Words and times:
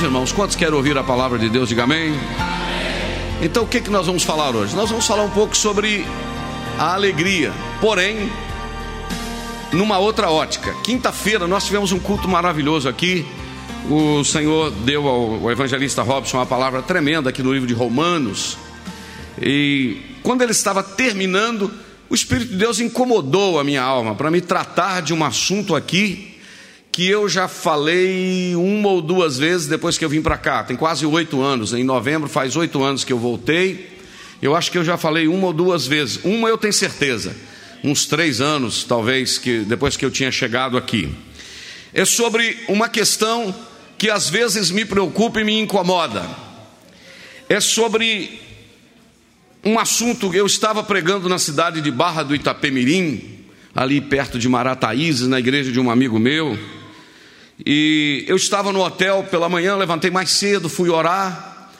Meus 0.00 0.08
irmãos, 0.08 0.32
quantos 0.32 0.56
querem 0.56 0.72
ouvir 0.72 0.96
a 0.96 1.04
palavra 1.04 1.38
de 1.38 1.50
Deus? 1.50 1.68
Diga 1.68 1.82
amém. 1.82 2.14
Então, 3.42 3.64
o 3.64 3.66
que, 3.66 3.82
que 3.82 3.90
nós 3.90 4.06
vamos 4.06 4.22
falar 4.22 4.56
hoje? 4.56 4.74
Nós 4.74 4.88
vamos 4.88 5.06
falar 5.06 5.24
um 5.24 5.28
pouco 5.28 5.54
sobre 5.54 6.06
a 6.78 6.94
alegria, 6.94 7.52
porém, 7.82 8.32
numa 9.70 9.98
outra 9.98 10.30
ótica. 10.30 10.74
Quinta-feira 10.82 11.46
nós 11.46 11.66
tivemos 11.66 11.92
um 11.92 11.98
culto 11.98 12.26
maravilhoso 12.26 12.88
aqui. 12.88 13.26
O 13.90 14.24
Senhor 14.24 14.70
deu 14.70 15.06
ao 15.06 15.50
evangelista 15.50 16.00
Robson 16.00 16.38
uma 16.38 16.46
palavra 16.46 16.80
tremenda 16.80 17.28
aqui 17.28 17.42
no 17.42 17.52
livro 17.52 17.68
de 17.68 17.74
Romanos. 17.74 18.56
E 19.38 19.98
quando 20.22 20.40
ele 20.40 20.52
estava 20.52 20.82
terminando, 20.82 21.70
o 22.08 22.14
Espírito 22.14 22.52
de 22.52 22.56
Deus 22.56 22.80
incomodou 22.80 23.60
a 23.60 23.64
minha 23.64 23.82
alma 23.82 24.14
para 24.14 24.30
me 24.30 24.40
tratar 24.40 25.02
de 25.02 25.12
um 25.12 25.22
assunto 25.22 25.76
aqui 25.76 26.29
que 26.92 27.08
eu 27.08 27.28
já 27.28 27.46
falei 27.46 28.54
uma 28.56 28.88
ou 28.88 29.00
duas 29.00 29.38
vezes 29.38 29.66
depois 29.66 29.96
que 29.96 30.04
eu 30.04 30.08
vim 30.08 30.20
para 30.20 30.36
cá. 30.36 30.64
Tem 30.64 30.76
quase 30.76 31.06
oito 31.06 31.40
anos. 31.40 31.72
Em 31.72 31.84
novembro 31.84 32.28
faz 32.28 32.56
oito 32.56 32.82
anos 32.82 33.04
que 33.04 33.12
eu 33.12 33.18
voltei. 33.18 33.98
Eu 34.42 34.56
acho 34.56 34.70
que 34.70 34.78
eu 34.78 34.84
já 34.84 34.96
falei 34.96 35.28
uma 35.28 35.48
ou 35.48 35.52
duas 35.52 35.86
vezes. 35.86 36.18
Uma 36.24 36.48
eu 36.48 36.58
tenho 36.58 36.72
certeza. 36.72 37.34
Uns 37.84 38.06
três 38.06 38.40
anos, 38.40 38.84
talvez, 38.84 39.38
que 39.38 39.60
depois 39.60 39.96
que 39.96 40.04
eu 40.04 40.10
tinha 40.10 40.32
chegado 40.32 40.76
aqui. 40.76 41.14
É 41.94 42.04
sobre 42.04 42.58
uma 42.68 42.88
questão 42.88 43.54
que 43.96 44.10
às 44.10 44.28
vezes 44.28 44.70
me 44.70 44.84
preocupa 44.84 45.40
e 45.40 45.44
me 45.44 45.58
incomoda. 45.58 46.28
É 47.48 47.60
sobre 47.60 48.40
um 49.64 49.78
assunto 49.78 50.30
que 50.30 50.36
eu 50.36 50.46
estava 50.46 50.82
pregando 50.82 51.28
na 51.28 51.38
cidade 51.38 51.80
de 51.80 51.90
Barra 51.90 52.22
do 52.22 52.34
Itapemirim, 52.34 53.44
ali 53.74 54.00
perto 54.00 54.38
de 54.38 54.48
Marataízes, 54.48 55.28
na 55.28 55.38
igreja 55.38 55.70
de 55.70 55.78
um 55.78 55.90
amigo 55.90 56.18
meu. 56.18 56.58
E 57.64 58.24
eu 58.26 58.36
estava 58.36 58.72
no 58.72 58.80
hotel 58.80 59.26
pela 59.30 59.48
manhã, 59.48 59.76
levantei 59.76 60.10
mais 60.10 60.30
cedo, 60.30 60.68
fui 60.68 60.88
orar. 60.88 61.70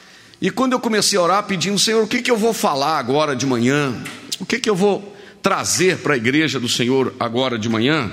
E 0.40 0.50
quando 0.50 0.72
eu 0.72 0.80
comecei 0.80 1.18
a 1.18 1.22
orar, 1.22 1.42
pedindo, 1.44 1.78
Senhor, 1.78 2.02
o 2.02 2.06
que, 2.06 2.22
que 2.22 2.30
eu 2.30 2.36
vou 2.36 2.52
falar 2.52 2.98
agora 2.98 3.34
de 3.34 3.46
manhã? 3.46 4.02
O 4.38 4.46
que, 4.46 4.58
que 4.58 4.68
eu 4.68 4.74
vou 4.74 5.16
trazer 5.42 5.98
para 5.98 6.14
a 6.14 6.16
igreja 6.16 6.58
do 6.58 6.68
Senhor 6.68 7.14
agora 7.18 7.58
de 7.58 7.68
manhã? 7.68 8.10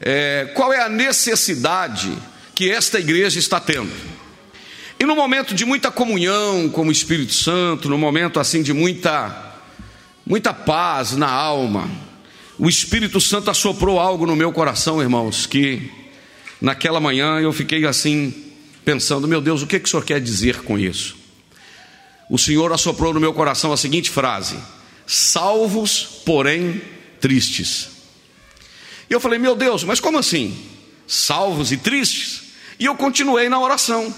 É, 0.00 0.50
qual 0.54 0.72
é 0.72 0.82
a 0.82 0.88
necessidade 0.88 2.12
que 2.54 2.70
esta 2.70 2.98
igreja 2.98 3.38
está 3.38 3.58
tendo? 3.58 3.90
E 4.98 5.04
no 5.04 5.14
momento 5.14 5.54
de 5.54 5.64
muita 5.64 5.90
comunhão 5.90 6.68
com 6.70 6.86
o 6.86 6.92
Espírito 6.92 7.34
Santo, 7.34 7.88
no 7.88 7.98
momento 7.98 8.40
assim 8.40 8.62
de 8.62 8.72
muita, 8.72 9.54
muita 10.26 10.54
paz 10.54 11.12
na 11.12 11.30
alma, 11.30 11.90
o 12.58 12.68
Espírito 12.68 13.20
Santo 13.20 13.50
assoprou 13.50 14.00
algo 14.00 14.26
no 14.26 14.34
meu 14.34 14.52
coração, 14.52 15.02
irmãos, 15.02 15.44
que 15.44 15.90
naquela 16.60 17.00
manhã 17.00 17.38
eu 17.40 17.52
fiquei 17.52 17.84
assim, 17.86 18.32
pensando: 18.84 19.28
meu 19.28 19.40
Deus, 19.40 19.62
o 19.62 19.66
que, 19.66 19.78
que 19.78 19.86
o 19.86 19.90
senhor 19.90 20.04
quer 20.04 20.20
dizer 20.20 20.62
com 20.62 20.78
isso? 20.78 21.16
O 22.28 22.38
Senhor 22.38 22.72
assoprou 22.72 23.14
no 23.14 23.20
meu 23.20 23.32
coração 23.32 23.72
a 23.72 23.76
seguinte 23.76 24.10
frase: 24.10 24.56
salvos, 25.06 26.22
porém 26.24 26.80
tristes. 27.20 27.88
E 29.08 29.12
eu 29.12 29.20
falei: 29.20 29.38
meu 29.38 29.54
Deus, 29.54 29.84
mas 29.84 30.00
como 30.00 30.18
assim? 30.18 30.56
Salvos 31.06 31.70
e 31.70 31.76
tristes? 31.76 32.42
E 32.78 32.84
eu 32.84 32.94
continuei 32.94 33.48
na 33.48 33.60
oração. 33.60 34.12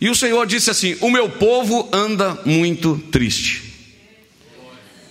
E 0.00 0.08
o 0.08 0.14
Senhor 0.14 0.46
disse 0.46 0.70
assim: 0.70 0.96
O 1.00 1.10
meu 1.10 1.28
povo 1.28 1.88
anda 1.92 2.40
muito 2.44 2.96
triste. 3.10 3.72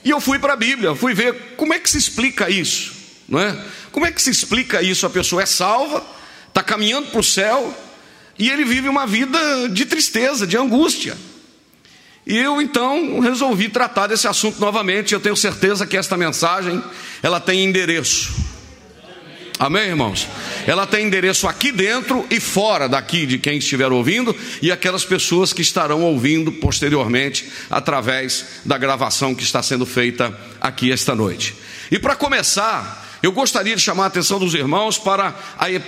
E 0.04 0.10
eu 0.10 0.20
fui 0.20 0.40
para 0.40 0.54
a 0.54 0.58
Bíblia, 0.58 0.96
fui 0.96 1.14
ver 1.14 1.56
como 1.58 1.74
é 1.74 1.80
que 1.80 1.90
se 1.90 1.98
explica 1.98 2.50
isso, 2.50 2.92
não 3.30 3.40
é? 3.40 3.66
Como 3.92 4.06
é 4.06 4.12
que 4.12 4.22
se 4.22 4.32
explica 4.32 4.82
isso? 4.82 5.06
A 5.06 5.10
pessoa 5.10 5.44
é 5.44 5.46
salva, 5.46 6.04
está 6.52 6.62
caminhando 6.62 7.08
para 7.08 7.20
o 7.20 7.24
céu 7.24 7.74
e 8.38 8.50
ele 8.50 8.64
vive 8.64 8.90
uma 8.90 9.08
vida 9.08 9.70
de 9.70 9.86
tristeza, 9.86 10.46
de 10.46 10.58
angústia. 10.58 11.18
E 12.26 12.38
eu 12.38 12.62
então 12.62 13.20
resolvi 13.20 13.70
tratar 13.70 14.08
desse 14.08 14.28
assunto 14.28 14.60
novamente. 14.60 15.14
Eu 15.14 15.20
tenho 15.20 15.36
certeza 15.36 15.88
que 15.88 15.98
esta 15.98 16.16
mensagem 16.16 16.82
ela 17.24 17.40
tem 17.40 17.64
endereço. 17.64 18.32
Amém, 19.58 19.90
irmãos? 19.90 20.28
Ela 20.66 20.88
tem 20.88 21.06
endereço 21.06 21.48
aqui 21.48 21.72
dentro 21.72 22.26
e 22.32 22.40
fora 22.40 22.90
daqui 22.90 23.28
de 23.28 23.38
quem 23.38 23.60
estiver 23.60 23.92
ouvindo 23.92 24.36
e 24.60 24.72
aquelas 24.72 25.06
pessoas 25.06 25.54
que 25.54 25.62
estarão 25.62 26.02
ouvindo 26.02 26.52
posteriormente 26.52 27.48
através 27.70 28.46
da 28.66 28.76
gravação 28.76 29.36
que 29.36 29.44
está 29.44 29.62
sendo 29.62 29.86
feita 29.86 30.36
aqui 30.60 30.92
esta 30.92 31.14
noite. 31.14 31.56
E 31.92 32.00
para 32.00 32.16
começar, 32.16 33.01
eu 33.22 33.32
gostaria 33.32 33.76
de 33.76 33.82
chamar 33.82 34.06
a 34.06 34.08
atenção 34.08 34.40
dos 34.40 34.56
irmãos 34.56 34.98
para 34.98 35.36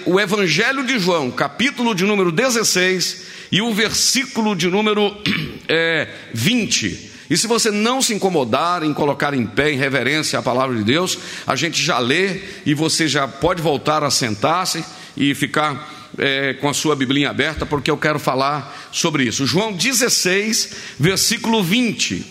o 0.06 0.20
Evangelho 0.20 0.86
de 0.86 1.00
João, 1.00 1.32
capítulo 1.32 1.96
de 1.96 2.04
número 2.04 2.32
16 2.32 3.24
e 3.52 3.60
o 3.60 3.74
versículo 3.74 4.56
de 4.56 4.68
número 4.68 5.16
é, 5.68 6.08
20. 6.32 7.12
E 7.32 7.36
se 7.36 7.48
você 7.48 7.72
não 7.72 8.04
se 8.04 8.14
incomodar 8.14 8.84
em 8.84 8.94
colocar 8.94 9.34
em 9.34 9.48
pé 9.48 9.72
em 9.72 9.78
reverência 9.78 10.38
a 10.38 10.44
palavra 10.44 10.76
de 10.76 10.84
Deus, 10.84 11.18
a 11.48 11.56
gente 11.56 11.82
já 11.82 11.98
lê 11.98 12.42
e 12.68 12.76
você 12.76 13.08
já 13.08 13.28
pode 13.28 13.64
voltar 13.64 14.04
a 14.04 14.12
sentar-se 14.12 14.86
e 15.18 15.34
ficar 15.34 16.12
é, 16.20 16.54
com 16.54 16.70
a 16.70 16.74
sua 16.74 16.96
Biblinha 16.96 17.32
aberta, 17.32 17.66
porque 17.66 17.90
eu 17.90 17.98
quero 17.98 18.20
falar 18.20 18.90
sobre 18.92 19.24
isso. 19.24 19.48
João 19.48 19.74
16, 19.74 20.70
versículo 21.00 21.64
20. 21.64 22.24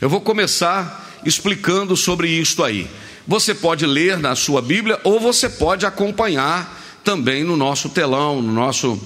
Eu 0.00 0.08
vou 0.08 0.20
começar 0.20 1.20
explicando 1.24 1.96
sobre 1.96 2.28
isto 2.28 2.62
aí. 2.62 2.86
Você 3.26 3.54
pode 3.54 3.84
ler 3.84 4.18
na 4.18 4.36
sua 4.36 4.62
Bíblia 4.62 5.00
ou 5.02 5.18
você 5.18 5.48
pode 5.48 5.84
acompanhar 5.84 7.00
também 7.02 7.42
no 7.42 7.56
nosso 7.56 7.88
telão, 7.88 8.40
no 8.40 8.52
nosso, 8.52 9.00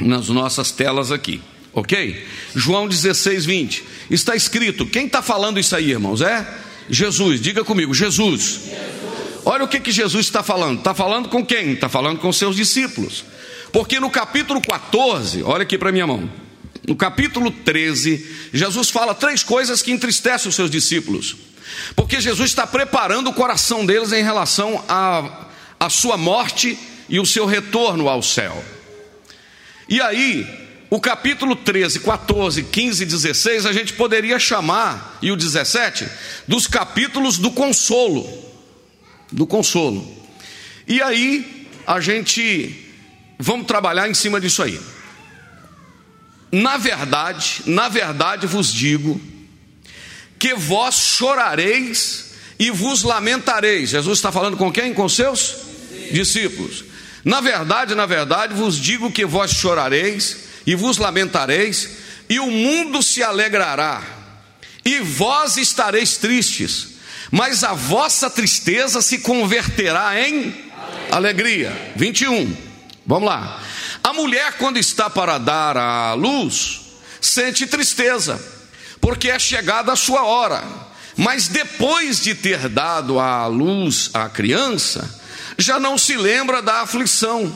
nas 0.00 0.28
nossas 0.28 0.70
telas 0.70 1.10
aqui. 1.10 1.40
Ok? 1.72 2.26
João 2.54 2.88
16, 2.88 3.44
20. 3.44 3.84
Está 4.10 4.34
escrito. 4.34 4.84
Quem 4.86 5.06
está 5.06 5.22
falando 5.22 5.60
isso 5.60 5.76
aí, 5.76 5.90
irmãos? 5.90 6.20
É 6.20 6.46
Jesus. 6.90 7.40
Diga 7.40 7.64
comigo, 7.64 7.94
Jesus. 7.94 8.60
Olha 9.44 9.64
o 9.64 9.68
que, 9.68 9.80
que 9.80 9.92
Jesus 9.92 10.26
está 10.26 10.42
falando. 10.42 10.78
Está 10.78 10.92
falando 10.92 11.28
com 11.28 11.44
quem? 11.44 11.72
Está 11.72 11.88
falando 11.88 12.18
com 12.18 12.32
seus 12.32 12.56
discípulos. 12.56 13.24
Porque 13.72 14.00
no 14.00 14.10
capítulo 14.10 14.60
14, 14.60 15.42
olha 15.42 15.62
aqui 15.62 15.78
para 15.78 15.92
minha 15.92 16.06
mão. 16.06 16.30
No 16.86 16.96
capítulo 16.96 17.50
13, 17.50 18.26
Jesus 18.52 18.88
fala 18.88 19.14
três 19.14 19.42
coisas 19.42 19.82
que 19.82 19.92
entristecem 19.92 20.48
os 20.48 20.54
seus 20.54 20.70
discípulos. 20.70 21.36
Porque 21.94 22.20
Jesus 22.20 22.50
está 22.50 22.66
preparando 22.66 23.30
o 23.30 23.34
coração 23.34 23.84
deles 23.84 24.12
em 24.12 24.22
relação 24.22 24.84
à 24.88 25.48
a, 25.78 25.90
sua 25.90 26.16
morte 26.16 26.78
e 27.08 27.20
o 27.20 27.26
seu 27.26 27.46
retorno 27.46 28.08
ao 28.08 28.22
céu. 28.22 28.64
E 29.88 30.00
aí, 30.00 30.46
o 30.90 31.00
capítulo 31.00 31.56
13, 31.56 32.00
14, 32.00 32.62
15 32.64 33.02
e 33.02 33.06
16 33.06 33.66
a 33.66 33.72
gente 33.72 33.92
poderia 33.92 34.38
chamar, 34.38 35.18
e 35.22 35.30
o 35.30 35.36
17, 35.36 36.06
dos 36.46 36.66
capítulos 36.66 37.38
do 37.38 37.50
consolo. 37.50 38.26
Do 39.30 39.46
consolo. 39.46 40.16
E 40.86 41.02
aí, 41.02 41.68
a 41.86 42.00
gente, 42.00 42.94
vamos 43.38 43.66
trabalhar 43.66 44.08
em 44.08 44.14
cima 44.14 44.40
disso 44.40 44.62
aí. 44.62 44.78
Na 46.50 46.78
verdade, 46.78 47.62
na 47.66 47.88
verdade 47.88 48.46
vos 48.46 48.72
digo, 48.72 49.20
que 50.38 50.54
vós 50.54 50.94
chorareis 50.94 52.32
e 52.58 52.70
vos 52.70 53.02
lamentareis. 53.02 53.90
Jesus 53.90 54.18
está 54.18 54.32
falando 54.32 54.56
com 54.56 54.72
quem? 54.72 54.94
Com 54.94 55.08
seus 55.08 55.56
discípulos. 56.12 56.84
Na 57.24 57.40
verdade, 57.40 57.94
na 57.94 58.06
verdade, 58.06 58.54
vos 58.54 58.76
digo 58.78 59.12
que 59.12 59.26
vós 59.26 59.52
chorareis 59.52 60.48
e 60.66 60.74
vos 60.74 60.98
lamentareis, 60.98 61.88
e 62.28 62.38
o 62.38 62.50
mundo 62.50 63.02
se 63.02 63.22
alegrará, 63.22 64.02
e 64.84 64.98
vós 65.00 65.56
estareis 65.56 66.18
tristes, 66.18 66.88
mas 67.30 67.64
a 67.64 67.72
vossa 67.72 68.28
tristeza 68.28 69.00
se 69.00 69.18
converterá 69.18 70.20
em 70.20 70.54
alegria. 71.10 71.92
21. 71.96 72.54
Vamos 73.06 73.28
lá. 73.28 73.62
A 74.04 74.12
mulher, 74.12 74.58
quando 74.58 74.78
está 74.78 75.08
para 75.08 75.38
dar 75.38 75.76
à 75.76 76.12
luz, 76.12 76.80
sente 77.18 77.66
tristeza, 77.66 78.38
porque 79.00 79.30
é 79.30 79.38
chegada 79.38 79.92
a 79.92 79.96
sua 79.96 80.24
hora. 80.24 80.62
Mas 81.16 81.48
depois 81.48 82.20
de 82.20 82.34
ter 82.34 82.68
dado 82.68 83.18
à 83.18 83.46
luz 83.46 84.10
a 84.14 84.28
criança, 84.28 85.18
já 85.58 85.80
não 85.80 85.98
se 85.98 86.16
lembra 86.16 86.62
da 86.62 86.82
aflição, 86.82 87.52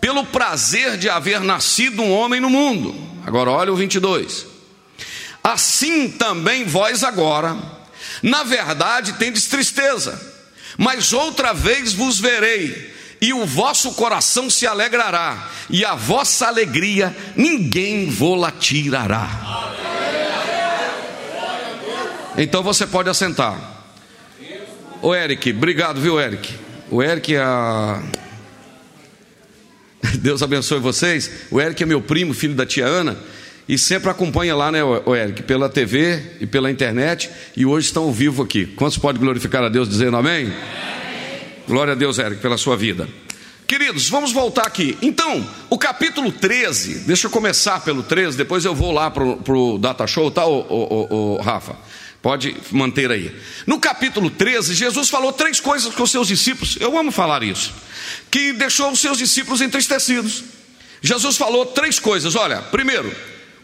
pelo 0.00 0.24
prazer 0.24 0.96
de 0.96 1.08
haver 1.08 1.40
nascido 1.40 2.02
um 2.02 2.10
homem 2.10 2.40
no 2.40 2.50
mundo. 2.50 2.94
Agora 3.26 3.50
olha 3.50 3.72
o 3.72 3.76
22. 3.76 4.46
Assim 5.44 6.08
também 6.08 6.64
vós 6.64 7.04
agora, 7.04 7.56
na 8.22 8.44
verdade, 8.44 9.14
tendes 9.14 9.46
tristeza, 9.46 10.20
mas 10.78 11.12
outra 11.12 11.52
vez 11.52 11.92
vos 11.92 12.18
verei, 12.18 12.92
e 13.20 13.32
o 13.32 13.44
vosso 13.44 13.92
coração 13.92 14.48
se 14.48 14.66
alegrará, 14.66 15.48
e 15.68 15.84
a 15.84 15.94
vossa 15.94 16.46
alegria 16.46 17.16
ninguém 17.36 18.08
vô-la 18.08 18.50
tirará. 18.50 19.28
Então 22.36 22.62
você 22.62 22.86
pode 22.86 23.08
assentar. 23.08 23.82
Ô 25.02 25.14
Eric, 25.14 25.50
obrigado, 25.50 26.00
viu, 26.00 26.20
Eric? 26.20 26.54
O 26.90 27.02
Eric, 27.02 27.36
a... 27.36 28.02
Deus 30.20 30.42
abençoe 30.42 30.78
vocês. 30.78 31.30
O 31.50 31.60
Eric 31.60 31.82
é 31.82 31.86
meu 31.86 32.00
primo, 32.00 32.32
filho 32.32 32.54
da 32.54 32.64
tia 32.64 32.86
Ana, 32.86 33.18
e 33.68 33.76
sempre 33.76 34.10
acompanha 34.10 34.54
lá, 34.54 34.72
né, 34.72 34.82
o 34.82 35.14
Eric, 35.14 35.42
pela 35.42 35.68
TV 35.68 36.20
e 36.40 36.46
pela 36.46 36.70
internet, 36.70 37.30
e 37.56 37.66
hoje 37.66 37.86
estão 37.86 38.04
ao 38.04 38.12
vivo 38.12 38.42
aqui. 38.42 38.66
Quantos 38.66 38.96
pode 38.96 39.18
glorificar 39.18 39.62
a 39.62 39.68
Deus 39.68 39.88
dizendo 39.88 40.16
amém? 40.16 40.46
amém? 40.46 40.54
Glória 41.68 41.92
a 41.92 41.96
Deus, 41.96 42.18
Eric, 42.18 42.40
pela 42.40 42.56
sua 42.56 42.76
vida. 42.76 43.08
Queridos, 43.66 44.08
vamos 44.08 44.32
voltar 44.32 44.66
aqui. 44.66 44.98
Então, 45.00 45.48
o 45.70 45.78
capítulo 45.78 46.30
13, 46.30 47.06
deixa 47.06 47.26
eu 47.26 47.30
começar 47.30 47.80
pelo 47.80 48.02
13, 48.02 48.36
depois 48.36 48.64
eu 48.64 48.74
vou 48.74 48.92
lá 48.92 49.10
para 49.10 49.24
o 49.24 49.78
Data 49.78 50.06
Show, 50.06 50.30
tá, 50.30 50.46
ô, 50.46 50.66
ô, 50.68 51.40
Rafa? 51.42 51.74
Pode 52.22 52.56
manter 52.70 53.10
aí. 53.10 53.34
No 53.66 53.80
capítulo 53.80 54.30
13, 54.30 54.74
Jesus 54.74 55.10
falou 55.10 55.32
três 55.32 55.58
coisas 55.58 55.92
com 55.92 56.04
os 56.04 56.10
seus 56.10 56.28
discípulos. 56.28 56.76
Eu 56.80 56.96
amo 56.96 57.10
falar 57.10 57.42
isso. 57.42 57.74
Que 58.30 58.52
deixou 58.52 58.92
os 58.92 59.00
seus 59.00 59.18
discípulos 59.18 59.60
entristecidos. 59.60 60.44
Jesus 61.02 61.36
falou 61.36 61.66
três 61.66 61.98
coisas. 61.98 62.36
Olha, 62.36 62.62
primeiro, 62.62 63.12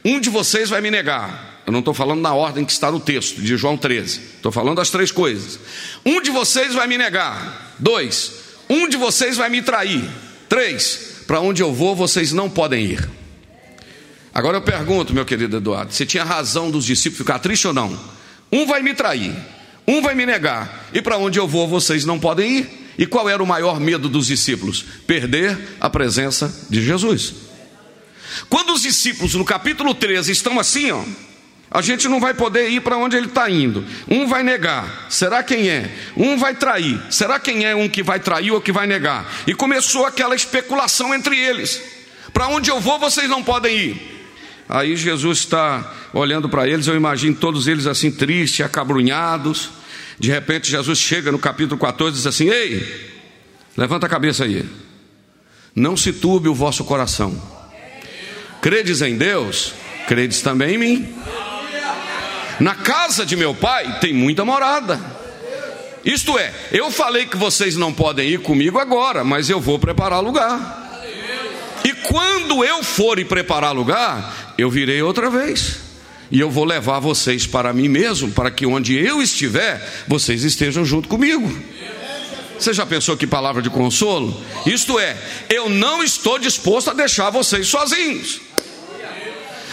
um 0.05 0.19
de 0.19 0.29
vocês 0.29 0.69
vai 0.69 0.81
me 0.81 0.91
negar. 0.91 1.63
Eu 1.65 1.73
não 1.73 1.79
estou 1.79 1.95
falando 1.95 2.21
na 2.21 2.35
ordem 2.35 2.65
que 2.65 2.73
está 2.73 2.91
no 2.91 2.99
texto 2.99 3.41
de 3.41 3.57
João 3.57 3.77
13. 3.77 4.21
Estou 4.37 4.51
falando 4.51 4.79
das 4.79 4.91
três 4.91 5.13
coisas. 5.13 5.61
Um 6.05 6.21
de 6.21 6.31
vocês 6.31 6.75
vai 6.75 6.89
me 6.89 6.99
negar. 6.99 7.77
Dois, 7.79 8.33
um 8.69 8.89
de 8.89 8.97
vocês 8.97 9.37
vai 9.37 9.49
me 9.49 9.63
trair. 9.63 10.05
Três, 10.49 11.23
para 11.29 11.41
onde 11.41 11.63
eu 11.63 11.73
vou, 11.73 11.95
vocês 11.95 12.33
não 12.33 12.51
podem 12.51 12.87
ir. 12.87 13.09
Agora 14.35 14.57
eu 14.57 14.63
pergunto, 14.63 15.15
meu 15.15 15.25
querido 15.25 15.59
Eduardo, 15.59 15.93
você 15.93 16.05
tinha 16.05 16.25
razão 16.25 16.71
dos 16.71 16.85
discípulos 16.85 17.19
ficar 17.19 17.39
tristes 17.39 17.67
ou 17.67 17.73
não? 17.73 18.18
Um 18.51 18.67
vai 18.67 18.83
me 18.83 18.95
trair, 18.95 19.35
um 19.87 20.01
vai 20.01 20.15
me 20.15 20.25
negar, 20.25 20.89
e 20.93 21.03
para 21.03 21.19
onde 21.19 21.39
eu 21.39 21.47
vou 21.47 21.69
vocês 21.69 22.05
não 22.05 22.19
podem 22.19 22.59
ir. 22.59 22.89
E 22.99 23.07
qual 23.07 23.29
era 23.29 23.41
o 23.41 23.47
maior 23.47 23.79
medo 23.79 24.09
dos 24.09 24.27
discípulos? 24.27 24.85
Perder 25.07 25.57
a 25.81 25.89
presença 25.89 26.67
de 26.69 26.83
Jesus. 26.85 27.33
Quando 28.49 28.73
os 28.73 28.83
discípulos, 28.83 29.35
no 29.35 29.45
capítulo 29.45 29.95
13, 29.95 30.33
estão 30.33 30.59
assim, 30.59 30.91
ó, 30.91 31.05
a 31.71 31.83
gente 31.83 32.09
não 32.09 32.19
vai 32.19 32.35
poder 32.35 32.71
ir 32.71 32.81
para 32.81 32.97
onde 32.97 33.17
ele 33.17 33.27
está 33.27 33.49
indo. 33.49 33.85
Um 34.09 34.27
vai 34.27 34.43
negar, 34.43 35.07
será 35.09 35.43
quem 35.43 35.69
é? 35.69 35.91
Um 36.17 36.37
vai 36.37 36.55
trair, 36.55 37.01
será 37.11 37.39
quem 37.39 37.65
é 37.65 37.77
um 37.77 37.89
que 37.89 38.03
vai 38.03 38.19
trair 38.19 38.51
ou 38.51 38.61
que 38.61 38.73
vai 38.73 38.87
negar? 38.87 39.31
E 39.47 39.55
começou 39.55 40.07
aquela 40.07 40.35
especulação 40.35 41.15
entre 41.15 41.39
eles: 41.39 41.81
para 42.33 42.49
onde 42.49 42.71
eu 42.71 42.81
vou, 42.81 42.99
vocês 42.99 43.29
não 43.29 43.45
podem 43.45 43.77
ir. 43.77 44.18
Aí 44.69 44.97
Jesus 44.97 45.39
está 45.39 45.95
olhando 46.13 46.49
para 46.49 46.69
eles, 46.69 46.87
eu 46.87 46.95
imagino 46.95 47.35
todos 47.35 47.67
eles 47.67 47.87
assim 47.87 48.11
tristes, 48.11 48.65
acabrunhados. 48.65 49.71
De 50.19 50.31
repente 50.31 50.71
Jesus 50.71 50.99
chega 50.99 51.33
no 51.33 51.39
capítulo 51.39 51.81
14 51.81 52.15
e 52.15 52.17
diz 52.19 52.27
assim: 52.27 52.49
Ei, 52.49 53.11
levanta 53.77 54.07
a 54.07 54.09
cabeça 54.09 54.45
aí. 54.45 54.69
Não 55.75 55.97
se 55.97 56.13
turbe 56.13 56.49
o 56.49 56.55
vosso 56.55 56.85
coração. 56.85 57.41
Credes 58.61 59.01
em 59.01 59.17
Deus, 59.17 59.73
credes 60.07 60.43
também 60.43 60.75
em 60.75 60.79
mim. 60.79 61.15
Na 62.61 62.75
casa 62.75 63.25
de 63.25 63.37
meu 63.37 63.55
pai 63.55 64.01
tem 64.01 64.13
muita 64.13 64.45
morada. 64.45 65.01
Isto 66.05 66.39
é, 66.39 66.53
eu 66.73 66.91
falei 66.91 67.27
que 67.27 67.37
vocês 67.37 67.77
não 67.77 67.93
podem 67.93 68.29
ir 68.29 68.41
comigo 68.41 68.79
agora, 68.79 69.25
mas 69.25 69.49
eu 69.49 69.61
vou 69.61 69.79
preparar 69.79 70.21
lugar. 70.21 71.01
E 71.85 71.93
quando 71.93 72.65
eu 72.65 72.83
for 72.83 73.19
e 73.19 73.25
preparar 73.25 73.73
lugar, 73.73 74.48
eu 74.59 74.69
virei 74.69 75.01
outra 75.01 75.31
vez. 75.31 75.77
E 76.31 76.39
eu 76.41 76.51
vou 76.51 76.65
levar 76.65 76.99
vocês 76.99 77.47
para 77.47 77.73
mim 77.73 77.89
mesmo, 77.89 78.33
para 78.33 78.51
que 78.51 78.67
onde 78.67 78.95
eu 78.95 79.23
estiver, 79.23 79.81
vocês 80.07 80.45
estejam 80.45 80.85
junto 80.85 81.09
comigo. 81.09 81.49
Você 82.59 82.75
já 82.75 82.85
pensou 82.85 83.17
que 83.17 83.27
palavra 83.27 83.63
de 83.63 83.71
consolo? 83.71 84.39
Isto 84.67 84.99
é, 84.99 85.17
eu 85.49 85.71
não 85.71 86.03
estou 86.03 86.39
disposto 86.39 86.91
a 86.91 86.93
deixar 86.93 87.31
vocês 87.31 87.69
sozinhos. 87.69 88.41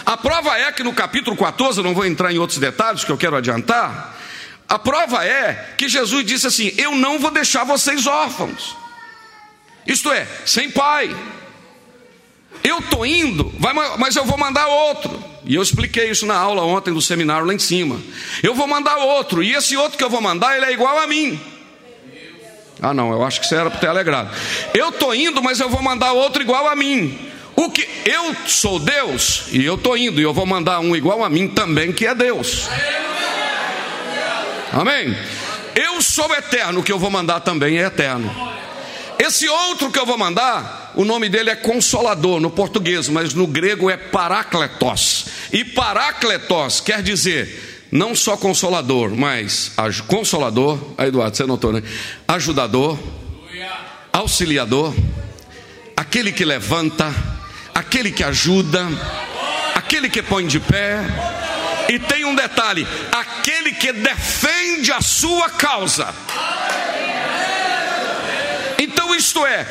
A 0.06 0.16
prova 0.16 0.56
é 0.56 0.72
que 0.72 0.84
no 0.84 0.94
capítulo 0.94 1.36
14, 1.36 1.80
eu 1.80 1.84
não 1.84 1.96
vou 1.96 2.06
entrar 2.06 2.32
em 2.32 2.38
outros 2.38 2.60
detalhes 2.60 3.04
que 3.04 3.12
eu 3.12 3.18
quero 3.18 3.36
adiantar. 3.36 4.16
A 4.70 4.78
prova 4.78 5.26
é 5.26 5.74
que 5.78 5.90
Jesus 5.90 6.24
disse 6.24 6.46
assim: 6.46 6.72
Eu 6.78 6.94
não 6.96 7.18
vou 7.18 7.32
deixar 7.32 7.64
vocês 7.64 8.06
órfãos. 8.06 8.78
Isto 9.86 10.12
é, 10.12 10.28
sem 10.46 10.70
pai. 10.70 11.16
Eu 12.68 12.80
estou 12.80 13.06
indo, 13.06 13.54
mas 14.00 14.16
eu 14.16 14.26
vou 14.26 14.38
mandar 14.38 14.68
outro. 14.68 15.24
E 15.46 15.54
eu 15.54 15.62
expliquei 15.62 16.10
isso 16.10 16.26
na 16.26 16.36
aula 16.36 16.64
ontem 16.64 16.92
do 16.92 17.00
seminário 17.00 17.46
lá 17.46 17.54
em 17.54 17.60
cima. 17.60 18.02
Eu 18.42 18.56
vou 18.56 18.66
mandar 18.66 18.98
outro, 18.98 19.44
e 19.44 19.54
esse 19.54 19.78
outro 19.78 19.98
que 19.98 20.04
eu 20.04 20.10
vou 20.10 20.20
mandar, 20.20 20.58
ele 20.58 20.66
é 20.66 20.74
igual 20.74 20.98
a 20.98 21.06
mim. 21.06 21.40
Ah, 22.82 22.94
não, 22.94 23.12
eu 23.12 23.24
acho 23.24 23.40
que 23.40 23.48
você 23.48 23.56
era 23.56 23.70
para 23.70 23.80
ter 23.80 23.88
alegrado. 23.88 24.32
Eu 24.74 24.90
estou 24.90 25.14
indo, 25.14 25.42
mas 25.44 25.60
eu 25.60 25.70
vou 25.70 25.82
mandar 25.82 26.14
outro 26.14 26.42
igual 26.42 26.68
a 26.68 26.76
mim. 26.76 27.18
O 27.56 27.70
que 27.70 27.88
eu 28.04 28.36
sou 28.48 28.80
Deus 28.80 29.44
e 29.52 29.64
eu 29.64 29.76
estou 29.76 29.96
indo 29.96 30.20
e 30.20 30.24
eu 30.24 30.34
vou 30.34 30.46
mandar 30.46 30.80
um 30.80 30.96
igual 30.96 31.24
a 31.24 31.30
mim 31.30 31.48
também 31.48 31.94
que 31.94 32.06
é 32.06 32.14
Deus. 32.14 32.68
Amém. 34.74 35.16
Eu 35.74 36.02
sou 36.02 36.34
eterno, 36.34 36.82
o 36.82 36.84
que 36.84 36.92
eu 36.92 37.00
vou 37.00 37.10
mandar 37.10 37.40
também 37.40 37.78
é 37.78 37.86
eterno. 37.86 38.30
Esse 39.18 39.48
outro 39.48 39.90
que 39.90 40.00
eu 40.00 40.06
vou 40.06 40.18
mandar, 40.18 40.85
o 40.96 41.04
nome 41.04 41.30
dele 41.30 41.50
é 41.50 41.56
Consolador 41.56 42.40
no 42.40 42.50
português, 42.50 43.10
mas 43.10 43.34
no 43.34 43.46
grego 43.46 43.90
é 43.90 43.98
Parácletos. 43.98 45.26
E 45.52 45.64
Parácletos 45.64 46.80
quer 46.80 47.02
dizer 47.02 47.88
não 47.92 48.16
só 48.16 48.36
consolador, 48.36 49.16
mas 49.16 49.72
consolador, 50.08 50.78
aí 50.98 51.08
Eduardo, 51.08 51.38
você 51.38 51.46
notou, 51.46 51.72
né? 51.72 51.82
Ajudador, 52.28 53.00
auxiliador, 54.12 54.94
aquele 55.96 56.32
que 56.32 56.44
levanta, 56.44 57.14
aquele 57.74 58.12
que 58.12 58.24
ajuda, 58.24 58.86
aquele 59.76 60.10
que 60.10 60.22
põe 60.22 60.46
de 60.48 60.60
pé. 60.60 61.00
E 61.88 62.00
tem 62.00 62.26
um 62.26 62.36
detalhe: 62.36 62.86
aquele 63.12 63.72
que 63.74 63.94
defende 63.94 64.92
a 64.92 65.02
sua 65.02 65.50
causa 65.50 66.14
isto 69.16 69.46
é, 69.46 69.66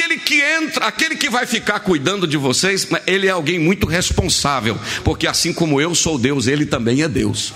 aquele 0.00 0.16
que 0.16 0.40
entra, 0.40 0.86
aquele 0.86 1.14
que 1.14 1.28
vai 1.28 1.44
ficar 1.44 1.80
cuidando 1.80 2.26
de 2.26 2.38
vocês, 2.38 2.88
ele 3.06 3.26
é 3.26 3.30
alguém 3.30 3.58
muito 3.58 3.86
responsável, 3.86 4.78
porque 5.04 5.26
assim 5.26 5.52
como 5.52 5.78
eu 5.78 5.94
sou 5.94 6.18
Deus, 6.18 6.46
ele 6.46 6.64
também 6.64 7.02
é 7.02 7.08
Deus. 7.08 7.52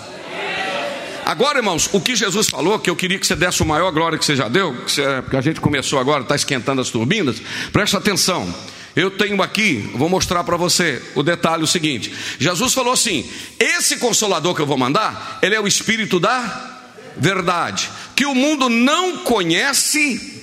Agora, 1.24 1.58
irmãos, 1.58 1.88
o 1.90 2.00
que 2.02 2.14
Jesus 2.14 2.50
falou, 2.50 2.78
que 2.78 2.90
eu 2.90 2.94
queria 2.96 3.18
que 3.18 3.26
você 3.26 3.34
desse 3.34 3.62
o 3.62 3.66
maior 3.66 3.90
glória 3.90 4.18
que 4.18 4.24
você 4.24 4.36
já 4.36 4.46
deu, 4.46 4.76
porque 5.22 5.36
a 5.36 5.40
gente 5.40 5.58
começou 5.58 5.98
agora, 5.98 6.22
está 6.22 6.36
esquentando 6.36 6.82
as 6.82 6.90
turbinas, 6.90 7.40
presta 7.72 7.96
atenção. 7.96 8.54
Eu 8.94 9.10
tenho 9.10 9.42
aqui, 9.42 9.90
vou 9.94 10.10
mostrar 10.10 10.44
para 10.44 10.58
você 10.58 11.02
o 11.14 11.22
detalhe 11.22 11.64
o 11.64 11.66
seguinte: 11.66 12.12
Jesus 12.38 12.74
falou 12.74 12.92
assim: 12.92 13.28
esse 13.58 13.96
consolador 13.96 14.54
que 14.54 14.60
eu 14.60 14.66
vou 14.66 14.76
mandar, 14.76 15.38
ele 15.42 15.54
é 15.54 15.60
o 15.60 15.66
Espírito 15.66 16.20
da 16.20 16.78
verdade, 17.16 17.90
que 18.14 18.26
o 18.26 18.34
mundo 18.34 18.68
não 18.68 19.18
conhece 19.18 20.33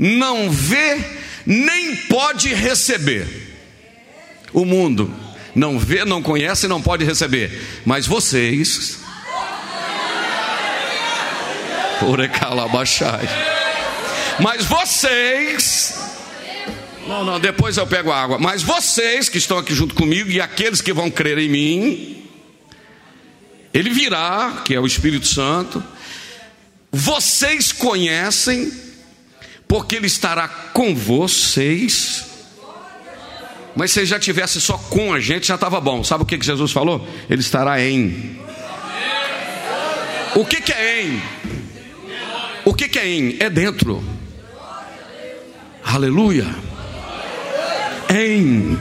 não 0.00 0.50
vê, 0.50 0.98
nem 1.44 1.94
pode 1.94 2.54
receber. 2.54 3.28
O 4.50 4.64
mundo 4.64 5.14
não 5.54 5.78
vê, 5.78 6.06
não 6.06 6.22
conhece, 6.22 6.66
não 6.66 6.80
pode 6.80 7.04
receber. 7.04 7.52
Mas 7.84 8.06
vocês. 8.06 8.98
Orecalabachai. 12.00 13.28
Mas 14.40 14.64
vocês 14.64 15.94
Não, 17.06 17.22
não, 17.22 17.38
depois 17.38 17.76
eu 17.76 17.86
pego 17.86 18.10
a 18.10 18.22
água. 18.22 18.38
Mas 18.38 18.62
vocês 18.62 19.28
que 19.28 19.36
estão 19.36 19.58
aqui 19.58 19.74
junto 19.74 19.94
comigo 19.94 20.30
e 20.30 20.40
aqueles 20.40 20.80
que 20.80 20.94
vão 20.94 21.10
crer 21.10 21.36
em 21.36 21.48
mim, 21.50 22.24
ele 23.74 23.90
virá, 23.90 24.62
que 24.64 24.74
é 24.74 24.80
o 24.80 24.86
Espírito 24.86 25.26
Santo. 25.26 25.84
Vocês 26.90 27.70
conhecem, 27.70 28.72
porque 29.70 29.94
ele 29.94 30.08
estará 30.08 30.48
com 30.48 30.92
vocês. 30.92 32.26
Mas 33.76 33.92
se 33.92 34.04
já 34.04 34.18
tivesse 34.18 34.60
só 34.60 34.76
com 34.76 35.14
a 35.14 35.20
gente, 35.20 35.46
já 35.46 35.54
estava 35.54 35.80
bom. 35.80 36.02
Sabe 36.02 36.24
o 36.24 36.26
que 36.26 36.44
Jesus 36.44 36.72
falou? 36.72 37.06
Ele 37.30 37.40
estará 37.40 37.80
em. 37.80 38.36
O 40.34 40.44
que, 40.44 40.60
que 40.60 40.72
é 40.72 41.02
em? 41.04 41.22
O 42.64 42.74
que, 42.74 42.88
que 42.88 42.98
é 42.98 43.06
em? 43.06 43.36
É 43.38 43.48
dentro. 43.48 44.02
Aleluia. 45.84 46.52
Em. 48.12 48.76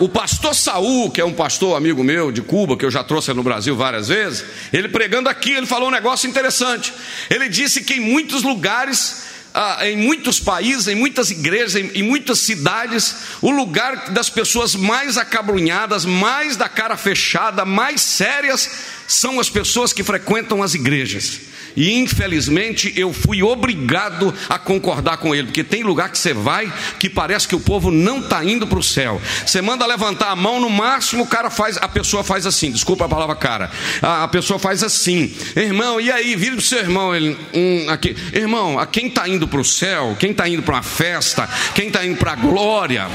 O 0.00 0.08
pastor 0.08 0.54
Saul, 0.54 1.10
que 1.10 1.20
é 1.20 1.24
um 1.24 1.32
pastor 1.32 1.76
amigo 1.76 2.02
meu 2.02 2.32
de 2.32 2.42
Cuba, 2.42 2.76
que 2.76 2.84
eu 2.84 2.90
já 2.90 3.04
trouxe 3.04 3.32
no 3.32 3.42
Brasil 3.42 3.76
várias 3.76 4.08
vezes, 4.08 4.44
ele 4.72 4.88
pregando 4.88 5.28
aqui, 5.28 5.52
ele 5.52 5.66
falou 5.66 5.88
um 5.88 5.92
negócio 5.92 6.28
interessante. 6.28 6.92
Ele 7.30 7.48
disse 7.48 7.82
que 7.82 7.94
em 7.94 8.00
muitos 8.00 8.42
lugares 8.42 9.24
ah, 9.56 9.88
em 9.88 9.96
muitos 9.96 10.40
países, 10.40 10.88
em 10.88 10.96
muitas 10.96 11.30
igrejas, 11.30 11.76
em, 11.76 11.86
em, 11.94 12.02
muitas 12.02 12.40
cidades, 12.40 13.14
o 13.40 13.52
lugar 13.52 14.10
das 14.10 14.28
pessoas 14.28 14.74
mais 14.74 15.16
acabrunhadas, 15.16 16.04
mais 16.04 16.56
da 16.56 16.68
cara 16.68 16.96
fechada, 16.96 17.64
mais 17.64 18.00
sérias, 18.02 18.68
são 19.06 19.38
as 19.38 19.48
pessoas 19.48 19.92
que 19.92 20.02
frequentam 20.02 20.60
as 20.60 20.74
igrejas. 20.74 21.53
E 21.76 21.94
infelizmente 21.94 22.92
eu 22.96 23.12
fui 23.12 23.42
obrigado 23.42 24.34
a 24.48 24.58
concordar 24.58 25.16
com 25.16 25.34
ele, 25.34 25.48
porque 25.48 25.64
tem 25.64 25.82
lugar 25.82 26.10
que 26.10 26.18
você 26.18 26.32
vai 26.32 26.72
que 26.98 27.08
parece 27.08 27.48
que 27.48 27.54
o 27.54 27.60
povo 27.60 27.90
não 27.90 28.18
está 28.20 28.44
indo 28.44 28.66
para 28.66 28.78
o 28.78 28.82
céu. 28.82 29.20
Você 29.44 29.60
manda 29.60 29.86
levantar 29.86 30.30
a 30.30 30.36
mão, 30.36 30.60
no 30.60 30.70
máximo 30.70 31.24
o 31.24 31.26
cara 31.26 31.50
faz, 31.50 31.76
a 31.76 31.88
pessoa 31.88 32.22
faz 32.22 32.46
assim, 32.46 32.70
desculpa 32.70 33.06
a 33.06 33.08
palavra 33.08 33.34
cara, 33.36 33.70
a, 34.00 34.24
a 34.24 34.28
pessoa 34.28 34.58
faz 34.58 34.82
assim, 34.82 35.34
irmão, 35.56 36.00
e 36.00 36.10
aí, 36.10 36.36
vira 36.36 36.52
para 36.52 36.60
o 36.60 36.62
seu 36.62 36.78
irmão, 36.78 37.14
ele, 37.14 37.36
um, 37.52 37.90
aqui, 37.90 38.16
irmão, 38.32 38.78
a 38.78 38.86
quem 38.86 39.06
está 39.06 39.28
indo 39.28 39.48
para 39.48 39.60
o 39.60 39.64
céu, 39.64 40.16
quem 40.18 40.30
está 40.30 40.48
indo 40.48 40.62
para 40.62 40.76
uma 40.76 40.82
festa, 40.82 41.48
quem 41.74 41.88
está 41.88 42.04
indo 42.04 42.16
para 42.16 42.32
a 42.32 42.36
glória, 42.36 43.06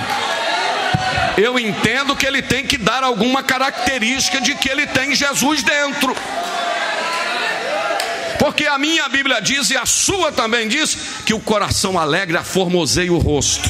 eu 1.37 1.57
entendo 1.57 2.15
que 2.15 2.25
ele 2.25 2.41
tem 2.41 2.65
que 2.65 2.77
dar 2.77 3.03
alguma 3.03 3.41
característica 3.41 4.41
de 4.41 4.55
que 4.55 4.69
ele 4.69 4.85
tem 4.87 5.15
Jesus 5.15 5.63
dentro. 5.63 6.15
Porque 8.39 8.65
a 8.65 8.77
minha 8.77 9.07
Bíblia 9.09 9.41
diz 9.41 9.69
e 9.69 9.77
a 9.77 9.85
sua 9.85 10.31
também 10.31 10.67
diz 10.67 10.97
que 11.25 11.33
o 11.33 11.39
coração 11.39 11.99
alegre 11.99 12.37
aformoseia 12.37 13.11
o 13.11 13.17
rosto. 13.17 13.69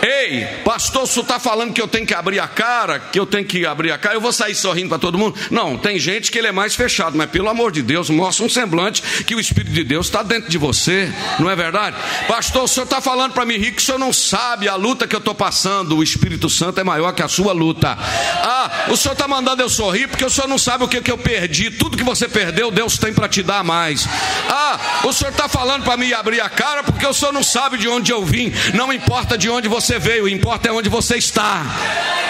Ei, 0.00 0.46
pastor, 0.64 1.08
senhor 1.08 1.22
está 1.22 1.40
falando 1.40 1.72
que 1.72 1.80
eu 1.80 1.88
tenho 1.88 2.06
que 2.06 2.14
abrir 2.14 2.38
a 2.38 2.46
cara, 2.46 3.00
que 3.00 3.18
eu 3.18 3.26
tenho 3.26 3.44
que 3.44 3.66
abrir 3.66 3.90
a 3.90 3.98
cara, 3.98 4.14
eu 4.14 4.20
vou 4.20 4.32
sair 4.32 4.54
sorrindo 4.54 4.90
para 4.90 4.98
todo 4.98 5.18
mundo? 5.18 5.38
Não, 5.50 5.76
tem 5.76 5.98
gente 5.98 6.30
que 6.30 6.38
ele 6.38 6.46
é 6.46 6.52
mais 6.52 6.76
fechado, 6.76 7.16
mas 7.16 7.28
pelo 7.30 7.48
amor 7.48 7.72
de 7.72 7.82
Deus, 7.82 8.08
mostra 8.08 8.44
um 8.44 8.48
semblante 8.48 9.02
que 9.24 9.34
o 9.34 9.40
Espírito 9.40 9.72
de 9.72 9.82
Deus 9.82 10.06
está 10.06 10.22
dentro 10.22 10.48
de 10.48 10.56
você, 10.56 11.12
não 11.40 11.50
é 11.50 11.56
verdade? 11.56 11.96
Pastor, 12.28 12.64
o 12.64 12.68
senhor 12.68 12.84
está 12.84 13.00
falando 13.00 13.32
para 13.32 13.44
mim 13.44 13.58
que 13.58 13.82
o 13.82 13.84
senhor 13.84 13.98
não 13.98 14.12
sabe 14.12 14.68
a 14.68 14.76
luta 14.76 15.06
que 15.06 15.16
eu 15.16 15.18
estou 15.18 15.34
passando, 15.34 15.96
o 15.96 16.02
Espírito 16.02 16.48
Santo 16.48 16.80
é 16.80 16.84
maior 16.84 17.12
que 17.12 17.22
a 17.22 17.28
sua 17.28 17.52
luta. 17.52 17.96
Ah, 17.98 18.86
o 18.88 18.96
senhor 18.96 19.14
está 19.14 19.26
mandando 19.26 19.62
eu 19.62 19.68
sorrir 19.68 20.06
porque 20.06 20.24
o 20.24 20.30
senhor 20.30 20.46
não 20.46 20.58
sabe 20.58 20.84
o 20.84 20.88
que, 20.88 21.00
que 21.00 21.10
eu 21.10 21.18
perdi, 21.18 21.70
tudo 21.70 21.96
que 21.96 22.04
você 22.04 22.28
perdeu, 22.28 22.70
Deus 22.70 22.98
tem 22.98 23.12
para 23.12 23.28
te 23.28 23.42
dar 23.42 23.64
mais. 23.64 24.06
Ah, 24.48 25.02
o 25.04 25.12
senhor 25.12 25.30
está 25.30 25.48
falando 25.48 25.82
para 25.82 25.96
mim 25.96 26.12
abrir 26.12 26.40
a 26.40 26.48
cara 26.48 26.84
porque 26.84 27.06
o 27.06 27.12
senhor 27.12 27.32
não 27.32 27.42
sabe 27.42 27.78
de 27.78 27.88
onde 27.88 28.12
eu 28.12 28.24
vim, 28.24 28.52
não 28.74 28.92
importa 28.92 29.36
de 29.36 29.50
onde 29.50 29.66
você 29.66 29.87
você 29.88 29.98
veio, 29.98 30.28
importa 30.28 30.68
é 30.68 30.72
onde 30.72 30.90
você 30.90 31.16
está. 31.16 31.64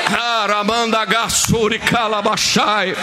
Aramanda 0.06 1.04
Gassuri 1.04 1.80
Calabachai. 1.80 2.94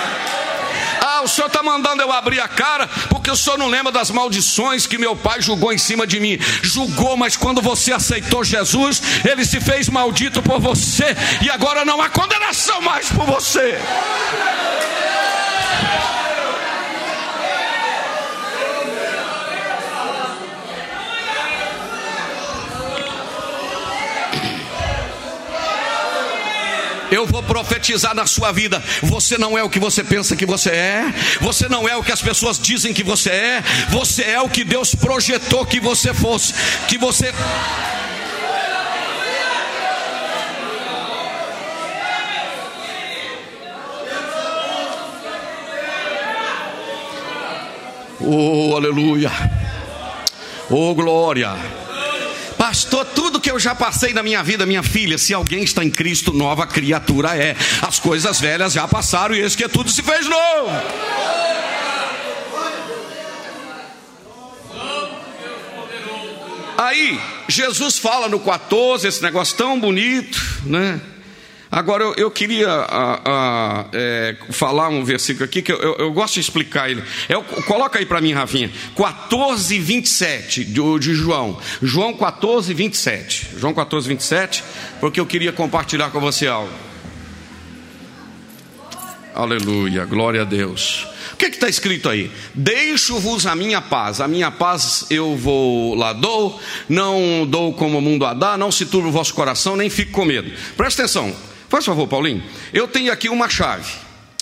Ah, 1.02 1.24
o 1.24 1.28
senhor 1.28 1.48
está 1.48 1.62
mandando 1.62 2.02
eu 2.02 2.10
abrir 2.10 2.40
a 2.40 2.48
cara, 2.48 2.88
porque 3.10 3.30
o 3.30 3.36
senhor 3.36 3.58
não 3.58 3.68
lembra 3.68 3.92
das 3.92 4.10
maldições 4.10 4.88
que 4.88 4.98
meu 4.98 5.14
pai 5.14 5.42
julgou 5.42 5.74
em 5.74 5.78
cima 5.78 6.08
de 6.08 6.22
mim. 6.22 6.40
Julgou, 6.62 7.18
mas 7.18 7.36
quando 7.36 7.62
você 7.62 7.92
aceitou 7.92 8.46
Jesus, 8.46 9.02
ele 9.30 9.44
se 9.44 9.60
fez 9.60 9.90
maldito 9.90 10.42
por 10.42 10.62
você, 10.62 11.14
e 11.42 11.50
agora 11.50 11.84
não 11.84 12.02
há 12.02 12.08
condenação 12.08 12.82
mais 12.82 13.10
por 13.10 13.26
você. 13.26 13.78
Eu 27.12 27.26
vou 27.26 27.44
profetizar 27.44 28.16
na 28.16 28.26
sua 28.26 28.52
vida. 28.52 28.84
Você 29.04 29.38
não 29.38 29.58
é 29.58 29.64
o 29.64 29.70
que 29.70 29.80
você 29.80 30.04
pensa 30.04 30.36
que 30.36 30.46
você 30.46 30.70
é. 30.70 31.14
Você 31.42 31.68
não 31.70 31.88
é 31.88 31.96
o 31.96 32.04
que 32.04 32.12
as 32.12 32.22
pessoas 32.22 32.60
dizem 32.60 32.94
que 32.94 33.04
você 33.04 33.30
é. 33.30 33.64
Você 33.90 34.24
é 34.24 34.42
o 34.42 34.50
que 34.50 34.64
Deus 34.64 34.96
projetou 34.96 35.66
que 35.66 35.80
você 35.80 36.14
fosse. 36.14 36.54
Que 36.88 36.98
você. 36.98 37.34
Oh, 48.20 48.76
aleluia. 48.76 49.32
Oh, 50.70 50.96
glória. 50.96 51.56
Pastor, 52.58 53.06
tudo 53.06 53.35
que 53.46 53.52
eu 53.52 53.60
já 53.60 53.76
passei 53.76 54.12
na 54.12 54.24
minha 54.24 54.42
vida, 54.42 54.66
minha 54.66 54.82
filha, 54.82 55.20
se 55.20 55.32
alguém 55.32 55.64
está 55.64 55.84
em 55.84 55.92
Cristo, 55.92 56.34
nova 56.34 56.66
criatura 56.66 57.38
é. 57.38 57.56
As 57.80 58.00
coisas 58.00 58.42
velhas 58.42 58.74
já 58.74 58.88
passaram 58.88 59.36
e 59.36 59.40
esse 59.40 59.56
que 59.56 59.70
tudo 59.70 59.92
se 59.92 60.02
fez 60.02 60.26
novo. 60.26 60.72
Aí, 66.76 67.22
Jesus 67.48 68.00
fala 68.00 68.28
no 68.28 68.40
14, 68.40 69.08
esse 69.08 69.22
negócio 69.22 69.56
tão 69.56 69.80
bonito, 69.80 70.44
né? 70.66 71.00
Agora 71.72 72.04
eu, 72.04 72.14
eu 72.16 72.32
queria 72.32 72.70
a, 72.70 73.22
a, 73.26 73.86
é, 73.92 74.36
falar 74.52 74.90
um 74.90 75.04
versículo 75.04 75.46
aqui 75.46 75.62
que 75.62 75.72
eu, 75.72 75.78
eu, 75.78 75.96
eu 75.96 76.14
gosto 76.14 76.36
de 76.36 76.40
explicar 76.40 76.90
ele. 76.90 77.04
É, 77.28 77.36
coloca 77.64 78.00
aí 78.00 78.06
para 78.06 78.22
mim, 78.22 78.34
Rafinha. 78.34 78.72
14, 78.96 79.80
27 79.80 80.64
de, 80.64 81.00
de 81.00 81.14
João. 81.14 81.60
João 81.82 82.14
14, 82.14 82.74
27. 82.74 83.50
João 83.58 83.74
14, 83.74 84.08
27, 84.08 84.64
porque 85.00 85.20
eu 85.20 85.26
queria 85.26 85.52
compartilhar 85.52 86.12
com 86.12 86.20
você 86.20 86.48
algo. 86.48 86.72
Aleluia, 89.34 90.06
glória 90.06 90.44
a 90.44 90.46
Deus. 90.46 91.06
O 91.34 91.38
que 91.38 91.48
está 91.48 91.68
escrito 91.68 92.08
aí? 92.08 92.32
Deixo-vos 92.54 93.46
a 93.46 93.54
minha 93.54 93.82
paz, 93.82 94.22
a 94.22 94.28
minha 94.30 94.50
paz 94.50 95.06
eu 95.10 95.36
vou 95.36 95.94
lá 95.94 96.14
dou, 96.14 96.58
não 96.88 97.46
dou 97.46 97.74
como 97.74 97.98
o 97.98 98.02
mundo 98.02 98.26
a 98.26 98.34
dá, 98.34 98.58
não 98.58 98.72
se 98.72 98.86
turbe 98.86 99.10
o 99.10 99.12
vosso 99.12 99.34
coração, 99.34 99.76
nem 99.76 99.90
fique 99.90 100.14
com 100.14 100.24
medo. 100.24 100.50
Presta 100.78 101.02
atenção, 101.02 101.36
Faz 101.70 101.86
favor, 101.86 102.08
Paulinho. 102.08 102.44
Eu 102.74 102.88
tenho 102.88 103.12
aqui 103.12 103.30
uma 103.30 103.50
chave, 103.50 103.92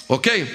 ok? 0.08 0.48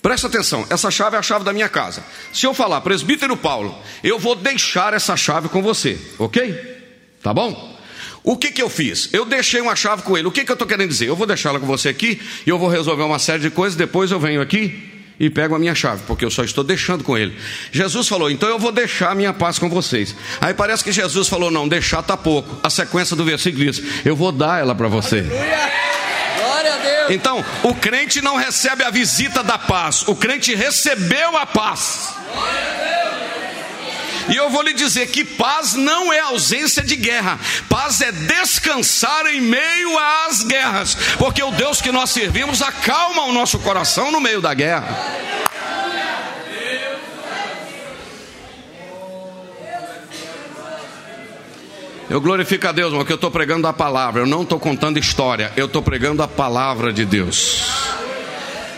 Presta 0.00 0.26
atenção, 0.28 0.66
essa 0.70 0.90
chave 0.90 1.16
é 1.16 1.18
a 1.18 1.22
chave 1.22 1.44
da 1.44 1.52
minha 1.52 1.68
casa. 1.68 2.04
Se 2.32 2.46
eu 2.46 2.54
falar, 2.54 2.80
presbítero 2.80 3.36
Paulo, 3.36 3.76
eu 4.02 4.18
vou 4.18 4.34
deixar 4.34 4.94
essa 4.94 5.16
chave 5.16 5.48
com 5.48 5.60
você, 5.62 5.98
ok? 6.18 6.78
Tá 7.22 7.34
bom? 7.34 7.76
O 8.22 8.36
que, 8.36 8.52
que 8.52 8.62
eu 8.62 8.68
fiz? 8.68 9.08
Eu 9.12 9.24
deixei 9.24 9.60
uma 9.60 9.74
chave 9.74 10.02
com 10.02 10.16
ele. 10.16 10.28
O 10.28 10.30
que, 10.30 10.44
que 10.44 10.50
eu 10.50 10.54
estou 10.54 10.68
querendo 10.68 10.88
dizer? 10.88 11.08
Eu 11.08 11.16
vou 11.16 11.26
deixá-la 11.26 11.58
com 11.58 11.66
você 11.66 11.88
aqui 11.88 12.20
e 12.46 12.50
eu 12.50 12.58
vou 12.58 12.68
resolver 12.68 13.02
uma 13.02 13.18
série 13.18 13.40
de 13.40 13.50
coisas. 13.50 13.76
Depois 13.76 14.10
eu 14.10 14.20
venho 14.20 14.40
aqui 14.40 14.97
e 15.18 15.28
pego 15.28 15.54
a 15.54 15.58
minha 15.58 15.74
chave, 15.74 16.02
porque 16.06 16.24
eu 16.24 16.30
só 16.30 16.44
estou 16.44 16.62
deixando 16.62 17.02
com 17.02 17.16
ele. 17.16 17.36
Jesus 17.72 18.06
falou, 18.06 18.30
então 18.30 18.48
eu 18.48 18.58
vou 18.58 18.70
deixar 18.70 19.10
a 19.10 19.14
minha 19.14 19.32
paz 19.32 19.58
com 19.58 19.68
vocês. 19.68 20.14
Aí 20.40 20.54
parece 20.54 20.84
que 20.84 20.92
Jesus 20.92 21.28
falou, 21.28 21.50
não, 21.50 21.68
deixar 21.68 22.00
está 22.00 22.16
pouco. 22.16 22.60
A 22.62 22.70
sequência 22.70 23.16
do 23.16 23.24
versículo 23.24 23.64
diz, 23.64 23.82
eu 24.04 24.14
vou 24.14 24.30
dar 24.30 24.60
ela 24.60 24.74
para 24.74 24.88
você. 24.88 25.24
Então, 27.10 27.44
o 27.62 27.74
crente 27.74 28.20
não 28.20 28.36
recebe 28.36 28.84
a 28.84 28.90
visita 28.90 29.42
da 29.42 29.56
paz, 29.56 30.06
o 30.06 30.14
crente 30.14 30.54
recebeu 30.54 31.36
a 31.38 31.46
paz. 31.46 32.14
E 34.28 34.36
eu 34.36 34.50
vou 34.50 34.62
lhe 34.62 34.72
dizer 34.72 35.06
que 35.08 35.24
paz 35.24 35.74
não 35.74 36.12
é 36.12 36.20
ausência 36.20 36.82
de 36.82 36.96
guerra, 36.96 37.38
paz 37.68 38.00
é 38.00 38.12
descansar 38.12 39.26
em 39.26 39.40
meio 39.40 39.98
às 39.98 40.42
guerras, 40.42 40.94
porque 41.18 41.42
o 41.42 41.50
Deus 41.50 41.80
que 41.80 41.90
nós 41.90 42.10
servimos 42.10 42.60
acalma 42.62 43.22
o 43.24 43.32
nosso 43.32 43.58
coração 43.60 44.10
no 44.10 44.20
meio 44.20 44.40
da 44.40 44.52
guerra. 44.52 45.28
Eu 52.10 52.22
glorifico 52.22 52.66
a 52.66 52.72
Deus, 52.72 52.92
porque 52.94 53.12
eu 53.12 53.16
estou 53.16 53.30
pregando 53.30 53.66
a 53.66 53.72
palavra, 53.72 54.22
eu 54.22 54.26
não 54.26 54.42
estou 54.42 54.58
contando 54.58 54.98
história, 54.98 55.52
eu 55.56 55.66
estou 55.66 55.82
pregando 55.82 56.22
a 56.22 56.28
palavra 56.28 56.90
de 56.90 57.04
Deus. 57.04 57.62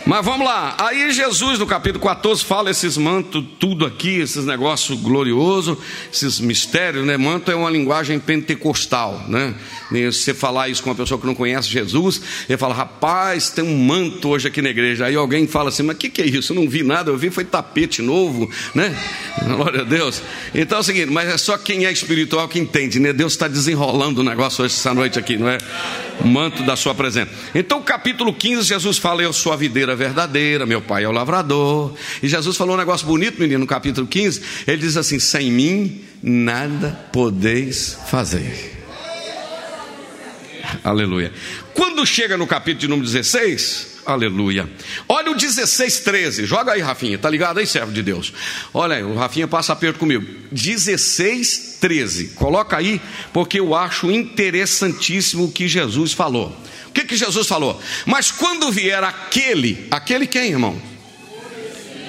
Mas 0.07 0.25
vamos 0.25 0.47
lá. 0.47 0.75
Aí 0.79 1.13
Jesus, 1.13 1.59
no 1.59 1.67
capítulo 1.67 2.05
14, 2.05 2.43
fala 2.43 2.71
esses 2.71 2.97
mantos, 2.97 3.45
tudo 3.59 3.85
aqui, 3.85 4.19
esses 4.21 4.47
negócios 4.47 4.99
gloriosos, 4.99 5.77
esses 6.13 6.41
mistérios, 6.41 7.05
né? 7.07 7.17
Manto 7.17 7.51
é 7.51 7.55
uma 7.55 7.71
linguagem 7.71 8.19
pentecostal, 8.19 9.23
né? 9.29 9.55
Se 9.91 10.13
você 10.13 10.35
falar 10.35 10.69
isso 10.69 10.83
com 10.83 10.91
uma 10.91 10.97
pessoa 10.97 11.21
que 11.21 11.27
não 11.27 11.35
conhece 11.35 11.69
Jesus, 11.69 12.23
ele 12.49 12.57
fala, 12.57 12.75
rapaz, 12.75 13.51
tem 13.51 13.65
um 13.65 13.77
manto 13.77 14.29
hoje 14.29 14.49
aqui 14.49 14.63
na 14.63 14.71
igreja. 14.71 15.07
Aí 15.07 15.15
alguém 15.15 15.47
fala 15.47 15.69
assim, 15.69 15.83
mas 15.83 15.97
o 15.97 15.99
que, 15.99 16.09
que 16.09 16.23
é 16.23 16.27
isso? 16.27 16.53
Eu 16.53 16.57
não 16.57 16.69
vi 16.69 16.83
nada, 16.83 17.11
eu 17.11 17.19
vi 17.19 17.31
foi 17.31 17.45
tapete 17.45 18.01
novo, 18.01 18.51
né? 18.75 18.97
Glória 19.45 19.83
a 19.83 19.85
Deus. 19.85 20.23
Então 20.55 20.79
é 20.79 20.81
o 20.81 20.85
seguinte, 20.85 21.11
mas 21.11 21.29
é 21.29 21.37
só 21.37 21.59
quem 21.59 21.85
é 21.85 21.93
espiritual 21.93 22.49
que 22.49 22.59
entende, 22.59 22.99
né? 22.99 23.13
Deus 23.13 23.33
está 23.33 23.49
desenrolando 23.49 24.23
o 24.23 24.25
negócio 24.25 24.65
hoje, 24.65 24.75
essa 24.75 24.95
noite 24.95 25.19
aqui, 25.19 25.37
não 25.37 25.49
é? 25.49 25.59
Manto 26.25 26.63
da 26.63 26.77
sua 26.77 26.95
presença. 26.95 27.31
Então, 27.55 27.83
capítulo 27.83 28.33
15, 28.33 28.63
Jesus 28.63 28.99
fala, 28.99 29.23
eu 29.23 29.33
sou 29.33 29.53
a 29.53 29.57
videira 29.57 29.90
videira 29.91 29.97
verdadeira, 29.97 30.67
meu 30.67 30.81
pai 30.81 31.05
é 31.05 31.09
o 31.09 31.13
lavrador. 31.13 31.95
E 32.23 32.29
Jesus 32.29 32.57
falou 32.57 32.75
um 32.75 32.79
negócio 32.79 33.07
bonito, 33.07 33.41
menino, 33.41 33.61
no 33.61 33.67
capítulo 33.67 34.07
15. 34.07 34.43
Ele 34.67 34.79
diz 34.79 34.97
assim: 34.97 35.19
sem 35.19 35.51
mim 35.51 36.03
nada 36.23 37.09
podeis 37.13 37.99
fazer. 38.09 38.79
Aleluia. 40.85 41.33
Quando 41.75 42.07
chega 42.07 42.37
no 42.37 42.47
capítulo 42.47 42.81
de 42.81 42.89
número 42.89 43.09
16, 43.09 44.03
aleluia. 44.07 44.71
Olha 45.09 45.33
o 45.33 45.35
16, 45.35 46.01
13. 46.01 46.45
Joga 46.45 46.73
aí, 46.73 46.81
Rafinha. 46.81 47.19
Tá 47.19 47.29
ligado 47.29 47.59
aí, 47.59 47.67
servo 47.67 47.93
de 47.93 48.03
Deus? 48.03 48.33
Olha 48.73 48.97
aí, 48.97 49.03
o 49.03 49.15
Rafinha 49.15 49.49
passa 49.49 49.73
aperto 49.73 49.99
comigo. 49.99 50.25
16, 50.53 51.79
13. 51.81 52.29
Coloca 52.29 52.77
aí, 52.77 53.01
porque 53.33 53.59
eu 53.59 53.75
acho 53.75 54.11
interessantíssimo 54.11 55.45
o 55.45 55.53
que 55.53 55.67
Jesus 55.67 56.13
falou. 56.13 56.57
O 56.91 56.93
que, 56.93 57.05
que 57.05 57.17
Jesus 57.17 57.47
falou? 57.47 57.81
Mas 58.05 58.33
quando 58.33 58.71
vier 58.73 59.03
aquele, 59.03 59.87
aquele 59.91 60.27
quem, 60.27 60.51
irmão? 60.51 60.81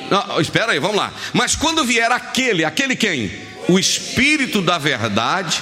Não, 0.09 0.41
espera 0.41 0.71
aí, 0.71 0.79
vamos 0.79 0.97
lá. 0.97 1.13
Mas 1.33 1.55
quando 1.55 1.85
vier 1.85 2.11
aquele, 2.11 2.65
aquele 2.65 2.95
quem? 2.95 3.31
O 3.67 3.77
Espírito 3.77 4.59
da 4.59 4.79
Verdade, 4.79 5.61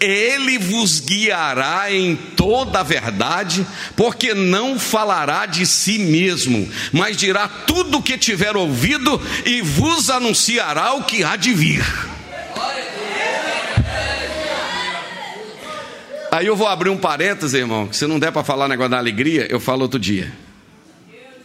ele 0.00 0.56
vos 0.56 1.00
guiará 1.00 1.92
em 1.92 2.14
toda 2.14 2.78
a 2.78 2.84
verdade, 2.84 3.66
porque 3.96 4.34
não 4.34 4.78
falará 4.78 5.46
de 5.46 5.66
si 5.66 5.98
mesmo, 5.98 6.70
mas 6.92 7.16
dirá 7.16 7.48
tudo 7.48 7.98
o 7.98 8.02
que 8.02 8.16
tiver 8.16 8.56
ouvido 8.56 9.20
e 9.44 9.60
vos 9.62 10.10
anunciará 10.10 10.94
o 10.94 11.02
que 11.02 11.24
há 11.24 11.34
de 11.34 11.52
vir. 11.52 11.84
Aí 16.34 16.46
eu 16.46 16.56
vou 16.56 16.66
abrir 16.66 16.90
um 16.90 16.96
parênteses, 16.96 17.54
irmão, 17.54 17.86
que 17.86 17.96
se 17.96 18.08
não 18.08 18.18
der 18.18 18.32
para 18.32 18.42
falar 18.42 18.66
negócio 18.66 18.90
da 18.90 18.98
alegria, 18.98 19.46
eu 19.48 19.60
falo 19.60 19.82
outro 19.82 20.00
dia. 20.00 20.32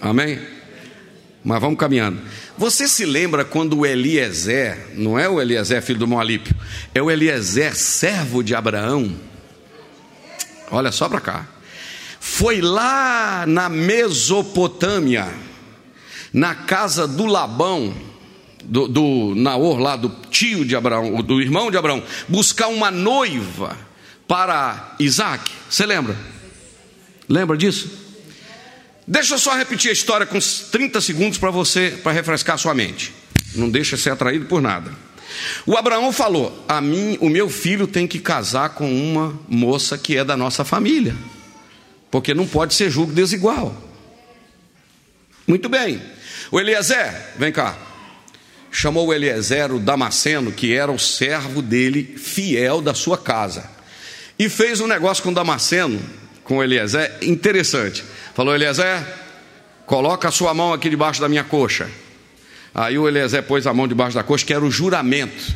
Amém? 0.02 0.40
Mas 1.46 1.62
vamos 1.62 1.78
caminhando. 1.78 2.20
Você 2.58 2.88
se 2.88 3.06
lembra 3.06 3.46
quando 3.46 3.78
o 3.78 3.86
Eliezer, 3.86 4.88
não 4.96 5.20
é 5.20 5.30
o 5.30 5.40
Eliezer 5.40 5.84
filho 5.84 6.00
do 6.00 6.08
Moalípio, 6.08 6.56
é 6.92 7.00
o 7.04 7.12
Eliezer 7.12 7.76
servo 7.76 8.42
de 8.42 8.56
Abraão? 8.56 9.16
Olha 10.72 10.92
só 10.92 11.08
para 11.08 11.22
cá. 11.22 11.48
Foi 12.20 12.60
lá 12.60 13.46
na 13.48 13.70
Mesopotâmia, 13.70 15.28
na 16.34 16.56
casa 16.56 17.08
do 17.08 17.28
Labão, 17.28 17.94
do, 18.64 18.88
do 18.88 19.36
Naor, 19.36 19.78
lá 19.78 19.96
do 19.96 20.10
tio 20.32 20.66
de 20.66 20.76
Abraão, 20.76 21.22
do 21.22 21.40
irmão 21.40 21.70
de 21.70 21.78
Abraão, 21.78 22.02
buscar 22.28 22.70
uma 22.70 22.90
noiva 22.90 23.88
para 24.30 24.96
Isaac. 25.00 25.52
Você 25.68 25.88
lembra? 25.88 26.16
Lembra 27.28 27.58
disso? 27.58 27.90
Deixa 29.08 29.34
eu 29.34 29.40
só 29.40 29.58
repetir 29.58 29.90
a 29.90 29.94
história 29.94 30.24
com 30.28 30.38
30 30.40 31.02
segundos 31.02 31.40
para 31.40 31.50
você, 31.50 32.00
para 32.04 32.12
refrescar 32.12 32.56
sua 32.60 32.76
mente. 32.76 33.12
Não 33.56 33.68
deixa 33.68 33.98
ser 33.98 34.12
atraído 34.12 34.46
por 34.46 34.62
nada. 34.62 34.94
O 35.66 35.76
Abraão 35.76 36.14
falou: 36.14 36.64
"A 36.68 36.80
mim, 36.80 37.18
o 37.20 37.28
meu 37.28 37.50
filho 37.50 37.88
tem 37.88 38.06
que 38.06 38.20
casar 38.20 38.70
com 38.70 38.94
uma 38.94 39.38
moça 39.48 39.98
que 39.98 40.16
é 40.16 40.24
da 40.24 40.38
nossa 40.38 40.64
família, 40.64 41.16
porque 42.12 42.36
não 42.36 42.46
pode 42.46 42.76
ser 42.76 42.92
julgo 42.92 43.12
desigual." 43.12 43.76
Muito 45.48 45.68
bem. 45.68 46.00
O 46.52 46.60
Eliezer, 46.60 47.34
vem 47.36 47.52
cá. 47.52 47.76
Chamou 48.72 49.08
o 49.08 49.14
Eliezer, 49.14 49.74
o 49.74 49.80
Damasceno, 49.80 50.52
que 50.52 50.72
era 50.72 50.92
o 50.92 51.00
servo 51.00 51.64
dele, 51.64 52.04
fiel 52.16 52.80
da 52.80 52.94
sua 52.94 53.18
casa 53.18 53.79
e 54.40 54.48
fez 54.48 54.80
um 54.80 54.88
negócio 54.88 55.22
com 55.22 55.34
Damasceno, 55.34 56.00
com 56.46 56.64
Eliezer, 56.64 57.18
interessante. 57.22 58.04
Falou: 58.34 58.56
Eliezer, 58.56 59.06
coloca 59.86 60.30
a 60.30 60.32
sua 60.32 60.54
mão 60.54 60.72
aqui 60.72 60.90
debaixo 60.90 61.20
da 61.20 61.28
minha 61.28 61.44
coxa. 61.44 61.90
Aí 62.74 62.98
o 62.98 63.08
Eliezer 63.08 63.44
pôs 63.44 63.68
a 63.68 63.74
mão 63.74 63.86
debaixo 63.86 64.16
da 64.16 64.24
coxa, 64.24 64.46
que 64.46 64.54
era 64.54 64.64
o 64.64 64.72
juramento. 64.72 65.54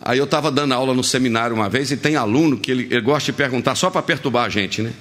Aí 0.00 0.18
eu 0.18 0.24
estava 0.24 0.52
dando 0.52 0.72
aula 0.72 0.94
no 0.94 1.02
seminário 1.02 1.56
uma 1.56 1.68
vez 1.68 1.90
e 1.90 1.96
tem 1.96 2.14
aluno 2.14 2.56
que 2.56 2.70
ele, 2.70 2.84
ele 2.84 3.00
gosta 3.00 3.32
de 3.32 3.36
perguntar 3.36 3.74
só 3.74 3.90
para 3.90 4.00
perturbar 4.00 4.44
a 4.44 4.48
gente, 4.48 4.80
né? 4.80 4.92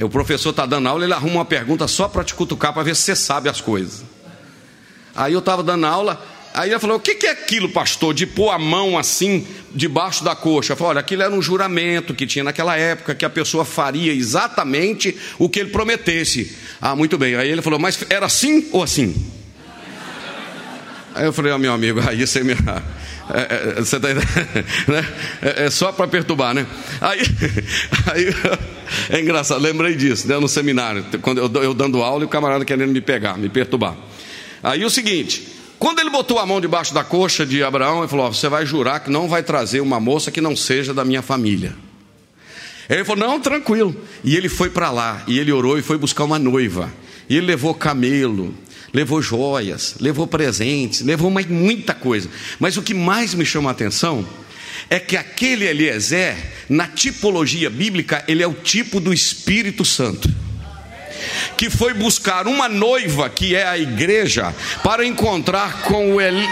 O 0.00 0.08
professor 0.08 0.50
está 0.50 0.64
dando 0.64 0.88
aula, 0.88 1.04
ele 1.04 1.12
arruma 1.12 1.34
uma 1.34 1.44
pergunta 1.44 1.88
só 1.88 2.08
para 2.08 2.22
te 2.22 2.34
cutucar, 2.34 2.72
para 2.72 2.84
ver 2.84 2.94
se 2.94 3.02
você 3.02 3.16
sabe 3.16 3.48
as 3.48 3.60
coisas. 3.60 4.04
Aí 5.14 5.32
eu 5.32 5.40
estava 5.40 5.62
dando 5.62 5.84
aula, 5.84 6.24
Aí 6.52 6.70
ele 6.70 6.78
falou: 6.78 6.96
O 6.96 7.00
que 7.00 7.26
é 7.26 7.30
aquilo, 7.30 7.68
pastor, 7.68 8.12
de 8.12 8.26
pôr 8.26 8.50
a 8.50 8.58
mão 8.58 8.98
assim 8.98 9.46
debaixo 9.74 10.24
da 10.24 10.34
coxa? 10.34 10.72
Eu 10.72 10.76
falei: 10.76 10.90
Olha, 10.90 11.00
aquilo 11.00 11.22
era 11.22 11.32
um 11.32 11.40
juramento 11.40 12.14
que 12.14 12.26
tinha 12.26 12.44
naquela 12.44 12.76
época, 12.76 13.14
que 13.14 13.24
a 13.24 13.30
pessoa 13.30 13.64
faria 13.64 14.12
exatamente 14.12 15.16
o 15.38 15.48
que 15.48 15.60
ele 15.60 15.70
prometesse. 15.70 16.56
Ah, 16.80 16.96
muito 16.96 17.16
bem. 17.16 17.36
Aí 17.36 17.48
ele 17.48 17.62
falou: 17.62 17.78
Mas 17.78 17.98
era 18.08 18.26
assim 18.26 18.68
ou 18.72 18.82
assim? 18.82 19.14
Aí 21.14 21.24
eu 21.24 21.32
falei: 21.32 21.52
oh, 21.52 21.58
meu 21.58 21.72
amigo, 21.72 22.00
aí 22.06 22.26
você 22.26 22.42
me. 22.42 22.52
É, 22.52 23.76
é, 23.78 23.80
você 23.80 24.00
tá, 24.00 24.08
né? 24.88 25.06
é, 25.42 25.66
é 25.66 25.70
só 25.70 25.92
para 25.92 26.08
perturbar, 26.08 26.54
né? 26.54 26.66
Aí, 27.00 27.20
aí, 28.12 28.34
é 29.08 29.20
engraçado, 29.20 29.60
lembrei 29.60 29.94
disso, 29.94 30.26
né, 30.26 30.38
no 30.38 30.48
seminário, 30.48 31.04
quando 31.22 31.38
eu, 31.38 31.62
eu 31.62 31.74
dando 31.74 32.02
aula 32.02 32.24
e 32.24 32.26
o 32.26 32.28
camarada 32.28 32.64
querendo 32.64 32.90
me 32.90 33.00
pegar, 33.00 33.38
me 33.38 33.48
perturbar. 33.48 33.96
Aí 34.62 34.84
o 34.84 34.90
seguinte, 34.90 35.46
quando 35.80 35.98
ele 35.98 36.10
botou 36.10 36.38
a 36.38 36.44
mão 36.44 36.60
debaixo 36.60 36.92
da 36.92 37.02
coxa 37.02 37.46
de 37.46 37.62
Abraão, 37.62 38.00
ele 38.00 38.08
falou: 38.08 38.30
Você 38.30 38.50
vai 38.50 38.66
jurar 38.66 39.00
que 39.00 39.10
não 39.10 39.26
vai 39.26 39.42
trazer 39.42 39.80
uma 39.80 39.98
moça 39.98 40.30
que 40.30 40.38
não 40.38 40.54
seja 40.54 40.92
da 40.92 41.06
minha 41.06 41.22
família. 41.22 41.74
Ele 42.86 43.02
falou: 43.02 43.26
Não, 43.26 43.40
tranquilo. 43.40 43.96
E 44.22 44.36
ele 44.36 44.50
foi 44.50 44.68
para 44.68 44.90
lá, 44.90 45.24
e 45.26 45.38
ele 45.38 45.50
orou 45.50 45.78
e 45.78 45.82
foi 45.82 45.96
buscar 45.96 46.24
uma 46.24 46.38
noiva. 46.38 46.92
E 47.30 47.36
ele 47.38 47.46
levou 47.46 47.72
camelo, 47.72 48.54
levou 48.92 49.22
joias, 49.22 49.94
levou 49.98 50.26
presentes, 50.26 51.00
levou 51.00 51.30
muita 51.30 51.94
coisa. 51.94 52.28
Mas 52.58 52.76
o 52.76 52.82
que 52.82 52.92
mais 52.92 53.32
me 53.32 53.46
chama 53.46 53.70
a 53.70 53.72
atenção 53.72 54.28
é 54.90 54.98
que 54.98 55.16
aquele 55.16 55.64
Eliezer, 55.64 56.36
na 56.68 56.86
tipologia 56.86 57.70
bíblica, 57.70 58.22
ele 58.28 58.42
é 58.42 58.46
o 58.46 58.52
tipo 58.52 59.00
do 59.00 59.14
Espírito 59.14 59.82
Santo 59.82 60.28
que 61.56 61.70
foi 61.70 61.94
buscar 61.94 62.46
uma 62.46 62.68
noiva, 62.68 63.28
que 63.28 63.54
é 63.54 63.66
a 63.66 63.78
igreja, 63.78 64.54
para 64.82 65.04
encontrar 65.04 65.82
com 65.82 66.14
o, 66.14 66.20
Eli, 66.20 66.48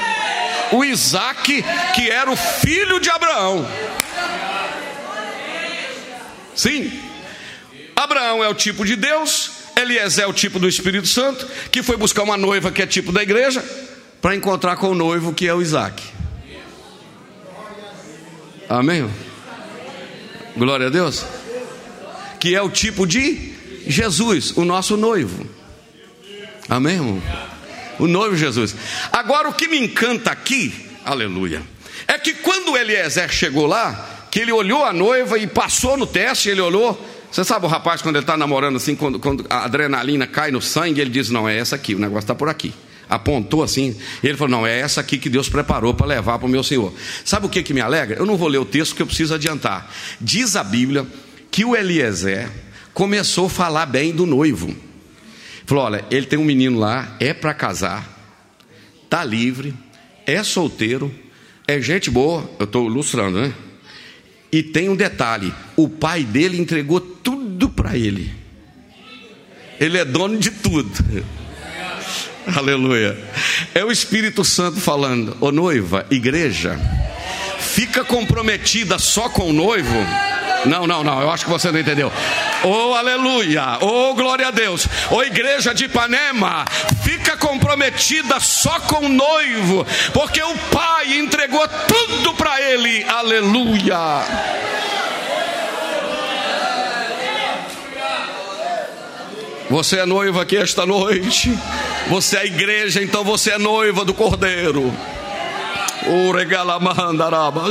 o 0.72 0.84
Isaac, 0.84 1.64
que 1.94 2.10
era 2.10 2.30
o 2.30 2.36
filho 2.36 3.00
de 3.00 3.10
Abraão. 3.10 3.66
Sim, 6.54 6.90
Abraão 7.94 8.42
é 8.42 8.48
o 8.48 8.54
tipo 8.54 8.84
de 8.84 8.96
Deus, 8.96 9.50
Eliezer 9.76 10.24
é 10.24 10.26
o 10.26 10.32
tipo 10.32 10.58
do 10.58 10.68
Espírito 10.68 11.06
Santo, 11.06 11.46
que 11.70 11.82
foi 11.82 11.96
buscar 11.96 12.22
uma 12.22 12.36
noiva 12.36 12.70
que 12.70 12.82
é 12.82 12.86
tipo 12.86 13.12
da 13.12 13.22
igreja, 13.22 13.64
para 14.20 14.34
encontrar 14.34 14.76
com 14.76 14.90
o 14.90 14.94
noivo 14.94 15.32
que 15.32 15.46
é 15.46 15.54
o 15.54 15.62
Isaac. 15.62 16.02
Amém? 18.68 19.08
Glória 20.56 20.88
a 20.88 20.90
Deus. 20.90 21.24
Que 22.38 22.54
é 22.54 22.60
o 22.60 22.68
tipo 22.68 23.06
de 23.06 23.54
Jesus, 23.88 24.52
o 24.56 24.64
nosso 24.64 24.96
noivo. 24.96 25.46
Amém, 26.68 26.94
irmão? 26.94 27.22
O 27.98 28.06
noivo 28.06 28.36
Jesus. 28.36 28.76
Agora, 29.10 29.48
o 29.48 29.54
que 29.54 29.66
me 29.66 29.78
encanta 29.78 30.30
aqui, 30.30 30.72
aleluia, 31.04 31.62
é 32.06 32.18
que 32.18 32.34
quando 32.34 32.76
Eliezer 32.76 33.30
chegou 33.32 33.66
lá, 33.66 34.26
que 34.30 34.40
ele 34.40 34.52
olhou 34.52 34.84
a 34.84 34.92
noiva 34.92 35.38
e 35.38 35.46
passou 35.46 35.96
no 35.96 36.06
teste, 36.06 36.50
ele 36.50 36.60
olhou. 36.60 37.02
Você 37.30 37.44
sabe 37.44 37.66
o 37.66 37.68
rapaz 37.68 38.00
quando 38.00 38.16
ele 38.16 38.22
está 38.22 38.36
namorando 38.36 38.76
assim, 38.76 38.94
quando, 38.94 39.18
quando, 39.18 39.44
a 39.50 39.64
adrenalina 39.64 40.26
cai 40.26 40.50
no 40.50 40.62
sangue, 40.62 41.00
ele 41.00 41.10
diz: 41.10 41.30
Não, 41.30 41.48
é 41.48 41.56
essa 41.56 41.76
aqui, 41.76 41.94
o 41.94 41.98
negócio 41.98 42.24
está 42.24 42.34
por 42.34 42.48
aqui. 42.48 42.72
Apontou 43.08 43.62
assim, 43.62 43.96
ele 44.22 44.36
falou: 44.36 44.50
Não, 44.50 44.66
é 44.66 44.78
essa 44.78 45.00
aqui 45.00 45.18
que 45.18 45.30
Deus 45.30 45.48
preparou 45.48 45.94
para 45.94 46.06
levar 46.06 46.38
para 46.38 46.46
o 46.46 46.50
meu 46.50 46.62
Senhor. 46.62 46.92
Sabe 47.24 47.46
o 47.46 47.48
que, 47.48 47.62
que 47.62 47.74
me 47.74 47.80
alegra? 47.80 48.18
Eu 48.18 48.26
não 48.26 48.36
vou 48.36 48.48
ler 48.48 48.58
o 48.58 48.64
texto 48.64 48.94
que 48.94 49.02
eu 49.02 49.06
preciso 49.06 49.34
adiantar. 49.34 49.90
Diz 50.20 50.56
a 50.56 50.62
Bíblia 50.62 51.06
que 51.50 51.64
o 51.64 51.74
Eliezer, 51.74 52.50
começou 52.98 53.46
a 53.46 53.50
falar 53.50 53.86
bem 53.86 54.12
do 54.12 54.26
noivo. 54.26 54.74
Falou: 55.64 55.84
olha, 55.84 56.04
ele 56.10 56.26
tem 56.26 56.36
um 56.36 56.44
menino 56.44 56.80
lá, 56.80 57.16
é 57.20 57.32
para 57.32 57.54
casar, 57.54 58.04
tá 59.08 59.24
livre, 59.24 59.72
é 60.26 60.42
solteiro, 60.42 61.14
é 61.64 61.80
gente 61.80 62.10
boa, 62.10 62.50
eu 62.58 62.64
estou 62.64 62.86
ilustrando, 62.86 63.40
né? 63.40 63.54
E 64.50 64.64
tem 64.64 64.88
um 64.88 64.96
detalhe: 64.96 65.54
o 65.76 65.88
pai 65.88 66.24
dele 66.24 66.60
entregou 66.60 67.00
tudo 67.00 67.68
para 67.68 67.96
ele. 67.96 68.34
Ele 69.78 69.96
é 69.96 70.04
dono 70.04 70.36
de 70.36 70.50
tudo. 70.50 70.90
Aleluia. 72.52 73.16
É 73.76 73.84
o 73.84 73.92
Espírito 73.92 74.44
Santo 74.44 74.80
falando: 74.80 75.36
Ô 75.40 75.52
noiva, 75.52 76.04
igreja, 76.10 76.76
fica 77.60 78.04
comprometida 78.04 78.98
só 78.98 79.28
com 79.28 79.50
o 79.50 79.52
noivo. 79.52 79.94
Não, 80.64 80.86
não, 80.86 81.04
não, 81.04 81.20
eu 81.20 81.30
acho 81.30 81.44
que 81.44 81.50
você 81.50 81.70
não 81.70 81.78
entendeu. 81.78 82.12
Oh, 82.64 82.94
aleluia, 82.94 83.78
oh, 83.80 84.14
glória 84.14 84.48
a 84.48 84.50
Deus. 84.50 84.86
Oh, 85.10 85.22
igreja 85.22 85.72
de 85.72 85.84
Ipanema, 85.84 86.64
fica 87.02 87.36
comprometida 87.36 88.40
só 88.40 88.80
com 88.80 89.06
o 89.06 89.08
noivo, 89.08 89.86
porque 90.12 90.42
o 90.42 90.56
pai 90.72 91.18
entregou 91.18 91.66
tudo 91.86 92.34
para 92.34 92.60
ele. 92.60 93.04
Aleluia. 93.04 94.24
Você 99.70 99.98
é 99.98 100.06
noiva 100.06 100.42
aqui 100.42 100.56
esta 100.56 100.86
noite. 100.86 101.56
Você 102.08 102.38
é 102.38 102.46
igreja, 102.46 103.02
então 103.02 103.22
você 103.22 103.52
é 103.52 103.58
noiva 103.58 104.04
do 104.04 104.14
Cordeiro. 104.14 104.92
O 106.06 106.32
regalamandaraba, 106.32 107.70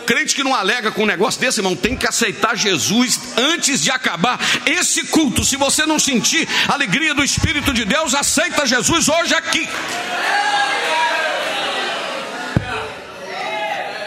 crente 0.00 0.34
que 0.34 0.42
não 0.42 0.54
alega 0.54 0.90
com 0.90 1.02
um 1.02 1.06
negócio 1.06 1.40
desse, 1.40 1.60
irmão, 1.60 1.76
tem 1.76 1.96
que 1.96 2.06
aceitar 2.06 2.56
Jesus 2.56 3.20
antes 3.36 3.82
de 3.82 3.90
acabar 3.90 4.38
esse 4.66 5.04
culto. 5.04 5.44
Se 5.44 5.56
você 5.56 5.86
não 5.86 5.98
sentir 5.98 6.48
a 6.68 6.74
alegria 6.74 7.14
do 7.14 7.22
Espírito 7.22 7.72
de 7.72 7.84
Deus, 7.84 8.14
aceita 8.14 8.66
Jesus 8.66 9.08
hoje 9.08 9.34
aqui. 9.34 9.68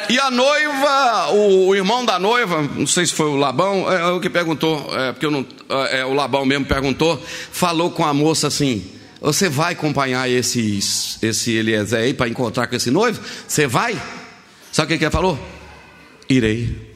E 0.09 0.19
a 0.19 0.29
noiva, 0.29 1.31
o, 1.31 1.73
irmão 1.73 2.05
da 2.05 2.19
noiva, 2.19 2.61
não 2.61 2.85
sei 2.85 3.05
se 3.05 3.13
foi 3.13 3.25
o 3.25 3.35
Labão, 3.35 3.91
é, 3.91 4.01
é 4.01 4.05
o 4.05 4.19
que 4.19 4.29
perguntou, 4.29 4.87
é, 4.95 5.11
porque 5.11 5.25
eu 5.25 5.31
não, 5.31 5.45
é, 5.69 6.01
é, 6.01 6.05
o 6.05 6.13
Labão 6.13 6.45
mesmo 6.45 6.65
perguntou, 6.65 7.19
falou 7.51 7.89
com 7.89 8.05
a 8.05 8.13
moça 8.13 8.47
assim: 8.47 8.85
Você 9.21 9.49
vai 9.49 9.73
acompanhar 9.73 10.29
esse, 10.29 10.79
esse 11.21 11.51
Eliezer 11.53 11.99
aí 11.99 12.13
para 12.13 12.27
encontrar 12.27 12.67
com 12.67 12.75
esse 12.75 12.91
noivo? 12.91 13.19
Você 13.47 13.65
vai? 13.65 13.99
Sabe 14.71 14.93
o 14.93 14.97
que 14.97 15.03
ele 15.03 15.11
falou? 15.11 15.39
Irei. 16.29 16.93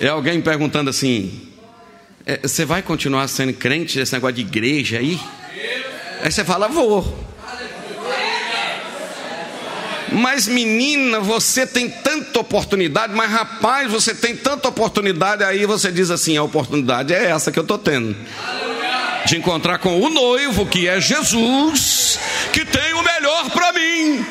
É 0.00 0.08
alguém 0.08 0.40
perguntando 0.40 0.90
assim: 0.90 1.48
é, 2.24 2.40
você 2.42 2.64
vai 2.64 2.82
continuar 2.82 3.26
sendo 3.28 3.52
crente 3.52 3.98
nesse 3.98 4.12
negócio 4.12 4.36
de 4.36 4.42
igreja 4.42 4.98
aí? 4.98 5.18
Aí 6.22 6.30
você 6.30 6.44
fala: 6.44 6.68
vou. 6.68 7.26
Mas 10.10 10.46
menina, 10.46 11.20
você 11.20 11.66
tem 11.66 11.88
tanta 11.88 12.40
oportunidade, 12.40 13.12
mas 13.14 13.30
rapaz, 13.30 13.90
você 13.90 14.14
tem 14.14 14.34
tanta 14.34 14.68
oportunidade, 14.68 15.44
aí 15.44 15.66
você 15.66 15.92
diz 15.92 16.10
assim: 16.10 16.36
a 16.36 16.42
oportunidade 16.42 17.12
é 17.12 17.30
essa 17.30 17.50
que 17.50 17.58
eu 17.58 17.62
estou 17.62 17.78
tendo. 17.78 18.16
De 19.26 19.36
encontrar 19.36 19.78
com 19.78 20.00
o 20.00 20.08
noivo, 20.08 20.64
que 20.64 20.88
é 20.88 21.00
Jesus, 21.00 22.18
que 22.52 22.64
tem 22.64 22.94
o 22.94 23.02
melhor 23.02 23.50
para 23.50 23.72
mim. 23.72 24.24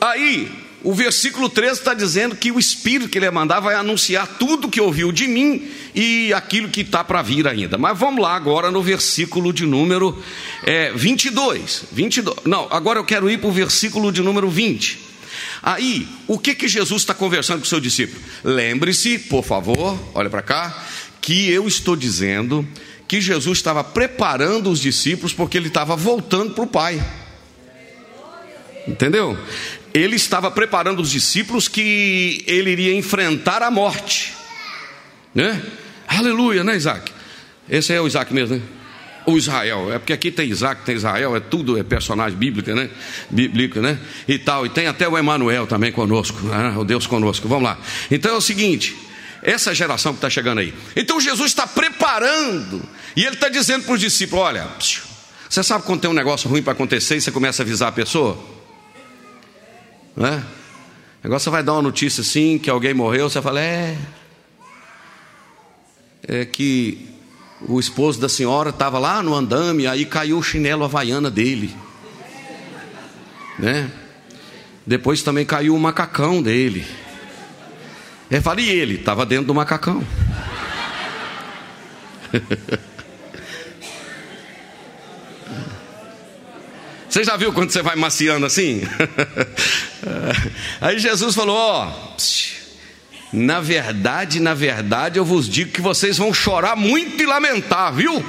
Aí, 0.00 0.50
o 0.82 0.94
versículo 0.94 1.48
13 1.48 1.80
está 1.80 1.92
dizendo 1.92 2.36
que 2.36 2.52
o 2.52 2.58
Espírito 2.58 3.10
que 3.10 3.18
ele 3.18 3.26
ia 3.26 3.32
mandar 3.32 3.60
vai 3.60 3.74
anunciar 3.74 4.26
tudo 4.38 4.68
que 4.68 4.80
ouviu 4.80 5.10
de 5.10 5.26
mim 5.26 5.68
e 5.94 6.32
aquilo 6.32 6.68
que 6.68 6.82
está 6.82 7.02
para 7.02 7.20
vir 7.20 7.48
ainda. 7.48 7.76
Mas 7.76 7.98
vamos 7.98 8.22
lá 8.22 8.34
agora 8.34 8.70
no 8.70 8.82
versículo 8.82 9.52
de 9.52 9.66
número 9.66 10.22
é, 10.62 10.92
22. 10.92 11.84
22. 11.90 12.38
Não, 12.44 12.68
agora 12.70 13.00
eu 13.00 13.04
quero 13.04 13.28
ir 13.28 13.38
para 13.38 13.48
o 13.48 13.52
versículo 13.52 14.12
de 14.12 14.22
número 14.22 14.48
20. 14.48 15.08
Aí, 15.62 16.06
o 16.26 16.38
que 16.38 16.54
que 16.54 16.68
Jesus 16.68 17.02
está 17.02 17.12
conversando 17.12 17.58
com 17.58 17.64
o 17.64 17.68
seu 17.68 17.80
discípulo? 17.80 18.20
Lembre-se, 18.44 19.18
por 19.18 19.44
favor, 19.44 19.98
olha 20.14 20.30
para 20.30 20.42
cá, 20.42 20.86
que 21.20 21.50
eu 21.50 21.66
estou 21.66 21.96
dizendo 21.96 22.66
que 23.08 23.20
Jesus 23.20 23.58
estava 23.58 23.82
preparando 23.82 24.70
os 24.70 24.80
discípulos 24.80 25.32
porque 25.32 25.56
ele 25.56 25.68
estava 25.68 25.96
voltando 25.96 26.54
para 26.54 26.64
o 26.64 26.66
Pai. 26.68 27.02
Entendeu? 28.86 29.36
Ele 29.98 30.16
estava 30.16 30.50
preparando 30.50 31.00
os 31.00 31.10
discípulos 31.10 31.68
que 31.68 32.44
ele 32.46 32.70
iria 32.70 32.94
enfrentar 32.94 33.62
a 33.62 33.70
morte, 33.70 34.34
né? 35.34 35.62
Aleluia, 36.06 36.64
né, 36.64 36.76
Isaac? 36.76 37.12
Esse 37.68 37.92
é 37.92 38.00
o 38.00 38.06
Isaac 38.06 38.32
mesmo, 38.32 38.56
né? 38.56 38.62
O 39.26 39.36
Israel, 39.36 39.92
é 39.92 39.98
porque 39.98 40.14
aqui 40.14 40.30
tem 40.30 40.48
Isaac, 40.48 40.86
tem 40.86 40.96
Israel, 40.96 41.36
é 41.36 41.40
tudo 41.40 41.78
é 41.78 41.82
personagem 41.82 42.38
bíblico, 42.38 42.70
né? 42.70 42.88
Bíblico, 43.28 43.78
né? 43.78 43.98
E 44.26 44.38
tal, 44.38 44.64
e 44.64 44.70
tem 44.70 44.86
até 44.86 45.06
o 45.06 45.18
Emanuel 45.18 45.66
também 45.66 45.92
conosco, 45.92 46.40
né? 46.46 46.74
o 46.78 46.84
Deus 46.84 47.06
conosco. 47.06 47.46
Vamos 47.46 47.64
lá. 47.64 47.78
Então 48.10 48.32
é 48.32 48.36
o 48.36 48.40
seguinte, 48.40 48.96
essa 49.42 49.74
geração 49.74 50.12
que 50.12 50.18
está 50.18 50.30
chegando 50.30 50.60
aí. 50.60 50.72
Então 50.96 51.20
Jesus 51.20 51.50
está 51.50 51.66
preparando, 51.66 52.82
e 53.14 53.22
ele 53.22 53.34
está 53.34 53.50
dizendo 53.50 53.84
para 53.84 53.94
os 53.94 54.00
discípulos: 54.00 54.46
olha, 54.46 54.66
você 55.48 55.62
sabe 55.62 55.84
quando 55.84 56.00
tem 56.00 56.10
um 56.10 56.14
negócio 56.14 56.48
ruim 56.48 56.62
para 56.62 56.72
acontecer 56.72 57.16
e 57.16 57.20
você 57.20 57.30
começa 57.30 57.62
a 57.62 57.64
avisar 57.64 57.90
a 57.90 57.92
pessoa? 57.92 58.57
Né? 60.18 60.42
Agora 61.22 61.38
você 61.38 61.48
vai 61.48 61.62
dar 61.62 61.74
uma 61.74 61.82
notícia 61.82 62.22
assim, 62.22 62.58
que 62.58 62.68
alguém 62.68 62.92
morreu, 62.92 63.30
você 63.30 63.40
fala, 63.40 63.60
é. 63.60 63.96
É 66.26 66.44
que 66.44 67.08
o 67.60 67.78
esposo 67.78 68.20
da 68.20 68.28
senhora 68.28 68.70
estava 68.70 68.98
lá 68.98 69.22
no 69.22 69.32
andame, 69.32 69.86
aí 69.86 70.04
caiu 70.04 70.38
o 70.38 70.42
chinelo 70.42 70.82
havaiana 70.82 71.30
dele. 71.30 71.72
Né? 73.60 73.88
Depois 74.84 75.22
também 75.22 75.46
caiu 75.46 75.76
o 75.76 75.78
macacão 75.78 76.42
dele. 76.42 76.84
Eu 78.28 78.42
falei, 78.42 78.64
e 78.64 78.70
ele? 78.70 78.94
Estava 78.96 79.24
dentro 79.24 79.46
do 79.46 79.54
macacão. 79.54 80.02
Você 87.08 87.24
já 87.24 87.36
viu 87.36 87.52
quando 87.52 87.70
você 87.70 87.80
vai 87.80 87.96
maciando 87.96 88.44
assim? 88.44 88.82
Aí 90.80 90.98
Jesus 90.98 91.34
falou: 91.34 91.56
Ó, 91.56 91.90
na 93.32 93.60
verdade, 93.60 94.40
na 94.40 94.52
verdade, 94.52 95.18
eu 95.18 95.24
vos 95.24 95.48
digo 95.48 95.72
que 95.72 95.80
vocês 95.80 96.18
vão 96.18 96.34
chorar 96.34 96.76
muito 96.76 97.22
e 97.22 97.26
lamentar, 97.26 97.92
viu? 97.94 98.24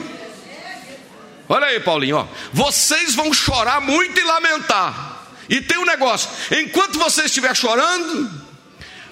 Olha 1.51 1.65
aí, 1.65 1.79
Paulinho, 1.79 2.17
ó. 2.17 2.27
Vocês 2.53 3.15
vão 3.15 3.33
chorar 3.33 3.81
muito 3.81 4.19
e 4.19 4.23
lamentar. 4.23 5.27
E 5.49 5.59
tem 5.59 5.77
um 5.77 5.85
negócio: 5.85 6.29
enquanto 6.51 6.97
você 6.97 7.23
estiver 7.23 7.55
chorando, 7.55 8.31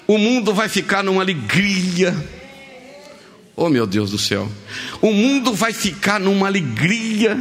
o 0.06 0.16
mundo 0.16 0.54
vai 0.54 0.68
ficar 0.68 1.02
numa 1.02 1.20
alegria. 1.20 2.16
Oh, 3.54 3.68
meu 3.68 3.86
Deus 3.86 4.12
do 4.12 4.18
céu. 4.18 4.50
O 5.02 5.12
mundo 5.12 5.52
vai 5.52 5.72
ficar 5.72 6.20
numa 6.20 6.46
alegria 6.46 7.36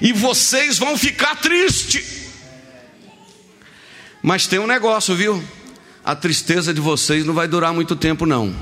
e 0.00 0.12
vocês 0.12 0.78
vão 0.78 0.96
ficar 0.96 1.36
tristes. 1.36 2.26
Mas 4.22 4.46
tem 4.46 4.58
um 4.58 4.66
negócio, 4.66 5.14
viu? 5.14 5.42
A 6.04 6.14
tristeza 6.14 6.72
de 6.72 6.80
vocês 6.80 7.24
não 7.24 7.34
vai 7.34 7.48
durar 7.48 7.72
muito 7.72 7.96
tempo, 7.96 8.26
não. 8.26 8.54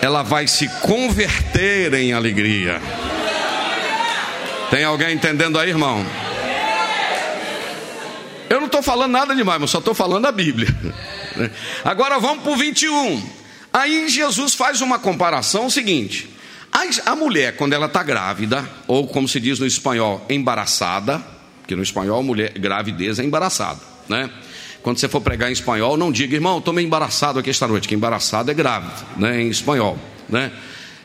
Ela 0.00 0.22
vai 0.22 0.46
se 0.46 0.68
converter 0.80 1.94
em 1.94 2.12
alegria. 2.12 2.80
Tem 4.70 4.84
alguém 4.84 5.14
entendendo 5.14 5.58
aí, 5.58 5.70
irmão? 5.70 6.04
Eu 8.50 8.60
não 8.60 8.66
estou 8.66 8.82
falando 8.82 9.12
nada 9.12 9.34
demais, 9.34 9.60
mas 9.60 9.70
só 9.70 9.78
estou 9.78 9.94
falando 9.94 10.26
a 10.26 10.32
Bíblia. 10.32 10.68
Agora 11.84 12.18
vamos 12.18 12.42
para 12.42 12.52
o 12.52 12.56
21. 12.56 13.22
Aí 13.72 14.08
Jesus 14.08 14.54
faz 14.54 14.80
uma 14.80 14.98
comparação 14.98 15.68
seguinte: 15.68 16.33
a, 17.06 17.14
mulher, 17.14 17.56
quando 17.56 17.72
ela 17.72 17.86
está 17.86 18.02
grávida, 18.02 18.68
ou 18.88 19.06
como 19.06 19.28
se 19.28 19.38
diz 19.38 19.60
no 19.60 19.66
espanhol, 19.66 20.26
embaraçada, 20.28 21.24
porque 21.60 21.76
no 21.76 21.82
espanhol 21.82 22.22
mulher, 22.22 22.52
gravidez 22.58 23.20
é 23.20 23.24
embaraçada, 23.24 23.80
né? 24.08 24.28
Quando 24.82 24.98
você 24.98 25.08
for 25.08 25.20
pregar 25.20 25.48
em 25.48 25.52
espanhol, 25.52 25.96
não 25.96 26.12
diga, 26.12 26.34
irmão, 26.34 26.58
estou 26.58 26.74
meio 26.74 26.84
embaraçado 26.84 27.38
aqui 27.38 27.48
esta 27.48 27.66
noite, 27.66 27.88
que 27.88 27.94
embaraçado 27.94 28.50
é 28.50 28.54
grávida, 28.54 29.06
né? 29.16 29.40
Em 29.40 29.48
espanhol, 29.48 29.96
né? 30.28 30.52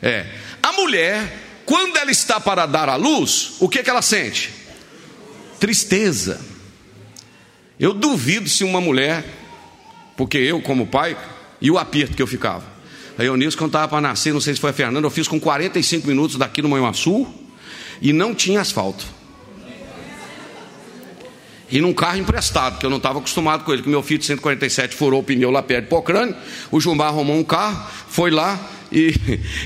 É. 0.02 0.26
A 0.62 0.72
mulher, 0.72 1.62
quando 1.64 1.96
ela 1.96 2.10
está 2.10 2.40
para 2.40 2.66
dar 2.66 2.88
à 2.88 2.96
luz, 2.96 3.52
o 3.60 3.68
que, 3.68 3.82
que 3.82 3.88
ela 3.88 4.02
sente? 4.02 4.52
Tristeza. 5.58 6.40
Eu 7.78 7.94
duvido 7.94 8.48
se 8.48 8.64
uma 8.64 8.80
mulher, 8.80 9.24
porque 10.16 10.36
eu, 10.36 10.60
como 10.60 10.86
pai, 10.86 11.16
e 11.60 11.70
o 11.70 11.78
aperto 11.78 12.14
que 12.14 12.22
eu 12.22 12.26
ficava. 12.26 12.79
A 13.20 13.24
Eunice, 13.24 13.54
quando 13.54 13.68
estava 13.68 13.86
para 13.86 14.00
nascer, 14.00 14.32
não 14.32 14.40
sei 14.40 14.54
se 14.54 14.60
foi 14.60 14.70
a 14.70 14.72
Fernanda, 14.72 15.06
eu 15.06 15.10
fiz 15.10 15.28
com 15.28 15.38
45 15.38 16.08
minutos 16.08 16.36
daqui 16.36 16.62
no 16.62 16.70
Manhuaçu 16.70 17.26
e 18.00 18.14
não 18.14 18.34
tinha 18.34 18.62
asfalto. 18.62 19.04
E 21.70 21.82
num 21.82 21.92
carro 21.92 22.16
emprestado, 22.16 22.78
que 22.78 22.86
eu 22.86 22.88
não 22.88 22.96
estava 22.96 23.18
acostumado 23.18 23.62
com 23.62 23.74
ele, 23.74 23.82
que 23.82 23.90
meu 23.90 24.02
filho 24.02 24.20
de 24.20 24.24
147 24.24 24.96
furou 24.96 25.20
o 25.20 25.22
pneu 25.22 25.50
lá 25.50 25.62
perto 25.62 25.82
de 25.84 25.90
Pocrane, 25.90 26.34
o 26.70 26.80
Jumbar 26.80 27.08
arrumou 27.08 27.36
um 27.36 27.44
carro, 27.44 27.86
foi 28.08 28.30
lá 28.30 28.58
e, 28.92 29.14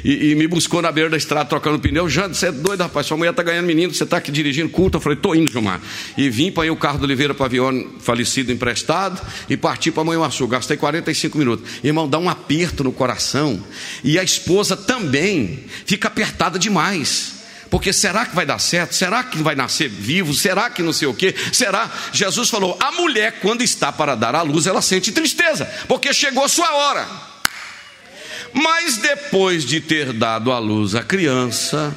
e, 0.04 0.30
e, 0.30 0.34
me 0.34 0.46
buscou 0.46 0.82
na 0.82 0.92
beira 0.92 1.08
da 1.08 1.16
estrada 1.16 1.48
trocando 1.48 1.78
pneu. 1.78 2.08
Jânio, 2.08 2.34
você 2.34 2.48
é 2.48 2.52
doido, 2.52 2.82
rapaz, 2.82 3.06
sua 3.06 3.16
mulher 3.16 3.30
está 3.30 3.42
ganhando 3.42 3.66
menino, 3.66 3.92
você 3.92 4.04
está 4.04 4.18
aqui 4.18 4.30
dirigindo 4.30 4.68
culto. 4.68 4.96
Eu 4.98 5.00
falei, 5.00 5.16
estou 5.16 5.34
indo, 5.34 5.50
Gilmar. 5.50 5.80
E 6.16 6.28
vim, 6.28 6.50
apanhei 6.50 6.70
o 6.70 6.76
carro 6.76 6.98
do 6.98 7.04
Oliveira 7.04 7.34
Pavione, 7.34 7.88
falecido, 8.00 8.52
emprestado, 8.52 9.20
e 9.48 9.56
parti 9.56 9.90
para 9.90 10.04
Manhuaçu. 10.04 10.46
Gastei 10.46 10.76
45 10.76 11.38
minutos. 11.38 11.68
Irmão, 11.82 12.08
dá 12.08 12.18
um 12.18 12.28
aperto 12.28 12.84
no 12.84 12.92
coração. 12.92 13.62
E 14.02 14.18
a 14.18 14.22
esposa 14.22 14.76
também 14.76 15.64
fica 15.86 16.08
apertada 16.08 16.58
demais. 16.58 17.34
Porque 17.70 17.92
será 17.92 18.24
que 18.24 18.36
vai 18.36 18.46
dar 18.46 18.60
certo? 18.60 18.94
Será 18.94 19.24
que 19.24 19.38
vai 19.38 19.56
nascer 19.56 19.88
vivo? 19.88 20.32
Será 20.32 20.70
que 20.70 20.82
não 20.82 20.92
sei 20.92 21.08
o 21.08 21.14
quê? 21.14 21.34
Será? 21.52 21.90
Jesus 22.12 22.48
falou: 22.48 22.76
a 22.80 22.92
mulher, 22.92 23.40
quando 23.40 23.62
está 23.62 23.90
para 23.90 24.14
dar 24.14 24.34
à 24.34 24.42
luz, 24.42 24.66
ela 24.66 24.80
sente 24.80 25.10
tristeza, 25.10 25.64
porque 25.88 26.12
chegou 26.12 26.48
sua 26.48 26.72
hora. 26.72 27.33
Mas 28.54 28.96
depois 28.98 29.64
de 29.64 29.80
ter 29.80 30.12
dado 30.12 30.52
à 30.52 30.58
luz 30.58 30.94
a 30.94 31.02
criança, 31.02 31.94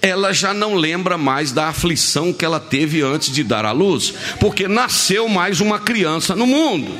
ela 0.00 0.32
já 0.32 0.54
não 0.54 0.74
lembra 0.74 1.18
mais 1.18 1.50
da 1.50 1.68
aflição 1.68 2.32
que 2.32 2.44
ela 2.44 2.60
teve 2.60 3.02
antes 3.02 3.32
de 3.32 3.42
dar 3.42 3.64
à 3.64 3.72
luz, 3.72 4.14
porque 4.38 4.68
nasceu 4.68 5.28
mais 5.28 5.60
uma 5.60 5.80
criança 5.80 6.36
no 6.36 6.46
mundo. 6.46 6.96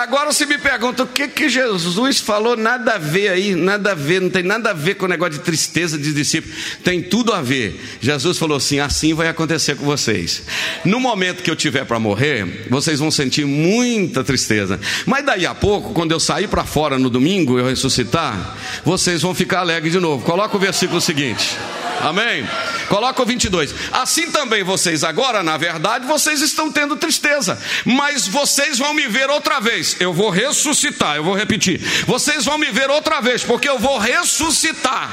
Agora 0.00 0.32
você 0.32 0.46
me 0.46 0.56
pergunta 0.56 1.02
o 1.02 1.06
que 1.06 1.28
que 1.28 1.46
Jesus 1.50 2.20
falou, 2.20 2.56
nada 2.56 2.94
a 2.94 2.98
ver 2.98 3.28
aí, 3.28 3.54
nada 3.54 3.92
a 3.92 3.94
ver, 3.94 4.22
não 4.22 4.30
tem 4.30 4.42
nada 4.42 4.70
a 4.70 4.72
ver 4.72 4.94
com 4.94 5.04
o 5.04 5.08
negócio 5.08 5.34
de 5.34 5.40
tristeza 5.40 5.98
de 5.98 6.14
discípulos, 6.14 6.56
tem 6.82 7.02
tudo 7.02 7.34
a 7.34 7.42
ver. 7.42 7.78
Jesus 8.00 8.38
falou 8.38 8.56
assim: 8.56 8.78
assim 8.80 9.12
vai 9.12 9.28
acontecer 9.28 9.76
com 9.76 9.84
vocês. 9.84 10.42
No 10.86 10.98
momento 10.98 11.42
que 11.42 11.50
eu 11.50 11.56
tiver 11.56 11.84
para 11.84 11.98
morrer, 11.98 12.66
vocês 12.70 12.98
vão 12.98 13.10
sentir 13.10 13.44
muita 13.44 14.24
tristeza, 14.24 14.80
mas 15.04 15.22
daí 15.22 15.44
a 15.44 15.54
pouco, 15.54 15.92
quando 15.92 16.12
eu 16.12 16.20
sair 16.20 16.48
para 16.48 16.64
fora 16.64 16.98
no 16.98 17.10
domingo, 17.10 17.58
eu 17.58 17.66
ressuscitar, 17.66 18.56
vocês 18.82 19.20
vão 19.20 19.34
ficar 19.34 19.60
alegres 19.60 19.92
de 19.92 20.00
novo. 20.00 20.24
Coloca 20.24 20.56
o 20.56 20.60
versículo 20.60 21.02
seguinte. 21.02 21.58
Amém? 22.00 22.48
Coloca 22.90 23.22
o 23.22 23.24
22. 23.24 23.72
Assim 23.92 24.32
também 24.32 24.64
vocês 24.64 25.04
agora, 25.04 25.44
na 25.44 25.56
verdade, 25.56 26.06
vocês 26.06 26.42
estão 26.42 26.72
tendo 26.72 26.96
tristeza, 26.96 27.56
mas 27.84 28.26
vocês 28.26 28.78
vão 28.78 28.92
me 28.92 29.06
ver 29.06 29.30
outra 29.30 29.60
vez. 29.60 29.96
Eu 30.00 30.12
vou 30.12 30.28
ressuscitar, 30.28 31.14
eu 31.14 31.22
vou 31.22 31.36
repetir. 31.36 31.80
Vocês 32.04 32.44
vão 32.44 32.58
me 32.58 32.66
ver 32.72 32.90
outra 32.90 33.20
vez, 33.20 33.44
porque 33.44 33.68
eu 33.68 33.78
vou 33.78 33.96
ressuscitar. 33.96 35.08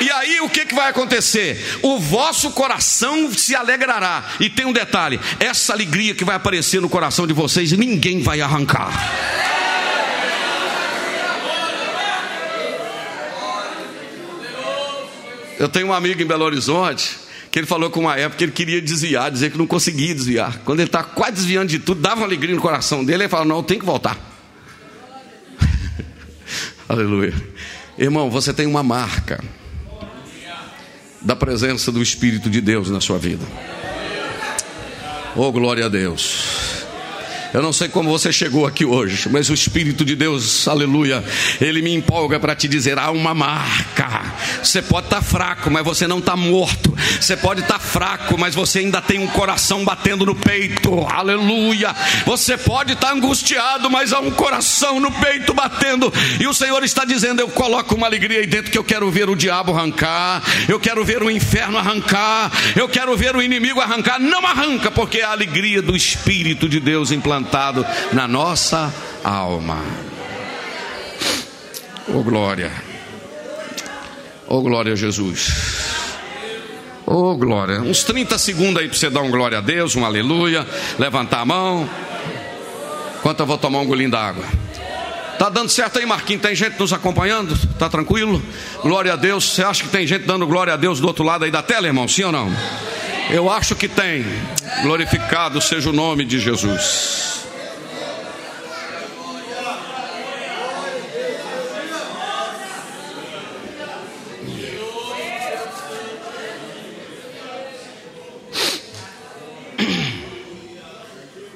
E 0.00 0.10
aí 0.10 0.40
o 0.40 0.48
que, 0.48 0.64
que 0.64 0.74
vai 0.74 0.88
acontecer? 0.88 1.78
O 1.82 1.98
vosso 1.98 2.50
coração 2.52 3.30
se 3.30 3.54
alegrará. 3.54 4.24
E 4.40 4.48
tem 4.48 4.64
um 4.64 4.72
detalhe: 4.72 5.20
essa 5.38 5.74
alegria 5.74 6.14
que 6.14 6.24
vai 6.24 6.36
aparecer 6.36 6.80
no 6.80 6.88
coração 6.88 7.26
de 7.26 7.34
vocês, 7.34 7.72
ninguém 7.72 8.22
vai 8.22 8.40
arrancar. 8.40 9.57
Eu 15.58 15.68
tenho 15.68 15.88
um 15.88 15.92
amigo 15.92 16.22
em 16.22 16.26
Belo 16.26 16.44
Horizonte 16.44 17.18
que 17.50 17.58
ele 17.58 17.66
falou 17.66 17.90
com 17.90 18.00
uma 18.00 18.16
época 18.16 18.38
que 18.38 18.44
ele 18.44 18.52
queria 18.52 18.80
desviar, 18.80 19.30
dizer 19.30 19.50
que 19.50 19.58
não 19.58 19.66
conseguia 19.66 20.14
desviar. 20.14 20.58
Quando 20.64 20.80
ele 20.80 20.88
está 20.88 21.02
quase 21.02 21.32
desviando 21.32 21.68
de 21.68 21.78
tudo, 21.78 22.00
dava 22.00 22.16
uma 22.16 22.26
alegria 22.26 22.54
no 22.54 22.60
coração 22.60 23.04
dele, 23.04 23.24
ele 23.24 23.28
fala: 23.28 23.44
Não, 23.44 23.62
tem 23.62 23.78
que 23.78 23.84
voltar. 23.84 24.16
Aleluia. 26.88 27.34
Irmão, 27.98 28.30
você 28.30 28.52
tem 28.52 28.66
uma 28.66 28.82
marca 28.82 29.42
da 31.20 31.34
presença 31.34 31.90
do 31.90 32.00
Espírito 32.00 32.48
de 32.48 32.60
Deus 32.60 32.90
na 32.90 33.00
sua 33.00 33.18
vida. 33.18 33.44
Oh, 35.34 35.50
glória 35.50 35.86
a 35.86 35.88
Deus. 35.88 36.67
Eu 37.52 37.62
não 37.62 37.72
sei 37.72 37.88
como 37.88 38.10
você 38.10 38.30
chegou 38.30 38.66
aqui 38.66 38.84
hoje, 38.84 39.26
mas 39.30 39.48
o 39.48 39.54
Espírito 39.54 40.04
de 40.04 40.14
Deus, 40.14 40.68
aleluia, 40.68 41.24
ele 41.58 41.80
me 41.80 41.94
empolga 41.94 42.38
para 42.38 42.54
te 42.54 42.68
dizer: 42.68 42.98
há 42.98 43.10
uma 43.10 43.32
marca. 43.32 44.34
Você 44.62 44.82
pode 44.82 45.06
estar 45.06 45.16
tá 45.16 45.22
fraco, 45.22 45.70
mas 45.70 45.82
você 45.82 46.06
não 46.06 46.18
está 46.18 46.36
morto. 46.36 46.94
Você 47.18 47.38
pode 47.38 47.62
estar 47.62 47.78
tá 47.78 47.80
fraco, 47.80 48.36
mas 48.36 48.54
você 48.54 48.80
ainda 48.80 49.00
tem 49.00 49.18
um 49.18 49.26
coração 49.26 49.82
batendo 49.82 50.26
no 50.26 50.34
peito, 50.34 51.06
aleluia. 51.08 51.96
Você 52.26 52.58
pode 52.58 52.92
estar 52.92 53.08
tá 53.08 53.14
angustiado, 53.14 53.88
mas 53.88 54.12
há 54.12 54.20
um 54.20 54.30
coração 54.30 55.00
no 55.00 55.10
peito 55.10 55.54
batendo, 55.54 56.12
e 56.38 56.46
o 56.46 56.52
Senhor 56.52 56.84
está 56.84 57.06
dizendo: 57.06 57.40
Eu 57.40 57.48
coloco 57.48 57.94
uma 57.94 58.06
alegria 58.06 58.40
aí 58.40 58.46
dentro 58.46 58.70
que 58.70 58.78
eu 58.78 58.84
quero 58.84 59.10
ver 59.10 59.30
o 59.30 59.34
diabo 59.34 59.74
arrancar, 59.74 60.42
eu 60.68 60.78
quero 60.78 61.02
ver 61.02 61.22
o 61.22 61.30
inferno 61.30 61.78
arrancar, 61.78 62.52
eu 62.76 62.88
quero 62.90 63.16
ver 63.16 63.34
o 63.34 63.42
inimigo 63.42 63.80
arrancar. 63.80 64.20
Não 64.20 64.46
arranca, 64.46 64.90
porque 64.90 65.18
é 65.18 65.24
a 65.24 65.32
alegria 65.32 65.80
do 65.80 65.96
Espírito 65.96 66.68
de 66.68 66.78
Deus 66.78 67.10
implantada 67.10 67.37
implantado 67.38 67.86
na 68.12 68.26
nossa 68.26 68.92
alma. 69.22 69.78
Oh 72.08 72.22
glória. 72.22 72.70
Oh 74.46 74.62
glória 74.62 74.92
a 74.92 74.96
Jesus. 74.96 75.52
Oh 77.06 77.36
glória. 77.36 77.80
Uns 77.80 78.02
30 78.04 78.36
segundos 78.38 78.82
aí 78.82 78.88
para 78.88 78.98
você 78.98 79.10
dar 79.10 79.22
um 79.22 79.30
glória 79.30 79.58
a 79.58 79.60
Deus, 79.60 79.94
um 79.96 80.04
aleluia, 80.04 80.66
levantar 80.98 81.40
a 81.40 81.44
mão. 81.44 81.88
Enquanto 83.18 83.40
eu 83.40 83.46
vou 83.46 83.58
tomar 83.58 83.80
um 83.80 83.86
golinho 83.86 84.10
d'água. 84.10 84.44
Tá 85.38 85.48
dando 85.48 85.68
certo 85.68 86.00
aí, 86.00 86.06
Marquinhos? 86.06 86.42
Tem 86.42 86.54
gente 86.54 86.78
nos 86.78 86.92
acompanhando? 86.92 87.56
Tá 87.78 87.88
tranquilo? 87.88 88.42
Glória 88.82 89.12
a 89.12 89.16
Deus. 89.16 89.54
Você 89.54 89.62
acha 89.62 89.84
que 89.84 89.88
tem 89.88 90.04
gente 90.04 90.24
dando 90.24 90.46
glória 90.46 90.74
a 90.74 90.76
Deus 90.76 90.98
do 90.98 91.06
outro 91.06 91.24
lado 91.24 91.44
aí 91.44 91.50
da 91.50 91.62
tela, 91.62 91.86
irmão? 91.86 92.08
Sim 92.08 92.24
ou 92.24 92.32
não? 92.32 92.52
Eu 93.30 93.50
acho 93.50 93.76
que 93.76 93.88
tem. 93.88 94.24
Glorificado 94.82 95.60
seja 95.60 95.90
o 95.90 95.92
nome 95.92 96.24
de 96.24 96.40
Jesus. 96.40 97.46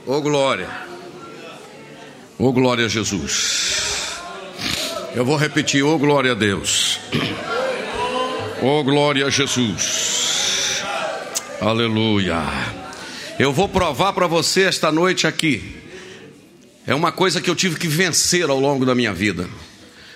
Oh 0.06 0.20
glória. 0.20 0.68
Oh 2.38 2.52
glória 2.52 2.84
a 2.84 2.88
Jesus. 2.88 4.20
Eu 5.14 5.24
vou 5.24 5.36
repetir, 5.36 5.82
oh 5.82 5.98
glória 5.98 6.32
a 6.32 6.34
Deus. 6.34 7.00
Oh 8.60 8.84
glória 8.84 9.26
a 9.26 9.30
Jesus. 9.30 10.11
Aleluia. 11.62 12.42
Eu 13.38 13.52
vou 13.52 13.68
provar 13.68 14.12
para 14.14 14.26
você 14.26 14.62
esta 14.62 14.90
noite 14.90 15.28
aqui. 15.28 15.62
É 16.84 16.92
uma 16.92 17.12
coisa 17.12 17.40
que 17.40 17.48
eu 17.48 17.54
tive 17.54 17.78
que 17.78 17.86
vencer 17.86 18.50
ao 18.50 18.58
longo 18.58 18.84
da 18.84 18.96
minha 18.96 19.14
vida. 19.14 19.48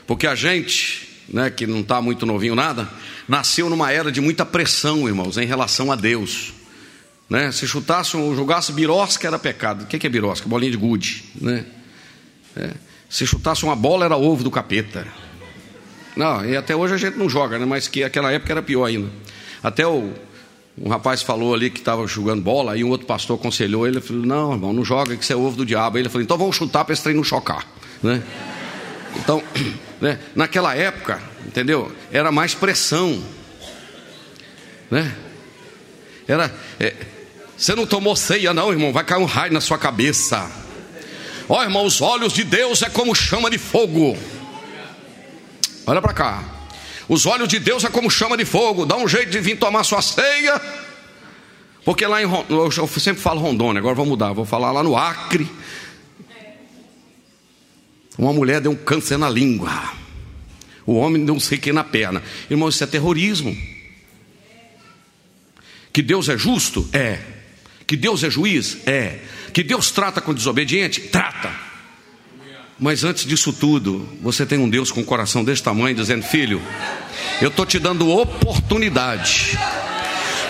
Porque 0.08 0.26
a 0.26 0.34
gente, 0.34 1.08
né, 1.28 1.48
que 1.48 1.64
não 1.64 1.82
está 1.82 2.02
muito 2.02 2.26
novinho 2.26 2.56
nada, 2.56 2.90
nasceu 3.28 3.70
numa 3.70 3.92
era 3.92 4.10
de 4.10 4.20
muita 4.20 4.44
pressão, 4.44 5.06
irmãos, 5.06 5.38
em 5.38 5.46
relação 5.46 5.92
a 5.92 5.94
Deus. 5.94 6.52
Né? 7.30 7.52
Se 7.52 7.64
chutasse 7.64 8.16
ou 8.16 8.34
jogasse 8.34 8.72
birosca 8.72 9.28
era 9.28 9.38
pecado. 9.38 9.84
O 9.84 9.86
que 9.86 10.04
é 10.04 10.10
birosca? 10.10 10.48
Bolinha 10.48 10.72
de 10.72 10.76
gude. 10.76 11.26
Né? 11.40 11.64
É. 12.56 12.72
Se 13.08 13.24
chutasse 13.24 13.62
uma 13.62 13.76
bola 13.76 14.04
era 14.04 14.16
ovo 14.16 14.42
do 14.42 14.50
capeta. 14.50 15.06
Não, 16.16 16.44
e 16.44 16.56
até 16.56 16.74
hoje 16.74 16.94
a 16.94 16.96
gente 16.96 17.16
não 17.16 17.28
joga, 17.28 17.56
né? 17.56 17.64
mas 17.64 17.86
que 17.86 18.02
aquela 18.02 18.32
época 18.32 18.52
era 18.52 18.62
pior 18.62 18.86
ainda. 18.86 19.08
Até 19.62 19.86
o 19.86 20.12
um 20.78 20.90
rapaz 20.90 21.22
falou 21.22 21.54
ali 21.54 21.70
que 21.70 21.78
estava 21.78 22.06
jogando 22.06 22.42
bola, 22.42 22.72
aí 22.72 22.84
um 22.84 22.90
outro 22.90 23.06
pastor 23.06 23.38
aconselhou 23.38 23.86
ele, 23.86 24.00
falou, 24.00 24.26
não, 24.26 24.52
irmão, 24.52 24.72
não 24.74 24.84
joga 24.84 25.16
que 25.16 25.24
isso 25.24 25.32
é 25.32 25.36
ovo 25.36 25.56
do 25.56 25.64
diabo. 25.64 25.96
Aí 25.96 26.02
ele 26.02 26.08
falou, 26.10 26.22
então 26.22 26.36
vamos 26.36 26.54
chutar 26.54 26.84
para 26.84 26.92
esse 26.92 27.02
trem 27.02 27.16
não 27.16 27.24
chocar. 27.24 27.66
Né? 28.02 28.22
Então, 29.16 29.42
né, 30.00 30.18
naquela 30.34 30.74
época, 30.74 31.22
entendeu? 31.46 31.90
Era 32.12 32.30
mais 32.30 32.54
pressão. 32.54 33.22
Né? 34.90 35.16
Era. 36.28 36.54
É, 36.78 36.94
você 37.56 37.74
não 37.74 37.86
tomou 37.86 38.14
ceia, 38.14 38.52
não, 38.52 38.70
irmão, 38.70 38.92
vai 38.92 39.02
cair 39.02 39.22
um 39.22 39.24
raio 39.24 39.54
na 39.54 39.62
sua 39.62 39.78
cabeça. 39.78 40.50
Ó, 41.48 41.62
irmão, 41.62 41.86
os 41.86 42.02
olhos 42.02 42.34
de 42.34 42.44
Deus 42.44 42.82
é 42.82 42.90
como 42.90 43.14
chama 43.14 43.48
de 43.48 43.56
fogo. 43.56 44.14
Olha 45.86 46.02
para 46.02 46.12
cá. 46.12 46.55
Os 47.08 47.24
olhos 47.26 47.48
de 47.48 47.58
Deus 47.58 47.84
é 47.84 47.88
como 47.88 48.10
chama 48.10 48.36
de 48.36 48.44
fogo. 48.44 48.84
Dá 48.84 48.96
um 48.96 49.06
jeito 49.06 49.30
de 49.30 49.40
vir 49.40 49.58
tomar 49.58 49.84
sua 49.84 50.02
ceia. 50.02 50.60
Porque 51.84 52.04
lá 52.04 52.20
em 52.20 52.26
eu 52.26 52.88
sempre 52.88 53.22
falo 53.22 53.40
Rondônia, 53.40 53.78
agora 53.78 53.94
vou 53.94 54.04
mudar, 54.04 54.32
vou 54.32 54.44
falar 54.44 54.72
lá 54.72 54.82
no 54.82 54.96
Acre. 54.96 55.48
Uma 58.18 58.32
mulher 58.32 58.60
deu 58.60 58.72
um 58.72 58.76
câncer 58.76 59.16
na 59.16 59.30
língua. 59.30 59.70
O 60.84 60.94
homem 60.94 61.24
deu 61.24 61.34
um 61.34 61.40
sei 61.40 61.58
que 61.58 61.72
na 61.72 61.84
perna. 61.84 62.22
Irmão, 62.50 62.68
isso 62.68 62.82
é 62.82 62.86
terrorismo. 62.86 63.56
Que 65.92 66.02
Deus 66.02 66.28
é 66.28 66.36
justo? 66.36 66.88
É. 66.92 67.20
Que 67.86 67.96
Deus 67.96 68.24
é 68.24 68.30
juiz? 68.30 68.78
É. 68.86 69.20
Que 69.52 69.62
Deus 69.62 69.90
trata 69.90 70.20
com 70.20 70.34
desobediente? 70.34 71.02
Trata. 71.02 71.65
Mas 72.78 73.04
antes 73.04 73.24
disso 73.24 73.54
tudo, 73.54 74.06
você 74.20 74.44
tem 74.44 74.58
um 74.58 74.68
Deus 74.68 74.92
com 74.92 75.00
um 75.00 75.04
coração 75.04 75.42
desse 75.42 75.62
tamanho 75.62 75.96
dizendo: 75.96 76.22
Filho, 76.22 76.60
eu 77.40 77.48
estou 77.48 77.64
te 77.64 77.78
dando 77.78 78.10
oportunidade. 78.10 79.58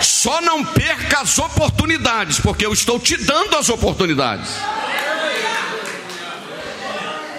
Só 0.01 0.41
não 0.41 0.63
perca 0.63 1.21
as 1.21 1.39
oportunidades, 1.39 2.39
porque 2.39 2.65
eu 2.65 2.73
estou 2.73 2.99
te 2.99 3.15
dando 3.17 3.55
as 3.55 3.69
oportunidades. 3.69 4.49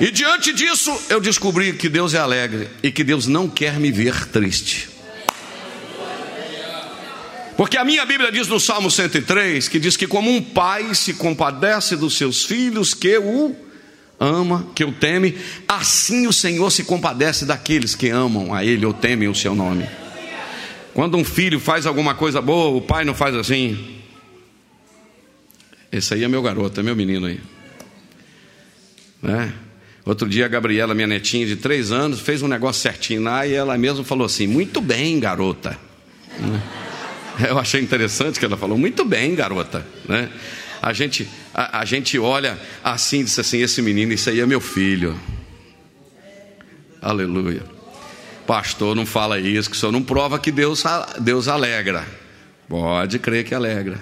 E 0.01 0.11
diante 0.11 0.53
disso, 0.53 0.96
eu 1.09 1.20
descobri 1.20 1.72
que 1.74 1.88
Deus 1.88 2.14
é 2.14 2.18
alegre 2.18 2.68
e 2.83 2.90
que 2.90 3.05
Deus 3.05 3.27
não 3.27 3.48
quer 3.48 3.79
me 3.79 3.92
ver 3.92 4.27
triste. 4.29 4.88
Porque 7.57 7.77
a 7.77 7.85
minha 7.85 8.07
Bíblia 8.07 8.31
diz 8.31 8.46
no 8.46 8.61
Salmo 8.61 8.90
103 8.90 9.66
que 9.68 9.81
diz 9.81 9.96
que 9.96 10.07
como 10.07 10.31
um 10.31 10.40
pai 10.40 10.94
se 10.94 11.14
compadece 11.14 11.96
dos 11.96 12.16
seus 12.16 12.44
filhos 12.44 12.94
que 12.94 13.18
o 13.18 13.67
ama, 14.18 14.66
que 14.74 14.85
o 14.85 14.92
teme, 14.92 15.37
assim 15.66 16.26
o 16.26 16.33
Senhor 16.33 16.70
se 16.70 16.85
compadece 16.85 17.44
daqueles 17.44 17.94
que 17.94 18.11
amam 18.11 18.52
a 18.52 18.64
ele 18.64 18.85
ou 18.85 18.92
temem 18.92 19.28
o 19.28 19.35
seu 19.35 19.54
nome. 19.54 19.87
Quando 20.94 21.16
um 21.16 21.24
filho 21.24 21.61
faz 21.61 21.87
alguma 21.87 22.14
coisa 22.14 22.40
boa, 22.42 22.76
o 22.76 22.81
pai 22.81 23.04
não 23.04 23.14
faz 23.14 23.35
assim. 23.35 23.96
Esse 25.92 26.14
aí 26.14 26.24
é 26.24 26.28
meu 26.28 26.42
garoto, 26.42 26.81
é 26.81 26.83
meu 26.83 26.96
menino 26.96 27.26
aí. 27.26 27.40
Né? 29.22 29.52
Outro 30.04 30.28
dia 30.28 30.46
a 30.46 30.48
Gabriela, 30.48 30.94
minha 30.94 31.07
netinha 31.07 31.46
de 31.46 31.57
três 31.57 31.92
anos, 31.92 32.20
fez 32.20 32.42
um 32.42 32.48
negócio 32.48 32.83
certinho 32.83 33.22
lá 33.22 33.46
e 33.46 33.54
ela 33.54 33.76
mesma 33.78 34.02
falou 34.02 34.26
assim: 34.26 34.46
Muito 34.46 34.81
bem, 34.81 35.20
garota. 35.20 35.78
Né? 36.38 36.62
Eu 37.48 37.59
achei 37.59 37.81
interessante 37.81 38.38
que 38.38 38.44
ela 38.44 38.57
falou, 38.57 38.76
muito 38.76 39.04
bem, 39.04 39.35
garota. 39.35 39.87
Né? 40.09 40.28
A, 40.80 40.92
gente, 40.92 41.28
a, 41.54 41.80
a 41.80 41.84
gente 41.84 42.18
olha 42.18 42.58
assim 42.82 43.24
diz 43.24 43.38
assim: 43.38 43.60
esse 43.60 43.82
menino, 43.82 44.12
isso 44.12 44.30
aí 44.30 44.40
é 44.40 44.46
meu 44.46 44.60
filho. 44.60 45.18
Aleluia. 47.00 47.62
Pastor, 48.46 48.96
não 48.96 49.04
fala 49.04 49.38
isso, 49.38 49.70
que 49.70 49.76
senhor 49.76 49.92
não 49.92 50.02
prova 50.02 50.38
que 50.38 50.50
Deus, 50.50 50.82
Deus 51.20 51.48
alegra. 51.48 52.06
Pode 52.68 53.18
crer 53.18 53.44
que 53.44 53.54
alegra. 53.54 54.00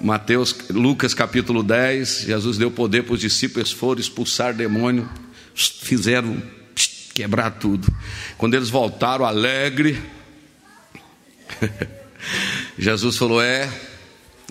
Mateus, 0.00 0.54
Lucas 0.70 1.14
capítulo 1.14 1.62
10, 1.62 2.22
Jesus 2.22 2.58
deu 2.58 2.70
poder 2.70 3.04
para 3.04 3.14
os 3.14 3.20
discípulos, 3.20 3.70
foram 3.70 4.00
expulsar 4.00 4.52
demônio, 4.52 5.08
fizeram 5.54 6.42
quebrar 7.14 7.50
tudo. 7.52 7.86
Quando 8.36 8.54
eles 8.54 8.68
voltaram 8.68 9.24
alegre, 9.24 10.00
Jesus 12.78 13.16
falou: 13.16 13.42
é 13.42 13.70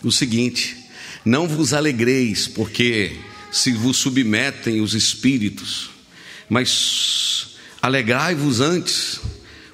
o 0.03 0.11
seguinte, 0.11 0.77
não 1.23 1.47
vos 1.47 1.73
alegreis, 1.73 2.47
porque 2.47 3.17
se 3.51 3.71
vos 3.73 3.97
submetem 3.97 4.81
os 4.81 4.93
espíritos, 4.93 5.89
mas 6.49 7.55
alegrai-vos 7.81 8.59
antes, 8.59 9.19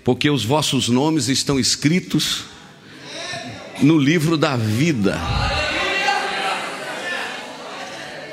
porque 0.04 0.30
os 0.30 0.44
vossos 0.44 0.90
nomes 0.90 1.28
estão 1.28 1.60
escritos 1.60 2.46
no 3.82 3.98
livro 3.98 4.38
da 4.38 4.56
vida. 4.56 5.20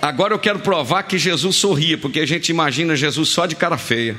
Agora 0.00 0.34
eu 0.34 0.38
quero 0.38 0.58
provar 0.58 1.04
que 1.04 1.18
Jesus 1.18 1.56
sorria, 1.56 1.96
porque 1.96 2.20
a 2.20 2.26
gente 2.26 2.50
imagina 2.50 2.94
Jesus 2.94 3.30
só 3.30 3.46
de 3.46 3.56
cara 3.56 3.78
feia. 3.78 4.16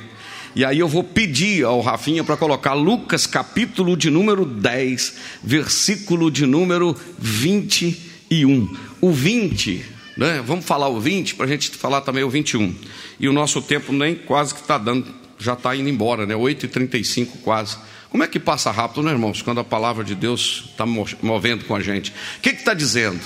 E 0.56 0.64
aí 0.64 0.80
eu 0.80 0.88
vou 0.88 1.04
pedir 1.04 1.64
ao 1.64 1.82
Rafinha 1.82 2.24
para 2.24 2.38
colocar 2.38 2.74
Lucas 2.74 3.28
capítulo 3.28 3.96
de 3.98 4.10
número 4.10 4.46
10, 4.46 5.16
versículo 5.44 6.32
de 6.32 6.46
número 6.46 6.96
21. 7.20 8.76
O 9.06 9.12
20, 9.12 9.86
né? 10.18 10.44
Vamos 10.44 10.66
falar 10.66 10.88
o 10.88 11.00
20 11.00 11.36
para 11.36 11.46
a 11.46 11.48
gente 11.48 11.70
falar 11.70 12.02
também 12.02 12.24
o 12.24 12.30
21. 12.32 12.74
E 13.20 13.30
o 13.30 13.34
nosso 13.34 13.62
tempo 13.62 13.94
nem 13.94 14.16
quase 14.16 14.52
que 14.52 14.62
está 14.62 14.80
dando, 14.80 15.06
já 15.38 15.54
está 15.54 15.76
indo 15.76 15.88
embora, 15.88 16.26
né? 16.26 16.34
8h35 16.34 17.28
quase. 17.44 17.78
Como 18.10 18.24
é 18.24 18.28
que 18.28 18.40
passa 18.40 18.72
rápido, 18.72 19.04
né, 19.04 19.12
irmãos? 19.12 19.44
Quando 19.44 19.60
a 19.60 19.64
palavra 19.64 20.04
de 20.04 20.16
Deus 20.16 20.70
está 20.72 20.88
movendo 20.88 21.66
com 21.66 21.76
a 21.76 21.82
gente. 21.82 22.12
O 22.40 22.42
que 22.42 22.50
está 22.50 22.74
dizendo? 22.74 23.20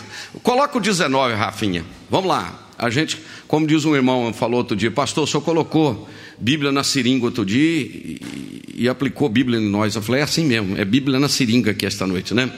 Coloca 0.44 0.78
o 0.78 0.82
19, 0.82 1.34
Rafinha. 1.36 1.86
Vamos 2.10 2.28
lá. 2.28 2.68
A 2.78 2.90
gente, 2.90 3.18
como 3.48 3.66
diz 3.66 3.86
um 3.86 3.96
irmão, 3.96 4.34
falou 4.34 4.58
outro 4.58 4.76
dia, 4.76 4.92
pastor, 4.92 5.24
o 5.24 5.28
senhor 5.28 5.44
colocou 5.44 6.10
Bíblia 6.40 6.72
na 6.72 6.84
seringa 6.84 7.26
outro 7.26 7.46
dia 7.46 7.82
e, 7.82 8.62
e, 8.76 8.90
aplicou 8.90 9.28
Bíblia 9.28 9.60
em 9.60 9.70
nós. 9.70 9.96
Eu 9.96 10.02
falei, 10.02 10.22
é 10.22 10.24
assim 10.24 10.46
mesmo, 10.46 10.78
é 10.78 10.86
Bíblia 10.86 11.20
na 11.20 11.28
seringa 11.28 11.72
aqui 11.72 11.86
esta 11.86 12.08
noite, 12.08 12.34
né? 12.34 12.52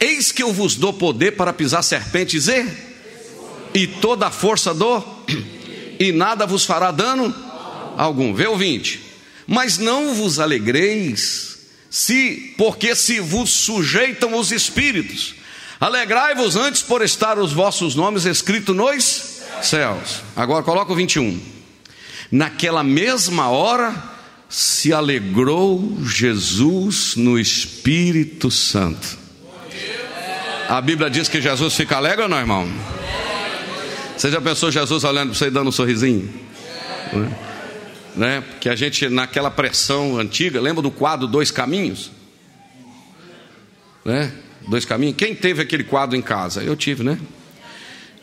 Eis 0.00 0.32
que 0.32 0.42
eu 0.42 0.52
vos 0.52 0.76
dou 0.76 0.92
poder 0.92 1.32
para 1.32 1.52
pisar 1.52 1.82
serpentes 1.82 2.48
e, 2.48 2.66
e 3.74 3.86
toda 3.86 4.28
a 4.28 4.30
força 4.30 4.72
do, 4.72 5.04
e 6.00 6.10
nada 6.12 6.46
vos 6.46 6.64
fará 6.64 6.90
dano 6.90 7.34
algum. 7.96 8.32
Vê 8.32 8.46
o 8.46 8.56
20. 8.56 9.00
Mas 9.46 9.78
não 9.78 10.14
vos 10.14 10.38
alegreis, 10.38 11.58
se, 11.90 12.54
porque 12.56 12.94
se 12.94 13.20
vos 13.20 13.50
sujeitam 13.50 14.38
os 14.38 14.52
espíritos. 14.52 15.34
Alegrai-vos 15.80 16.56
antes 16.56 16.82
por 16.82 17.02
estar 17.02 17.38
os 17.38 17.52
vossos 17.52 17.94
nomes 17.94 18.24
escritos 18.24 18.74
nos 18.74 19.42
céus. 19.62 20.22
Agora 20.34 20.62
coloca 20.62 20.92
o 20.92 20.96
21. 20.96 21.57
Naquela 22.30 22.82
mesma 22.82 23.48
hora 23.48 23.94
se 24.48 24.92
alegrou 24.92 25.98
Jesus 26.02 27.16
no 27.16 27.38
Espírito 27.38 28.50
Santo. 28.50 29.18
A 30.68 30.80
Bíblia 30.80 31.08
diz 31.08 31.28
que 31.28 31.40
Jesus 31.40 31.74
fica 31.74 31.96
alegre 31.96 32.22
ou 32.22 32.28
não, 32.28 32.38
irmão? 32.38 32.68
Você 34.16 34.30
já 34.30 34.40
pensou 34.40 34.70
Jesus 34.70 35.04
olhando 35.04 35.30
para 35.30 35.38
você 35.38 35.46
e 35.46 35.50
dando 35.50 35.68
um 35.68 35.72
sorrisinho? 35.72 36.28
Né? 37.12 37.38
né? 38.16 38.40
Porque 38.40 38.68
a 38.68 38.76
gente, 38.76 39.08
naquela 39.08 39.50
pressão 39.50 40.18
antiga, 40.18 40.60
lembra 40.60 40.82
do 40.82 40.90
quadro 40.90 41.26
Dois 41.26 41.50
Caminhos? 41.50 42.10
Né? 44.04 44.32
Dois 44.68 44.84
Caminhos. 44.84 45.16
Quem 45.16 45.34
teve 45.34 45.62
aquele 45.62 45.84
quadro 45.84 46.16
em 46.16 46.22
casa? 46.22 46.62
Eu 46.62 46.76
tive, 46.76 47.02
né? 47.02 47.18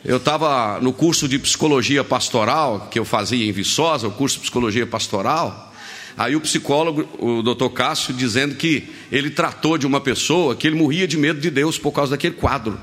Eu 0.08 0.18
estava 0.18 0.78
no 0.80 0.92
curso 0.92 1.26
de 1.26 1.36
psicologia 1.36 2.04
pastoral 2.04 2.86
que 2.88 2.96
eu 2.96 3.04
fazia 3.04 3.44
em 3.44 3.50
Viçosa, 3.50 4.06
o 4.06 4.12
curso 4.12 4.36
de 4.36 4.42
psicologia 4.42 4.86
pastoral. 4.86 5.74
Aí 6.16 6.36
o 6.36 6.40
psicólogo, 6.40 7.08
o 7.18 7.42
doutor 7.42 7.70
Cássio, 7.70 8.14
dizendo 8.14 8.54
que 8.54 8.88
ele 9.10 9.30
tratou 9.30 9.76
de 9.76 9.84
uma 9.84 10.00
pessoa 10.00 10.54
que 10.54 10.64
ele 10.64 10.76
morria 10.76 11.08
de 11.08 11.16
medo 11.16 11.40
de 11.40 11.50
Deus 11.50 11.76
por 11.76 11.90
causa 11.90 12.12
daquele 12.12 12.36
quadro. 12.36 12.78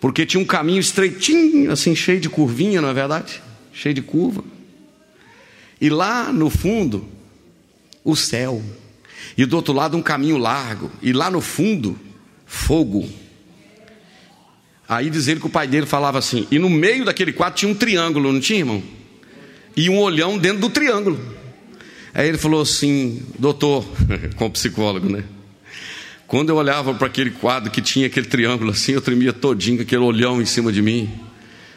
Porque 0.00 0.26
tinha 0.26 0.42
um 0.42 0.44
caminho 0.44 0.80
estreitinho, 0.80 1.70
assim, 1.70 1.94
cheio 1.94 2.18
de 2.18 2.28
curvinha, 2.28 2.80
não 2.80 2.88
é 2.88 2.92
verdade? 2.92 3.40
Cheio 3.72 3.94
de 3.94 4.02
curva. 4.02 4.42
E 5.80 5.88
lá 5.88 6.32
no 6.32 6.50
fundo, 6.50 7.06
o 8.02 8.16
céu. 8.16 8.60
E 9.38 9.46
do 9.46 9.54
outro 9.54 9.72
lado, 9.72 9.96
um 9.96 10.02
caminho 10.02 10.38
largo. 10.38 10.90
E 11.00 11.12
lá 11.12 11.30
no 11.30 11.40
fundo, 11.40 11.96
fogo. 12.46 13.08
Aí 14.90 15.08
dizendo 15.08 15.38
que 15.38 15.46
o 15.46 15.50
pai 15.50 15.68
dele 15.68 15.86
falava 15.86 16.18
assim, 16.18 16.48
e 16.50 16.58
no 16.58 16.68
meio 16.68 17.04
daquele 17.04 17.32
quadro 17.32 17.56
tinha 17.56 17.70
um 17.70 17.74
triângulo, 17.76 18.32
não 18.32 18.40
tinha, 18.40 18.58
irmão? 18.58 18.82
E 19.76 19.88
um 19.88 20.00
olhão 20.00 20.36
dentro 20.36 20.58
do 20.62 20.68
triângulo. 20.68 21.16
Aí 22.12 22.28
ele 22.28 22.36
falou 22.36 22.60
assim, 22.60 23.22
doutor, 23.38 23.86
com 24.34 24.46
o 24.46 24.50
psicólogo, 24.50 25.08
né? 25.08 25.22
Quando 26.26 26.48
eu 26.48 26.56
olhava 26.56 26.92
para 26.92 27.06
aquele 27.06 27.30
quadro 27.30 27.70
que 27.70 27.80
tinha 27.80 28.08
aquele 28.08 28.26
triângulo 28.26 28.72
assim, 28.72 28.90
eu 28.90 29.00
tremia 29.00 29.32
todinho 29.32 29.76
com 29.76 29.84
aquele 29.84 30.02
olhão 30.02 30.42
em 30.42 30.44
cima 30.44 30.72
de 30.72 30.82
mim. 30.82 31.08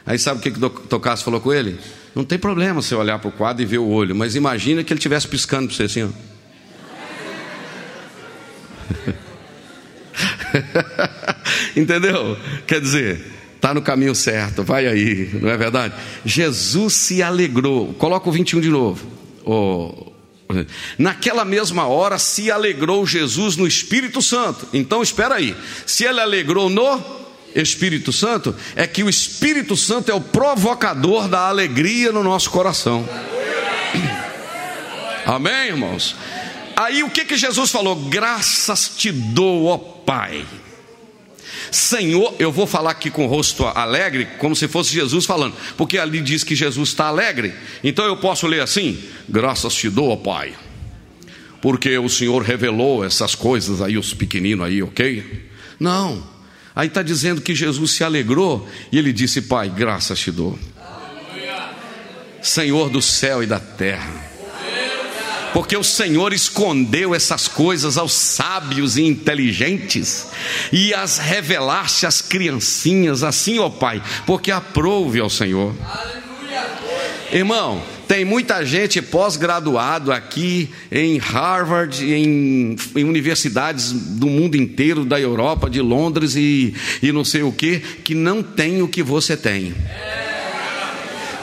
Aí 0.07 0.17
sabe 0.17 0.39
o 0.39 0.41
que, 0.41 0.49
que 0.49 0.57
o 0.57 0.61
doutor 0.61 0.99
Cássio 0.99 1.25
falou 1.25 1.39
com 1.39 1.53
ele? 1.53 1.77
Não 2.15 2.23
tem 2.23 2.39
problema 2.39 2.81
você 2.81 2.95
olhar 2.95 3.19
para 3.19 3.29
o 3.29 3.31
quadro 3.31 3.61
e 3.61 3.65
ver 3.67 3.77
o 3.77 3.89
olho, 3.89 4.15
mas 4.15 4.35
imagina 4.35 4.83
que 4.83 4.91
ele 4.91 4.97
estivesse 4.97 5.27
piscando 5.27 5.67
para 5.67 5.77
você 5.77 5.83
assim, 5.83 6.01
ó. 6.01 6.09
Entendeu? 11.75 12.37
Quer 12.67 12.79
dizer, 12.79 13.21
está 13.55 13.73
no 13.73 13.81
caminho 13.81 14.13
certo, 14.13 14.61
vai 14.61 14.85
aí, 14.85 15.29
não 15.33 15.49
é 15.49 15.57
verdade? 15.57 15.93
Jesus 16.25 16.93
se 16.93 17.23
alegrou. 17.23 17.93
Coloca 17.93 18.27
o 18.29 18.31
21 18.31 18.59
de 18.59 18.69
novo. 18.69 19.07
Oh. 19.45 20.11
Naquela 20.97 21.45
mesma 21.45 21.87
hora 21.87 22.19
se 22.19 22.51
alegrou 22.51 23.05
Jesus 23.07 23.55
no 23.55 23.65
Espírito 23.65 24.21
Santo. 24.21 24.67
Então 24.73 25.01
espera 25.01 25.35
aí. 25.35 25.55
Se 25.85 26.03
ele 26.03 26.19
alegrou 26.19 26.69
no 26.69 27.01
Espírito 27.55 28.11
Santo, 28.11 28.55
é 28.75 28.85
que 28.85 29.03
o 29.03 29.09
Espírito 29.09 29.77
Santo 29.77 30.11
é 30.11 30.13
o 30.13 30.21
provocador 30.21 31.27
da 31.27 31.47
alegria 31.47 32.11
no 32.11 32.23
nosso 32.23 32.49
coração. 32.49 33.07
Amém, 35.25 35.69
irmãos? 35.69 36.15
Aí 36.75 37.01
o 37.01 37.09
que 37.09 37.23
que 37.23 37.37
Jesus 37.37 37.71
falou? 37.71 37.95
Graças 37.95 38.91
te 38.97 39.11
dou, 39.11 39.67
ó 39.67 39.77
Pai 39.77 40.45
Senhor, 41.73 42.35
eu 42.37 42.51
vou 42.51 42.67
falar 42.67 42.91
aqui 42.91 43.09
com 43.09 43.25
o 43.25 43.27
rosto 43.27 43.65
alegre, 43.65 44.27
como 44.37 44.55
se 44.55 44.67
fosse 44.67 44.93
Jesus 44.93 45.25
falando, 45.25 45.55
porque 45.75 45.97
ali 45.97 46.21
diz 46.21 46.43
que 46.43 46.55
Jesus 46.55 46.89
está 46.89 47.05
alegre. 47.05 47.51
Então 47.83 48.05
eu 48.05 48.15
posso 48.17 48.45
ler 48.45 48.61
assim: 48.61 49.01
Graças 49.27 49.73
te 49.73 49.89
dou, 49.89 50.15
Pai, 50.15 50.53
porque 51.61 51.97
o 51.97 52.07
Senhor 52.07 52.43
revelou 52.43 53.03
essas 53.03 53.33
coisas 53.33 53.81
aí, 53.81 53.97
os 53.97 54.13
pequeninos 54.13 54.67
aí, 54.67 54.83
ok? 54.83 55.49
Não, 55.79 56.23
aí 56.75 56.87
está 56.87 57.01
dizendo 57.01 57.41
que 57.41 57.55
Jesus 57.55 57.91
se 57.91 58.03
alegrou 58.03 58.69
e 58.91 58.99
ele 58.99 59.11
disse: 59.11 59.41
Pai, 59.41 59.67
graças 59.67 60.19
te 60.19 60.31
dou, 60.31 60.59
Senhor 62.39 62.89
do 62.91 63.01
céu 63.01 63.41
e 63.41 63.47
da 63.47 63.59
terra 63.59 64.32
porque 65.53 65.77
o 65.77 65.83
Senhor 65.83 66.33
escondeu 66.33 67.13
essas 67.13 67.47
coisas 67.47 67.97
aos 67.97 68.13
sábios 68.13 68.97
e 68.97 69.03
inteligentes 69.03 70.27
e 70.71 70.93
as 70.93 71.19
revelaste 71.19 72.05
às 72.05 72.21
criancinhas, 72.21 73.23
assim, 73.23 73.59
ó 73.59 73.69
Pai, 73.69 74.01
porque 74.25 74.51
aprove 74.51 75.19
ao 75.19 75.29
Senhor. 75.29 75.73
Irmão, 77.31 77.81
tem 78.07 78.25
muita 78.25 78.63
gente 78.65 79.01
pós-graduado 79.01 80.11
aqui 80.11 80.69
em 80.91 81.17
Harvard, 81.17 82.03
em, 82.03 82.75
em, 82.95 83.03
universidades 83.03 83.91
do 83.91 84.27
mundo 84.27 84.55
inteiro, 84.55 85.05
da 85.05 85.19
Europa, 85.19 85.69
de 85.69 85.81
Londres 85.81 86.35
e, 86.35 86.75
e 87.01 87.11
não 87.11 87.23
sei 87.23 87.43
o 87.43 87.51
que, 87.51 87.79
que 87.79 88.13
não 88.13 88.43
tem 88.43 88.81
o 88.81 88.87
que 88.87 89.01
você 89.01 89.35
tem. 89.35 89.73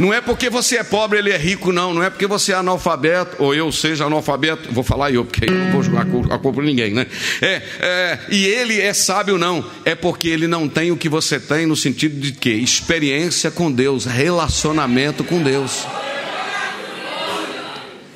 Não 0.01 0.15
é 0.15 0.21
porque 0.23 0.49
você 0.49 0.79
é 0.79 0.83
pobre, 0.83 1.19
ele 1.19 1.31
é 1.31 1.37
rico, 1.37 1.71
não. 1.73 1.93
Não 1.93 2.03
é 2.03 2.09
porque 2.09 2.27
você 2.27 2.53
é 2.53 2.55
analfabeto, 2.55 3.37
ou 3.39 3.55
eu 3.55 3.71
seja 3.71 4.07
analfabeto. 4.07 4.73
Vou 4.73 4.83
falar 4.83 5.13
eu, 5.13 5.27
porque 5.27 5.45
eu 5.45 5.55
não 5.55 5.73
vou 5.73 5.83
jogar 5.83 6.07
a 6.31 6.39
culpa 6.39 6.63
ninguém, 6.63 6.95
né? 6.95 7.07
É, 7.43 7.63
é, 7.81 8.19
e 8.31 8.47
ele 8.47 8.81
é 8.81 8.95
sábio, 8.95 9.37
não. 9.37 9.63
É 9.85 9.95
porque 9.95 10.29
ele 10.29 10.47
não 10.47 10.67
tem 10.67 10.91
o 10.91 10.97
que 10.97 11.07
você 11.07 11.39
tem, 11.39 11.67
no 11.67 11.77
sentido 11.77 12.19
de 12.19 12.33
que? 12.33 12.49
Experiência 12.49 13.51
com 13.51 13.71
Deus, 13.71 14.07
relacionamento 14.07 15.23
com 15.23 15.43
Deus. 15.43 15.85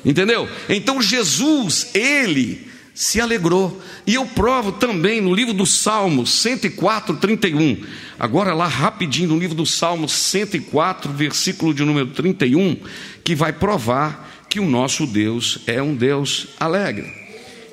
Entendeu? 0.03 0.49
Então 0.67 0.99
Jesus, 0.99 1.91
ele 1.93 2.64
se 2.95 3.19
alegrou. 3.19 3.81
E 4.07 4.15
eu 4.15 4.25
provo 4.25 4.71
também 4.71 5.19
no 5.19 5.35
livro 5.35 5.53
do 5.53 5.65
Salmos 5.65 6.31
104, 6.41 7.17
31. 7.17 7.83
Agora, 8.17 8.53
lá 8.53 8.65
rapidinho, 8.65 9.29
no 9.29 9.37
livro 9.37 9.55
do 9.55 9.65
Salmos 9.65 10.13
104, 10.13 11.11
versículo 11.11 11.73
de 11.73 11.83
número 11.83 12.07
31, 12.07 12.77
que 13.23 13.35
vai 13.35 13.51
provar 13.51 14.45
que 14.49 14.61
o 14.61 14.65
nosso 14.65 15.05
Deus 15.05 15.59
é 15.67 15.83
um 15.83 15.93
Deus 15.93 16.47
alegre. 16.57 17.11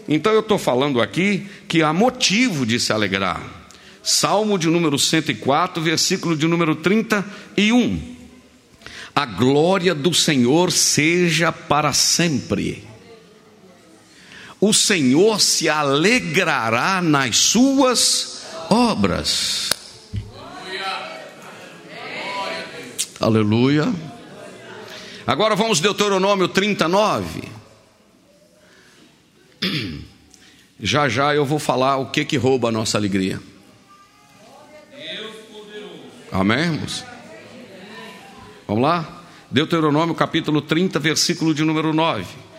Então, 0.09 0.33
eu 0.33 0.41
estou 0.41 0.59
falando 0.59 1.01
aqui 1.01 1.47
que 1.68 1.83
há 1.83 1.93
motivo 1.93 2.66
de 2.66 2.81
se 2.81 2.93
alegrar. 2.93 3.41
Salmo 4.03 4.59
de 4.59 4.66
número 4.66 4.99
104, 4.99 5.81
versículo 5.81 6.37
de 6.37 6.49
número 6.49 6.75
31. 6.75 8.01
A 9.14 9.25
glória 9.25 9.95
do 9.95 10.12
Senhor 10.12 10.73
seja 10.73 11.53
para 11.53 11.93
sempre 11.93 12.91
o 14.63 14.73
Senhor 14.73 15.41
se 15.41 15.69
alegrará 15.69 17.03
nas 17.03 17.37
suas 17.37 18.47
obras. 18.71 19.73
Aleluia. 23.19 23.93
Agora 25.27 25.57
vamos 25.57 25.81
Deuteronômio 25.81 26.47
39. 26.47 27.43
Já 30.79 31.09
já 31.09 31.35
eu 31.35 31.45
vou 31.45 31.59
falar 31.59 31.97
o 31.97 32.11
que 32.11 32.25
que 32.25 32.37
rouba 32.37 32.69
a 32.69 32.73
nossa 32.73 32.97
alegria. 32.97 33.41
Amém, 36.31 36.61
irmãos? 36.61 37.05
Vamos 38.69 38.83
lá? 38.85 39.25
Deuteronômio 39.51 40.15
capítulo 40.15 40.63
30, 40.63 41.01
versículo 41.01 41.53
de 41.53 41.65
número 41.65 41.93
9. 41.93 42.52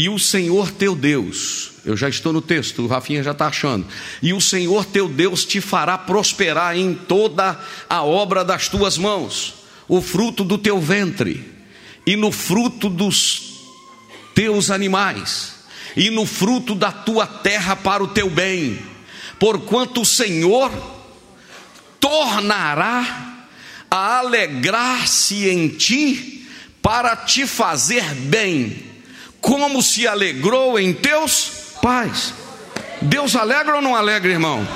E 0.00 0.08
o 0.08 0.18
Senhor 0.18 0.70
teu 0.70 0.96
Deus, 0.96 1.72
eu 1.84 1.94
já 1.94 2.08
estou 2.08 2.32
no 2.32 2.40
texto, 2.40 2.80
o 2.80 2.86
Rafinha 2.86 3.22
já 3.22 3.32
está 3.32 3.48
achando. 3.48 3.86
E 4.22 4.32
o 4.32 4.40
Senhor 4.40 4.86
teu 4.86 5.06
Deus 5.06 5.44
te 5.44 5.60
fará 5.60 5.98
prosperar 5.98 6.74
em 6.74 6.94
toda 6.94 7.60
a 7.86 8.02
obra 8.02 8.42
das 8.42 8.66
tuas 8.66 8.96
mãos, 8.96 9.56
o 9.86 10.00
fruto 10.00 10.42
do 10.42 10.56
teu 10.56 10.80
ventre, 10.80 11.44
e 12.06 12.16
no 12.16 12.32
fruto 12.32 12.88
dos 12.88 13.60
teus 14.34 14.70
animais, 14.70 15.56
e 15.94 16.08
no 16.08 16.24
fruto 16.24 16.74
da 16.74 16.90
tua 16.90 17.26
terra 17.26 17.76
para 17.76 18.02
o 18.02 18.08
teu 18.08 18.30
bem, 18.30 18.78
porquanto 19.38 20.00
o 20.00 20.06
Senhor 20.06 20.72
tornará 22.00 23.44
a 23.90 24.20
alegrar-se 24.20 25.46
em 25.46 25.68
ti 25.68 26.48
para 26.80 27.14
te 27.14 27.46
fazer 27.46 28.14
bem 28.14 28.88
como 29.40 29.82
se 29.82 30.06
alegrou 30.06 30.78
em 30.78 30.92
teus 30.92 31.74
pais. 31.82 32.34
Deus 33.02 33.34
alegra 33.34 33.76
ou 33.76 33.82
não 33.82 33.96
alegra, 33.96 34.30
irmão? 34.30 34.66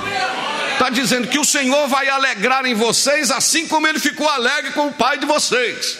Está 0.73 0.89
dizendo 0.89 1.27
que 1.27 1.39
o 1.39 1.45
Senhor 1.45 1.87
vai 1.87 2.09
alegrar 2.09 2.65
em 2.65 2.73
vocês, 2.73 3.31
assim 3.31 3.67
como 3.67 3.87
ele 3.87 3.99
ficou 3.99 4.27
alegre 4.27 4.71
com 4.71 4.87
o 4.87 4.93
pai 4.93 5.17
de 5.17 5.25
vocês. 5.25 5.97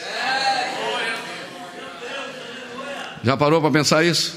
Já 3.24 3.38
parou 3.38 3.62
para 3.62 3.72
pensar 3.72 4.04
isso? 4.04 4.36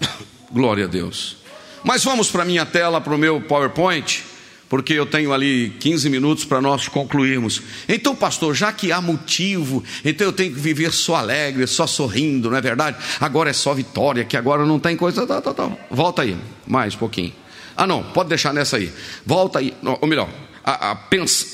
Glória 0.52 0.84
a 0.84 0.88
Deus. 0.88 1.36
Mas 1.82 2.04
vamos 2.04 2.30
para 2.30 2.42
a 2.42 2.46
minha 2.46 2.64
tela, 2.64 3.00
para 3.00 3.14
o 3.14 3.18
meu 3.18 3.40
PowerPoint 3.40 4.31
porque 4.72 4.94
eu 4.94 5.04
tenho 5.04 5.34
ali 5.34 5.68
15 5.80 6.08
minutos 6.08 6.46
para 6.46 6.58
nós 6.58 6.88
concluirmos. 6.88 7.60
Então, 7.86 8.16
pastor, 8.16 8.54
já 8.54 8.72
que 8.72 8.90
há 8.90 9.02
motivo, 9.02 9.84
então 10.02 10.26
eu 10.26 10.32
tenho 10.32 10.54
que 10.54 10.58
viver 10.58 10.94
só 10.94 11.16
alegre, 11.16 11.66
só 11.66 11.86
sorrindo, 11.86 12.48
não 12.48 12.56
é 12.56 12.60
verdade? 12.62 12.96
Agora 13.20 13.50
é 13.50 13.52
só 13.52 13.74
vitória, 13.74 14.24
que 14.24 14.34
agora 14.34 14.64
não 14.64 14.80
tem 14.80 14.96
coisa. 14.96 15.26
Tá, 15.26 15.42
tá, 15.42 15.52
tá. 15.52 15.70
Volta 15.90 16.22
aí, 16.22 16.38
mais 16.66 16.94
um 16.94 16.98
pouquinho. 16.98 17.34
Ah, 17.76 17.86
não, 17.86 18.02
pode 18.02 18.30
deixar 18.30 18.54
nessa 18.54 18.78
aí. 18.78 18.90
Volta 19.26 19.58
aí, 19.58 19.74
ou 20.00 20.08
melhor, 20.08 20.30
a, 20.64 20.92
a, 20.92 20.98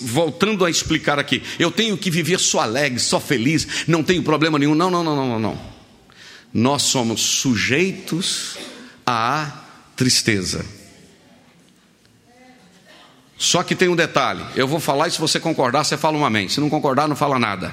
voltando 0.03 0.65
a 0.65 0.71
explicar 0.71 1.19
aqui, 1.19 1.43
eu 1.59 1.73
tenho 1.73 1.99
que 1.99 2.13
viver 2.13 2.39
só 2.39 2.61
alegre, 2.61 3.01
só 3.01 3.19
feliz, 3.19 3.67
não 3.89 4.05
tenho 4.05 4.23
problema 4.23 4.61
nenhum. 4.61 4.77
Não, 4.77 4.93
não, 4.93 5.03
não, 5.03 5.17
não, 5.17 5.41
não. 5.41 5.61
Nós 6.55 6.83
somos 6.83 7.21
sujeitos 7.21 8.57
à 9.05 9.65
tristeza. 9.97 10.78
Só 13.39 13.63
que 13.63 13.77
tem 13.77 13.89
um 13.89 13.97
detalhe: 13.97 14.45
eu 14.57 14.67
vou 14.67 14.81
falar 14.81 15.07
e 15.07 15.13
se 15.13 15.21
você 15.21 15.39
concordar, 15.39 15.85
você 15.85 15.97
fala 15.97 16.19
um 16.19 16.27
amém. 16.27 16.49
Se 16.49 16.61
não 16.61 16.69
concordar, 16.69 17.09
não 17.09 17.15
fala 17.17 17.39
nada. 17.39 17.73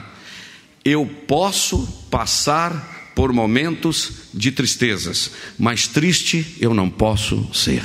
Eu 0.84 1.06
posso 1.28 1.88
passar 2.12 3.12
por 3.16 3.34
momentos 3.34 4.12
de 4.34 4.52
tristezas, 4.52 5.32
mas 5.58 5.88
triste 5.88 6.58
eu 6.60 6.74
não 6.74 6.90
posso 6.90 7.50
ser. 7.54 7.84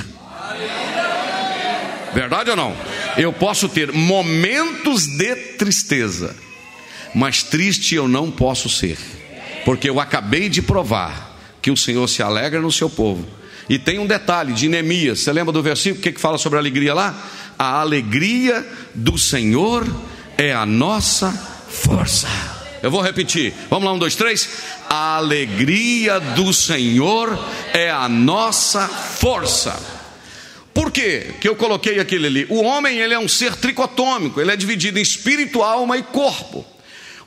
Verdade 2.13 2.49
ou 2.49 2.55
não? 2.55 2.75
Eu 3.17 3.31
posso 3.31 3.69
ter 3.69 3.91
momentos 3.91 5.05
de 5.05 5.35
tristeza, 5.57 6.35
mas 7.15 7.41
triste 7.41 7.95
eu 7.95 8.07
não 8.07 8.29
posso 8.29 8.69
ser, 8.69 8.97
porque 9.63 9.89
eu 9.89 9.99
acabei 9.99 10.49
de 10.49 10.61
provar 10.61 11.31
que 11.61 11.71
o 11.71 11.77
Senhor 11.77 12.07
se 12.07 12.21
alegra 12.21 12.59
no 12.59 12.71
seu 12.71 12.89
povo. 12.89 13.25
E 13.69 13.79
tem 13.79 13.99
um 13.99 14.07
detalhe 14.07 14.53
de 14.53 14.67
Neemias, 14.67 15.19
você 15.19 15.31
lembra 15.31 15.51
do 15.51 15.61
versículo? 15.61 16.01
Que, 16.01 16.11
que 16.11 16.19
fala 16.19 16.37
sobre 16.37 16.57
a 16.57 16.61
alegria 16.61 16.93
lá? 16.93 17.15
a 17.61 17.79
alegria 17.79 18.67
do 18.95 19.19
Senhor 19.19 19.87
é 20.35 20.51
a 20.51 20.65
nossa 20.65 21.31
força. 21.31 22.27
Eu 22.81 22.89
vou 22.89 23.01
repetir, 23.01 23.53
vamos 23.69 23.85
lá, 23.85 23.93
um, 23.93 23.99
dois, 23.99 24.15
três. 24.15 24.49
A 24.89 25.17
alegria 25.17 26.19
do 26.19 26.51
Senhor 26.51 27.37
é 27.71 27.91
a 27.91 28.09
nossa 28.09 28.87
força. 28.87 29.79
Por 30.73 30.91
quê 30.91 31.35
que 31.39 31.47
eu 31.47 31.55
coloquei 31.55 31.99
aquele 31.99 32.25
ali? 32.25 32.47
O 32.49 32.63
homem 32.63 32.97
ele 32.97 33.13
é 33.13 33.19
um 33.19 33.27
ser 33.27 33.55
tricotômico, 33.55 34.41
ele 34.41 34.51
é 34.51 34.55
dividido 34.55 34.97
em 34.97 35.03
espírito, 35.03 35.61
alma 35.61 35.99
e 35.99 36.01
corpo. 36.01 36.65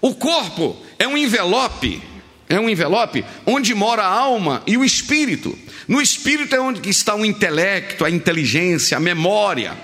O 0.01 0.17
corpo 0.17 0.77
é 0.99 1.07
um 1.07 1.17
envelope, 1.17 2.03
é 2.49 2.59
um 2.59 2.69
envelope 2.69 3.25
onde 3.47 3.73
mora 3.73 4.03
a 4.03 4.09
alma 4.13 4.65
e 4.67 4.77
o 4.77 4.85
espírito. 4.85 5.57
No 5.87 6.01
espírito 6.01 6.55
é 6.55 6.61
onde 6.61 6.89
está 6.89 7.15
o 7.15 7.25
intelecto, 7.25 8.05
a 8.05 8.11
inteligência, 8.11 8.97
a 8.97 9.01
memória. 9.01 9.77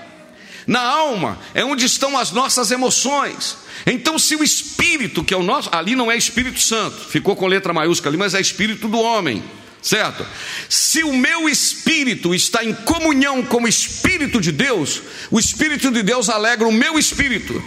Na 0.67 0.81
alma 0.81 1.39
é 1.53 1.63
onde 1.63 1.85
estão 1.85 2.17
as 2.17 2.31
nossas 2.31 2.71
emoções. 2.71 3.57
Então, 3.85 4.19
se 4.19 4.35
o 4.35 4.43
espírito, 4.43 5.23
que 5.23 5.33
é 5.33 5.37
o 5.37 5.43
nosso, 5.43 5.69
ali 5.71 5.95
não 5.95 6.11
é 6.11 6.17
Espírito 6.17 6.59
Santo, 6.59 6.97
ficou 7.09 7.35
com 7.35 7.47
letra 7.47 7.73
maiúscula 7.73 8.11
ali, 8.11 8.17
mas 8.17 8.33
é 8.33 8.41
espírito 8.41 8.87
do 8.87 8.99
homem, 8.99 9.43
certo? 9.81 10.25
Se 10.69 11.03
o 11.03 11.13
meu 11.13 11.49
espírito 11.49 12.35
está 12.35 12.63
em 12.63 12.73
comunhão 12.73 13.43
com 13.43 13.63
o 13.63 13.67
espírito 13.67 14.39
de 14.39 14.51
Deus, 14.51 15.01
o 15.31 15.39
espírito 15.39 15.91
de 15.91 16.03
Deus 16.03 16.29
alegra 16.29 16.67
o 16.67 16.71
meu 16.71 16.99
espírito. 16.99 17.63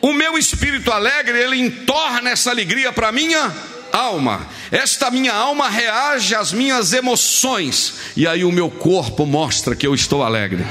O 0.00 0.12
meu 0.12 0.36
espírito 0.36 0.90
alegre, 0.90 1.38
ele 1.38 1.56
entorna 1.56 2.30
essa 2.30 2.50
alegria 2.50 2.92
para 2.92 3.12
minha 3.12 3.52
alma. 3.92 4.48
Esta 4.70 5.10
minha 5.10 5.34
alma 5.34 5.68
reage 5.68 6.34
às 6.34 6.52
minhas 6.52 6.92
emoções, 6.92 7.94
e 8.16 8.26
aí 8.26 8.44
o 8.44 8.50
meu 8.50 8.70
corpo 8.70 9.26
mostra 9.26 9.76
que 9.76 9.86
eu 9.86 9.94
estou 9.94 10.22
alegre. 10.22 10.64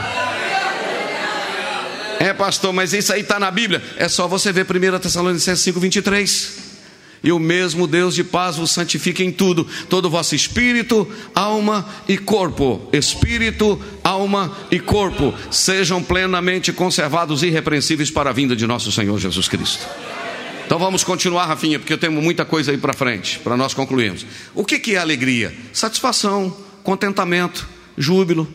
É, 2.19 2.34
pastor, 2.34 2.72
mas 2.72 2.93
isso 2.93 3.11
aí 3.11 3.22
está 3.22 3.39
na 3.39 3.49
Bíblia. 3.49 3.82
É 3.97 4.07
só 4.07 4.28
você 4.28 4.51
ver 4.51 4.65
1 4.65 4.99
Tessalonicenses 4.99 5.63
5, 5.63 5.80
23. 5.80 6.72
E 7.24 7.32
o 7.32 7.39
mesmo 7.39 7.86
Deus 7.86 8.15
de 8.15 8.24
paz 8.24 8.57
vos 8.57 8.72
santifica 8.72 9.24
em 9.24 9.32
tudo, 9.32 9.67
todo 9.88 10.05
o 10.05 10.09
vosso 10.09 10.34
espírito, 10.34 11.07
alma 11.36 11.88
e 12.07 12.17
corpo. 12.17 12.89
Espírito, 12.91 13.80
alma 14.03 14.55
e 14.72 14.80
corpo 14.80 15.34
sejam 15.51 16.01
plenamente 16.01 16.74
conservados 16.74 17.43
e 17.43 17.47
irrepreensíveis 17.47 18.09
para 18.09 18.32
a 18.32 18.34
vinda 18.34 18.55
de 18.55 18.65
nosso 18.65 18.91
Senhor 18.91 19.19
Jesus 19.19 19.47
Cristo. 19.47 19.88
Então 20.72 20.80
vamos 20.80 21.03
continuar, 21.03 21.47
Rafinha, 21.47 21.78
porque 21.78 21.97
temos 21.97 22.24
muita 22.24 22.45
coisa 22.45 22.72
aí 22.72 22.78
para 22.78 22.93
frente, 22.93 23.39
para 23.39 23.57
nós 23.57 23.74
concluirmos. 23.74 24.26
O 24.55 24.63
que, 24.63 24.80
que 24.80 24.95
é 24.95 24.99
alegria? 24.99 25.53
Satisfação, 25.74 26.55
contentamento, 26.82 27.67
júbilo, 27.97 28.47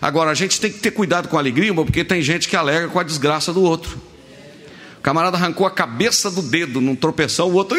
Agora, 0.00 0.30
a 0.30 0.34
gente 0.34 0.58
tem 0.58 0.72
que 0.72 0.78
ter 0.78 0.92
cuidado 0.92 1.28
com 1.28 1.36
a 1.36 1.40
alegria, 1.40 1.74
porque 1.74 2.02
tem 2.02 2.22
gente 2.22 2.48
que 2.48 2.56
alega 2.56 2.88
com 2.88 2.98
a 2.98 3.02
desgraça 3.02 3.52
do 3.52 3.62
outro. 3.62 4.00
O 4.98 5.02
camarada 5.02 5.36
arrancou 5.36 5.66
a 5.66 5.70
cabeça 5.70 6.30
do 6.30 6.40
dedo 6.40 6.80
num 6.80 6.96
tropeção, 6.96 7.50
o 7.50 7.52
outro. 7.52 7.76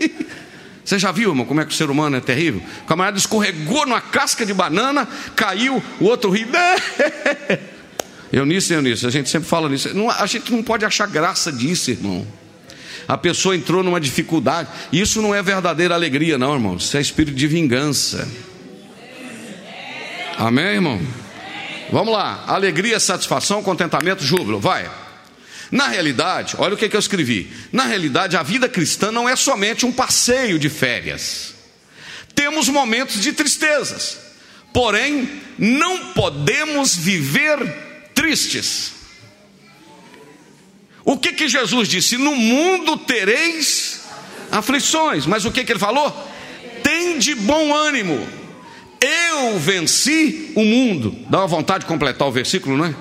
Você 0.82 0.98
já 0.98 1.12
viu, 1.12 1.28
irmão, 1.28 1.44
como 1.44 1.60
é 1.60 1.66
que 1.66 1.72
o 1.72 1.76
ser 1.76 1.90
humano 1.90 2.16
é 2.16 2.20
terrível? 2.20 2.62
O 2.84 2.86
camarada 2.86 3.18
escorregou 3.18 3.84
numa 3.84 4.00
casca 4.00 4.46
de 4.46 4.54
banana, 4.54 5.06
caiu, 5.36 5.82
o 6.00 6.04
outro 6.06 6.30
riu. 6.30 6.48
Eu 8.32 8.46
nisso, 8.46 8.72
eu 8.72 8.80
nisso, 8.80 9.06
a 9.06 9.10
gente 9.10 9.28
sempre 9.28 9.46
fala 9.46 9.68
nisso. 9.68 9.90
a 10.18 10.24
gente 10.24 10.50
não 10.50 10.62
pode 10.62 10.86
achar 10.86 11.06
graça 11.06 11.52
disso, 11.52 11.90
irmão. 11.90 12.26
A 13.06 13.18
pessoa 13.18 13.56
entrou 13.56 13.82
numa 13.82 14.00
dificuldade. 14.00 14.68
Isso 14.92 15.20
não 15.20 15.34
é 15.34 15.42
verdadeira 15.42 15.94
alegria, 15.94 16.38
não, 16.38 16.54
irmão. 16.54 16.76
Isso 16.76 16.96
é 16.96 17.00
espírito 17.00 17.36
de 17.36 17.46
vingança. 17.46 18.28
Amém, 20.38 20.74
irmão? 20.74 21.00
Vamos 21.90 22.12
lá. 22.12 22.44
Alegria, 22.46 22.98
satisfação, 22.98 23.62
contentamento, 23.62 24.24
júbilo. 24.24 24.58
Vai. 24.58 24.90
Na 25.70 25.88
realidade, 25.88 26.54
olha 26.58 26.74
o 26.74 26.76
que, 26.76 26.88
que 26.88 26.96
eu 26.96 27.00
escrevi. 27.00 27.50
Na 27.72 27.84
realidade, 27.84 28.36
a 28.36 28.42
vida 28.42 28.68
cristã 28.68 29.10
não 29.10 29.28
é 29.28 29.34
somente 29.34 29.86
um 29.86 29.92
passeio 29.92 30.58
de 30.58 30.68
férias. 30.68 31.54
Temos 32.34 32.68
momentos 32.68 33.20
de 33.20 33.32
tristezas, 33.32 34.18
porém, 34.72 35.28
não 35.58 36.12
podemos 36.12 36.94
viver 36.94 37.58
tristes. 38.14 39.01
O 41.04 41.16
que, 41.16 41.32
que 41.32 41.48
Jesus 41.48 41.88
disse? 41.88 42.16
No 42.16 42.34
mundo 42.34 42.96
tereis 42.96 44.02
aflições, 44.50 45.26
mas 45.26 45.44
o 45.44 45.50
que, 45.50 45.64
que 45.64 45.72
ele 45.72 45.78
falou? 45.78 46.10
Tem 46.82 47.18
de 47.18 47.34
bom 47.34 47.74
ânimo, 47.74 48.26
eu 49.00 49.58
venci 49.58 50.52
o 50.54 50.64
mundo. 50.64 51.16
Dá 51.28 51.38
uma 51.38 51.46
vontade 51.46 51.80
de 51.80 51.86
completar 51.86 52.28
o 52.28 52.32
versículo, 52.32 52.76
não 52.76 52.84
é? 52.84 52.94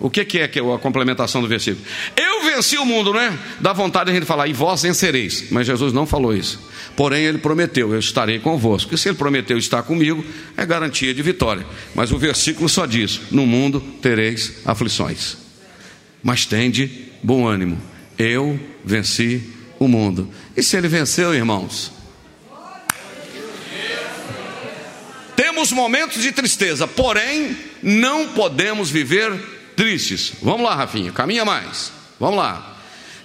O 0.00 0.10
que, 0.10 0.20
é 0.20 0.24
que 0.24 0.58
é 0.58 0.74
a 0.74 0.78
complementação 0.78 1.40
do 1.40 1.46
versículo? 1.46 1.86
Eu 2.16 2.42
venci 2.42 2.76
o 2.76 2.84
mundo, 2.84 3.14
né? 3.14 3.38
Dá 3.60 3.72
vontade 3.72 4.06
de 4.06 4.10
a 4.10 4.14
gente 4.14 4.26
falar, 4.26 4.48
e 4.48 4.52
vós 4.52 4.82
vencereis. 4.82 5.44
Mas 5.52 5.64
Jesus 5.64 5.92
não 5.92 6.04
falou 6.06 6.34
isso. 6.34 6.60
Porém, 6.96 7.24
ele 7.24 7.38
prometeu: 7.38 7.92
Eu 7.92 8.00
estarei 8.00 8.40
convosco. 8.40 8.92
E 8.92 8.98
se 8.98 9.08
ele 9.08 9.16
prometeu 9.16 9.56
estar 9.56 9.84
comigo, 9.84 10.24
é 10.56 10.66
garantia 10.66 11.14
de 11.14 11.22
vitória. 11.22 11.64
Mas 11.94 12.10
o 12.10 12.18
versículo 12.18 12.68
só 12.68 12.84
diz: 12.84 13.20
No 13.30 13.46
mundo 13.46 13.80
tereis 14.02 14.54
aflições. 14.64 15.36
Mas 16.20 16.46
tende 16.46 17.11
bom 17.22 17.46
ânimo. 17.46 17.80
Eu 18.18 18.58
venci 18.84 19.42
o 19.78 19.88
mundo. 19.88 20.28
E 20.56 20.62
se 20.62 20.76
ele 20.76 20.88
venceu, 20.88 21.34
irmãos? 21.34 21.92
Temos 25.36 25.72
momentos 25.72 26.22
de 26.22 26.32
tristeza, 26.32 26.86
porém, 26.86 27.56
não 27.82 28.28
podemos 28.28 28.90
viver 28.90 29.32
tristes. 29.76 30.32
Vamos 30.42 30.62
lá, 30.62 30.74
Rafinha, 30.74 31.12
caminha 31.12 31.44
mais. 31.44 31.92
Vamos 32.18 32.36
lá. 32.36 32.76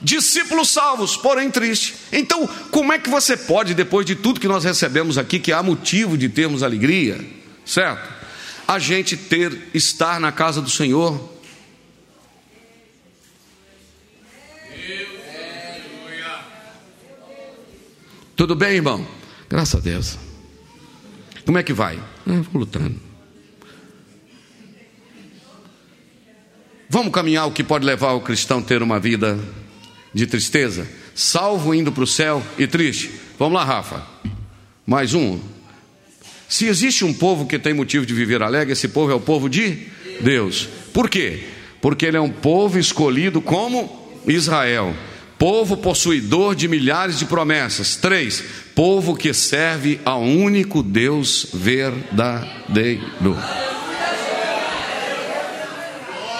Discípulos 0.01 0.69
salvos, 0.69 1.17
porém 1.17 1.49
tristes. 1.49 1.95
Então, 2.11 2.47
como 2.71 2.93
é 2.93 2.99
que 2.99 3.09
você 3.09 3.35
pode, 3.35 3.73
depois 3.73 4.05
de 4.05 4.15
tudo 4.15 4.39
que 4.39 4.47
nós 4.47 4.63
recebemos 4.63 5.17
aqui, 5.17 5.39
que 5.39 5.51
há 5.51 5.63
motivo 5.63 6.17
de 6.17 6.29
termos 6.29 6.63
alegria, 6.63 7.19
certo? 7.65 8.07
A 8.67 8.79
gente 8.79 9.17
ter, 9.17 9.69
estar 9.73 10.19
na 10.19 10.31
casa 10.31 10.61
do 10.61 10.69
Senhor. 10.69 11.36
Tudo 18.37 18.53
bem, 18.53 18.75
irmão? 18.75 19.03
Graças 19.49 19.73
a 19.73 19.83
Deus. 19.83 20.15
Como 21.43 21.57
é 21.57 21.63
que 21.63 21.73
vai? 21.73 21.99
Eu 22.27 22.43
vou 22.43 22.59
lutando. 22.59 22.95
Vamos 26.87 27.11
caminhar 27.11 27.47
o 27.47 27.51
que 27.51 27.63
pode 27.63 27.83
levar 27.83 28.11
o 28.11 28.21
cristão 28.21 28.59
a 28.59 28.61
ter 28.61 28.83
uma 28.83 28.99
vida 28.99 29.39
de 30.13 30.27
tristeza? 30.27 30.87
Salvo 31.15 31.73
indo 31.73 31.91
para 31.91 32.03
o 32.03 32.07
céu 32.07 32.43
e 32.59 32.67
triste. 32.67 33.09
Vamos 33.39 33.55
lá, 33.55 33.65
Rafa. 33.65 34.05
Mais 34.85 35.15
um. 35.15 35.39
Se 36.47 36.67
existe 36.67 37.03
um 37.03 37.15
povo 37.15 37.47
que 37.47 37.57
tem 37.57 37.73
motivo 37.73 38.05
de 38.05 38.13
viver 38.13 38.43
alegre, 38.43 38.73
esse 38.73 38.87
povo 38.87 39.11
é 39.11 39.15
o 39.15 39.19
povo 39.19 39.49
de 39.49 39.87
Deus. 40.21 40.69
Por 40.93 41.09
quê? 41.09 41.43
Porque 41.81 42.05
ele 42.05 42.17
é 42.17 42.21
um 42.21 42.29
povo 42.29 42.77
escolhido 42.77 43.41
como 43.41 44.13
Israel. 44.27 44.95
Povo 45.37 45.77
possuidor 45.77 46.55
de 46.55 46.67
milhares 46.67 47.19
de 47.19 47.25
promessas. 47.25 47.95
Três, 47.95 48.43
povo 48.73 49.15
que 49.15 49.33
serve 49.33 49.99
ao 50.03 50.21
único 50.21 50.81
Deus 50.81 51.47
verdadeiro. 51.53 53.37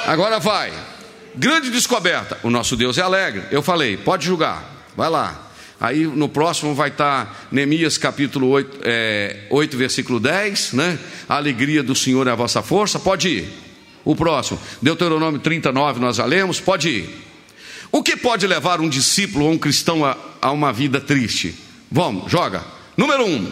Agora 0.08 0.40
vai. 0.40 0.74
Grande 1.36 1.70
descoberta. 1.70 2.40
O 2.42 2.50
nosso 2.50 2.76
Deus 2.76 2.98
é 2.98 3.02
alegre. 3.02 3.44
Eu 3.52 3.62
falei, 3.62 3.98
pode 3.98 4.26
julgar. 4.26 4.88
Vai 4.96 5.10
lá. 5.10 5.44
Aí 5.80 6.08
no 6.08 6.28
próximo 6.28 6.74
vai 6.74 6.90
estar 6.90 7.48
Neemias 7.52 8.00
capítulo 8.00 8.48
8, 8.50 8.80
é, 8.84 9.44
8, 9.52 9.78
versículo 9.78 10.20
10, 10.20 10.74
né? 10.74 10.98
A 11.30 11.36
alegria 11.36 11.84
do 11.84 11.94
Senhor 11.94 12.26
é 12.26 12.32
a 12.32 12.36
vossa 12.36 12.64
força. 12.64 12.98
Pode 12.98 13.30
ir. 13.30 13.48
O 14.04 14.16
próximo, 14.16 14.60
Deuteronômio 14.82 15.40
39, 15.40 16.00
nós 16.00 16.16
já 16.16 16.26
lemos. 16.26 16.60
Pode 16.60 16.90
ir. 16.90 17.27
O 17.92 18.04
que 18.04 18.16
pode 18.16 18.46
levar 18.46 18.82
um 18.82 18.90
discípulo 18.90 19.46
ou 19.46 19.52
um 19.52 19.58
cristão 19.58 20.06
a, 20.06 20.18
a 20.42 20.52
uma 20.52 20.74
vida 20.74 21.00
triste? 21.00 21.56
Vamos, 21.90 22.32
joga. 22.32 22.64
Número 22.96 23.26
um, 23.26 23.52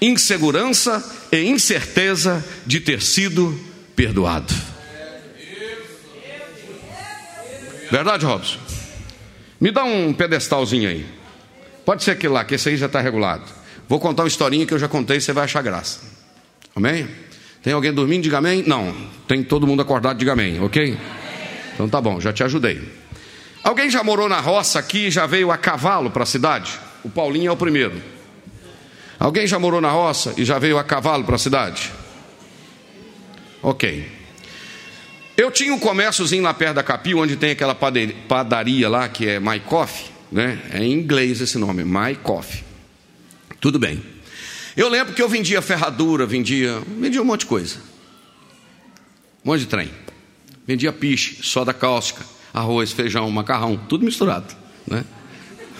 insegurança 0.00 1.02
e 1.30 1.44
incerteza 1.44 2.44
de 2.66 2.80
ter 2.80 3.00
sido 3.00 3.58
perdoado. 3.96 4.52
Verdade, 7.90 8.24
Robson? 8.24 8.58
Me 9.60 9.70
dá 9.70 9.84
um 9.84 10.12
pedestalzinho 10.12 10.88
aí. 10.88 11.06
Pode 11.84 12.02
ser 12.02 12.12
aquele 12.12 12.32
lá, 12.32 12.44
que 12.44 12.54
esse 12.54 12.68
aí 12.68 12.76
já 12.76 12.86
está 12.86 13.00
regulado. 13.00 13.44
Vou 13.88 14.00
contar 14.00 14.22
uma 14.22 14.28
historinha 14.28 14.66
que 14.66 14.72
eu 14.72 14.78
já 14.78 14.88
contei, 14.88 15.20
você 15.20 15.32
vai 15.32 15.44
achar 15.44 15.62
graça. 15.62 16.00
Amém? 16.74 17.08
Tem 17.62 17.72
alguém 17.72 17.92
dormindo? 17.92 18.22
Diga 18.22 18.38
amém. 18.38 18.64
Não. 18.66 18.94
Tem 19.28 19.42
todo 19.42 19.66
mundo 19.66 19.82
acordado? 19.82 20.18
Diga 20.18 20.32
amém, 20.32 20.60
ok? 20.60 20.98
Então 21.74 21.88
tá 21.88 22.00
bom, 22.00 22.20
já 22.20 22.32
te 22.32 22.42
ajudei. 22.42 23.01
Alguém 23.62 23.88
já 23.88 24.02
morou 24.02 24.28
na 24.28 24.40
roça 24.40 24.78
aqui 24.78 25.06
e 25.06 25.10
já 25.10 25.24
veio 25.26 25.50
a 25.50 25.56
cavalo 25.56 26.10
para 26.10 26.24
a 26.24 26.26
cidade? 26.26 26.72
O 27.04 27.08
Paulinho 27.08 27.48
é 27.48 27.52
o 27.52 27.56
primeiro. 27.56 28.02
Alguém 29.18 29.46
já 29.46 29.58
morou 29.58 29.80
na 29.80 29.90
roça 29.90 30.34
e 30.36 30.44
já 30.44 30.58
veio 30.58 30.78
a 30.78 30.84
cavalo 30.84 31.22
para 31.22 31.36
a 31.36 31.38
cidade? 31.38 31.92
Ok. 33.62 34.10
Eu 35.36 35.50
tinha 35.50 35.72
um 35.72 35.78
comérciozinho 35.78 36.42
lá 36.42 36.52
perto 36.52 36.74
da 36.74 36.82
Capil, 36.82 37.18
onde 37.18 37.36
tem 37.36 37.52
aquela 37.52 37.74
padaria 37.74 38.88
lá 38.88 39.08
que 39.08 39.28
é 39.28 39.38
My 39.38 39.60
Coffee, 39.60 40.06
né? 40.30 40.60
É 40.72 40.82
em 40.82 40.92
inglês 40.92 41.40
esse 41.40 41.56
nome, 41.56 41.84
My 41.84 42.16
Coffee. 42.16 42.64
Tudo 43.60 43.78
bem. 43.78 44.02
Eu 44.76 44.88
lembro 44.88 45.14
que 45.14 45.22
eu 45.22 45.28
vendia 45.28 45.62
ferradura, 45.62 46.26
vendia, 46.26 46.82
vendia 46.98 47.22
um 47.22 47.24
monte 47.24 47.40
de 47.40 47.46
coisa. 47.46 47.76
Um 49.44 49.50
monte 49.50 49.60
de 49.60 49.66
trem. 49.66 49.90
Vendia 50.66 50.92
piche, 50.92 51.42
soda 51.42 51.72
cáustica, 51.72 52.24
arroz, 52.52 52.92
feijão, 52.92 53.30
macarrão, 53.30 53.76
tudo 53.76 54.04
misturado, 54.04 54.54
né? 54.86 55.04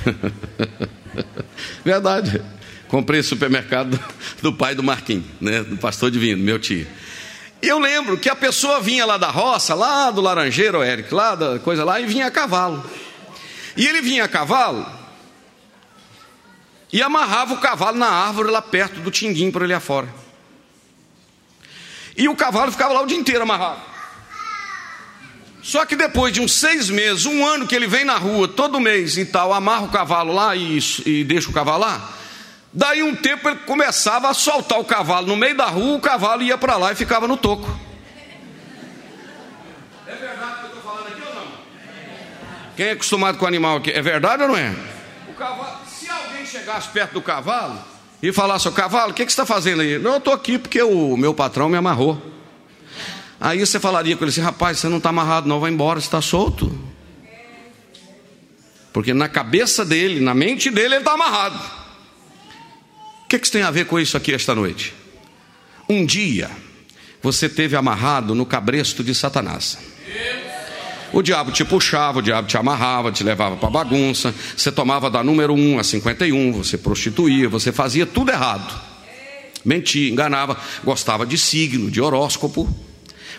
Verdade. 1.85 2.43
Comprei 2.89 3.21
no 3.21 3.25
supermercado 3.25 3.99
do 4.43 4.53
pai 4.53 4.75
do 4.75 4.83
Marquinhos, 4.83 5.25
né? 5.41 5.63
Do 5.63 5.77
pastor 5.77 6.11
divino, 6.11 6.43
meu 6.43 6.59
tio. 6.59 6.87
Eu 7.61 7.79
lembro 7.79 8.19
que 8.19 8.29
a 8.29 8.35
pessoa 8.35 8.81
vinha 8.81 9.07
lá 9.07 9.17
da 9.17 9.31
roça, 9.31 9.75
lá 9.75 10.11
do 10.11 10.21
Laranjeiro, 10.21 10.83
Eric, 10.83 11.15
lá 11.15 11.35
da 11.35 11.59
coisa 11.59 11.85
lá, 11.85 12.01
e 12.01 12.07
vinha 12.07 12.27
a 12.27 12.31
cavalo. 12.31 12.85
E 13.77 13.87
ele 13.87 14.03
vinha 14.03 14.25
a 14.25 14.29
cavalo 14.29 14.85
e 16.93 17.01
amarrava 17.01 17.55
o 17.55 17.59
cavalo 17.59 17.97
na 17.97 18.09
árvore 18.09 18.51
lá 18.51 18.61
perto 18.61 19.01
do 19.01 19.11
tinguim 19.11 19.51
para 19.51 19.65
ele 19.65 19.73
afora. 19.73 20.09
E 22.17 22.29
o 22.29 22.37
cavalo 22.37 22.71
ficava 22.71 22.93
lá 22.93 23.01
o 23.01 23.07
dia 23.07 23.17
inteiro 23.17 23.43
amarrado. 23.43 23.81
Só 25.63 25.87
que 25.87 25.95
depois 25.95 26.33
de 26.33 26.41
uns 26.41 26.53
seis 26.55 26.91
meses, 26.91 27.25
um 27.25 27.47
ano 27.47 27.67
que 27.67 27.75
ele 27.75 27.87
vem 27.87 28.05
na 28.05 28.19
rua 28.19 28.49
todo 28.49 28.81
mês 28.81 29.17
e 29.17 29.25
tal, 29.25 29.53
amarra 29.53 29.85
o 29.85 29.89
cavalo 29.89 30.35
lá 30.35 30.57
e, 30.57 30.79
e 31.07 31.25
deixa 31.25 31.49
o 31.49 31.53
cavalo 31.53 31.83
lá, 31.83 32.19
Daí 32.75 33.03
um 33.03 33.15
tempo 33.15 33.51
ele 33.51 33.59
começava 33.67 34.31
a 34.31 34.35
soltar 34.35 34.81
o 34.81 34.85
cavalo 34.85 35.27
no 35.27 35.37
meio 35.37 35.55
da 35.55 35.67
rua, 35.67 35.97
o 35.97 36.01
cavalo 36.01 36.43
ia 36.43 36.57
para 36.57 36.77
lá 36.77 36.93
e 36.93 36.95
ficava 36.95 37.29
no 37.29 37.37
toco. 37.37 37.69
É 40.07 40.15
verdade 40.15 40.53
o 40.53 40.57
que 40.57 40.63
eu 40.63 40.69
estou 40.69 40.83
falando 40.83 41.07
aqui 41.09 41.23
ou 41.23 41.35
não? 41.35 41.47
Quem 42.75 42.87
é 42.87 42.91
acostumado 42.93 43.37
com 43.37 43.45
o 43.45 43.49
animal 43.49 43.77
aqui, 43.77 43.91
é 43.91 44.01
verdade 44.01 44.43
ou 44.43 44.49
não 44.49 44.57
é? 44.57 44.75
Cavalo, 45.37 45.81
se 45.87 46.09
alguém 46.09 46.47
chegasse 46.47 46.89
perto 46.89 47.13
do 47.13 47.21
cavalo 47.23 47.79
e 48.23 48.33
falasse, 48.33 48.69
o 48.69 48.73
cavalo, 48.73 49.11
o 49.11 49.15
que, 49.15 49.27
que 49.27 49.33
você 49.33 49.41
está 49.41 49.45
fazendo 49.45 49.83
aí? 49.83 49.99
Não, 49.99 50.13
eu 50.13 50.19
estou 50.19 50.33
aqui 50.33 50.57
porque 50.57 50.81
o 50.83 51.17
meu 51.17 51.35
patrão 51.35 51.69
me 51.69 51.77
amarrou. 51.77 52.32
Aí 53.43 53.59
você 53.59 53.79
falaria 53.79 54.17
com 54.17 54.25
ele 54.25 54.31
assim, 54.31 54.41
rapaz, 54.41 54.79
você 54.79 54.89
não 54.89 54.99
está 54.99 55.11
amarrado, 55.11 55.49
não, 55.49 55.61
vai 55.61 55.71
embora, 55.71 56.01
você 56.01 56.07
está 56.07 56.23
solto. 56.23 56.73
Porque 58.93 59.13
na 59.13 59.29
cabeça 59.29 59.85
dele, 59.85 60.21
na 60.21 60.33
mente 60.33 60.71
dele, 60.71 60.95
ele 60.95 60.97
está 60.99 61.13
amarrado 61.13 61.83
que, 63.33 63.39
que 63.39 63.47
isso 63.47 63.53
tem 63.53 63.63
a 63.63 63.71
ver 63.71 63.87
com 63.87 63.99
isso 63.99 64.17
aqui 64.17 64.35
esta 64.35 64.55
noite? 64.55 64.93
Um 65.89 66.05
dia 66.05 66.51
você 67.23 67.49
teve 67.49 67.77
amarrado 67.77 68.35
no 68.35 68.45
cabresto 68.45 69.03
de 69.03 69.15
Satanás. 69.15 69.79
O 71.13 71.23
diabo 71.23 71.53
te 71.53 71.65
puxava, 71.65 72.19
o 72.19 72.23
diabo 72.23 72.49
te 72.49 72.57
amarrava, 72.57 73.13
te 73.13 73.23
levava 73.23 73.57
para 73.57 73.71
bagunça. 73.71 74.35
Você 74.57 74.73
tomava 74.73 75.11
da 75.11 75.23
número 75.23 75.55
1 75.55 75.79
a 75.79 75.85
51, 75.85 76.53
você 76.53 76.77
prostituía, 76.77 77.49
você 77.49 77.71
fazia 77.71 78.07
tudo 78.07 78.31
errado. 78.31 78.81
Mentia, 79.65 80.11
enganava, 80.11 80.57
gostava 80.83 81.25
de 81.25 81.39
signo, 81.39 81.91
de 81.91 82.01
horóscopo. 82.01 82.69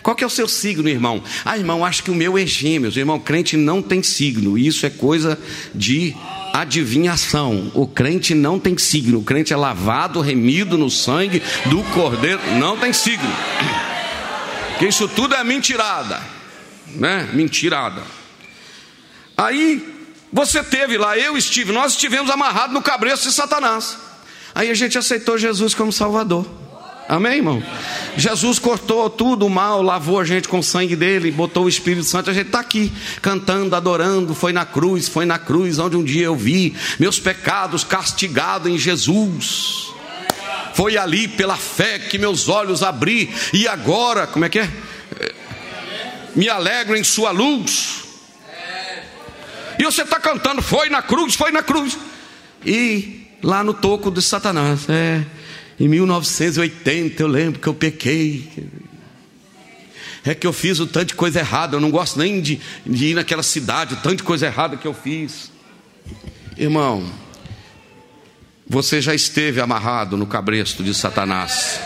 Qual 0.04 0.14
que 0.14 0.22
é 0.22 0.26
o 0.26 0.30
seu 0.30 0.46
signo, 0.46 0.88
irmão? 0.88 1.20
Ah, 1.44 1.58
irmão, 1.58 1.84
acho 1.84 2.04
que 2.04 2.12
o 2.12 2.14
meu 2.14 2.38
é 2.38 2.46
gêmeos. 2.46 2.96
Irmão, 2.96 3.18
crente 3.18 3.56
não 3.56 3.82
tem 3.82 4.04
signo. 4.04 4.56
Isso 4.56 4.86
é 4.86 4.90
coisa 4.90 5.36
de 5.74 6.14
adivinhação. 6.52 7.72
O 7.74 7.88
crente 7.88 8.36
não 8.36 8.60
tem 8.60 8.78
signo. 8.78 9.18
O 9.18 9.24
crente 9.24 9.52
é 9.52 9.56
lavado, 9.56 10.20
remido 10.20 10.78
no 10.78 10.88
sangue 10.88 11.42
do 11.66 11.82
cordeiro. 11.92 12.38
Não 12.60 12.76
tem 12.76 12.92
signo. 12.92 13.28
Que 14.76 14.88
isso 14.88 15.06
tudo 15.06 15.36
é 15.36 15.44
mentirada 15.44 16.34
né? 16.94 17.28
Mentirada. 17.32 18.02
Aí 19.36 19.94
você 20.32 20.62
teve 20.62 20.96
lá, 20.96 21.18
eu 21.18 21.36
estive, 21.36 21.72
nós 21.72 21.92
estivemos 21.92 22.30
amarrados 22.30 22.74
no 22.74 22.82
cabresto 22.82 23.28
de 23.28 23.34
Satanás. 23.34 23.98
Aí 24.54 24.70
a 24.70 24.74
gente 24.74 24.96
aceitou 24.96 25.36
Jesus 25.36 25.74
como 25.74 25.92
Salvador. 25.92 26.46
Amém, 27.08 27.36
irmão? 27.36 27.62
Jesus 28.16 28.58
cortou 28.58 29.10
tudo 29.10 29.46
o 29.46 29.50
mal, 29.50 29.82
lavou 29.82 30.18
a 30.18 30.24
gente 30.24 30.48
com 30.48 30.58
o 30.58 30.62
sangue 30.62 30.96
dele, 30.96 31.30
botou 31.30 31.64
o 31.64 31.68
Espírito 31.68 32.04
Santo. 32.04 32.30
A 32.30 32.34
gente 32.34 32.46
está 32.46 32.60
aqui 32.60 32.92
cantando, 33.20 33.76
adorando. 33.76 34.34
Foi 34.34 34.52
na 34.52 34.64
cruz, 34.64 35.08
foi 35.08 35.26
na 35.26 35.38
cruz 35.38 35.78
onde 35.78 35.96
um 35.96 36.04
dia 36.04 36.26
eu 36.26 36.36
vi 36.36 36.74
meus 36.98 37.20
pecados 37.20 37.84
castigados 37.84 38.70
em 38.70 38.78
Jesus. 38.78 39.92
Foi 40.74 40.96
ali 40.96 41.28
pela 41.28 41.56
fé 41.56 41.98
que 41.98 42.18
meus 42.18 42.48
olhos 42.48 42.82
abri, 42.82 43.32
e 43.52 43.68
agora, 43.68 44.26
como 44.26 44.44
é 44.44 44.48
que 44.48 44.58
é? 44.58 44.68
me 46.34 46.48
alegro 46.48 46.96
em 46.96 47.04
sua 47.04 47.30
luz. 47.30 48.04
E 49.78 49.84
você 49.84 50.02
está 50.02 50.20
cantando, 50.20 50.62
foi 50.62 50.88
na 50.88 51.02
cruz, 51.02 51.34
foi 51.34 51.50
na 51.50 51.62
cruz. 51.62 51.98
E 52.64 53.26
lá 53.42 53.62
no 53.62 53.74
toco 53.74 54.10
de 54.10 54.22
Satanás, 54.22 54.88
é, 54.88 55.24
em 55.78 55.88
1980 55.88 57.22
eu 57.22 57.26
lembro 57.26 57.60
que 57.60 57.66
eu 57.66 57.74
pequei. 57.74 58.48
É 60.24 60.34
que 60.34 60.46
eu 60.46 60.52
fiz 60.52 60.80
o 60.80 60.86
tanto 60.86 61.08
de 61.08 61.14
coisa 61.14 61.40
errada, 61.40 61.76
eu 61.76 61.80
não 61.80 61.90
gosto 61.90 62.18
nem 62.18 62.40
de, 62.40 62.58
de 62.86 63.06
ir 63.08 63.14
naquela 63.14 63.42
cidade, 63.42 63.94
o 63.94 63.96
tanto 63.98 64.16
de 64.16 64.22
coisa 64.22 64.46
errada 64.46 64.76
que 64.76 64.86
eu 64.86 64.94
fiz. 64.94 65.52
Irmão, 66.56 67.04
você 68.66 69.02
já 69.02 69.14
esteve 69.14 69.60
amarrado 69.60 70.16
no 70.16 70.26
cabresto 70.26 70.82
de 70.82 70.94
Satanás. 70.94 71.78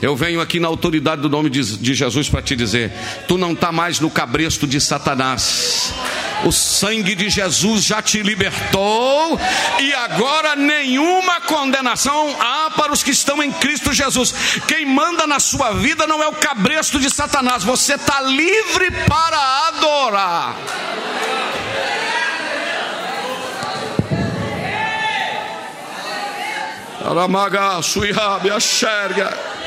Eu 0.00 0.14
venho 0.14 0.40
aqui 0.40 0.60
na 0.60 0.68
autoridade 0.68 1.22
do 1.22 1.28
nome 1.28 1.50
de, 1.50 1.76
de 1.76 1.94
Jesus 1.94 2.28
para 2.28 2.40
te 2.40 2.54
dizer: 2.54 2.92
tu 3.26 3.36
não 3.36 3.52
está 3.52 3.72
mais 3.72 3.98
no 3.98 4.10
cabresto 4.10 4.66
de 4.66 4.80
Satanás. 4.80 5.92
O 6.44 6.52
sangue 6.52 7.16
de 7.16 7.28
Jesus 7.28 7.84
já 7.84 8.00
te 8.00 8.22
libertou 8.22 9.40
e 9.80 9.92
agora 9.92 10.54
nenhuma 10.54 11.40
condenação 11.40 12.36
há 12.38 12.70
para 12.70 12.92
os 12.92 13.02
que 13.02 13.10
estão 13.10 13.42
em 13.42 13.50
Cristo 13.50 13.92
Jesus. 13.92 14.32
Quem 14.68 14.86
manda 14.86 15.26
na 15.26 15.40
sua 15.40 15.72
vida 15.72 16.06
não 16.06 16.22
é 16.22 16.28
o 16.28 16.32
cabresto 16.32 17.00
de 17.00 17.10
Satanás, 17.10 17.64
você 17.64 17.94
está 17.94 18.20
livre 18.20 18.92
para 19.08 19.68
adorar. 19.68 20.56
Aramaga, 27.04 27.82
suiabe, 27.82 28.50
axerga. 28.50 29.57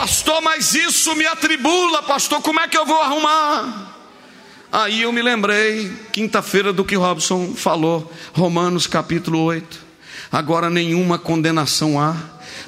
Pastor, 0.00 0.40
mas 0.40 0.74
isso 0.74 1.14
me 1.14 1.26
atribula, 1.26 2.02
pastor, 2.02 2.40
como 2.40 2.58
é 2.58 2.66
que 2.66 2.78
eu 2.78 2.86
vou 2.86 3.02
arrumar? 3.02 3.94
Aí 4.72 5.02
eu 5.02 5.12
me 5.12 5.20
lembrei, 5.20 5.92
quinta-feira, 6.10 6.72
do 6.72 6.86
que 6.86 6.96
Robson 6.96 7.52
falou, 7.54 8.10
Romanos 8.32 8.86
capítulo 8.86 9.40
8. 9.40 9.78
Agora 10.32 10.70
nenhuma 10.70 11.18
condenação 11.18 12.00
há 12.00 12.16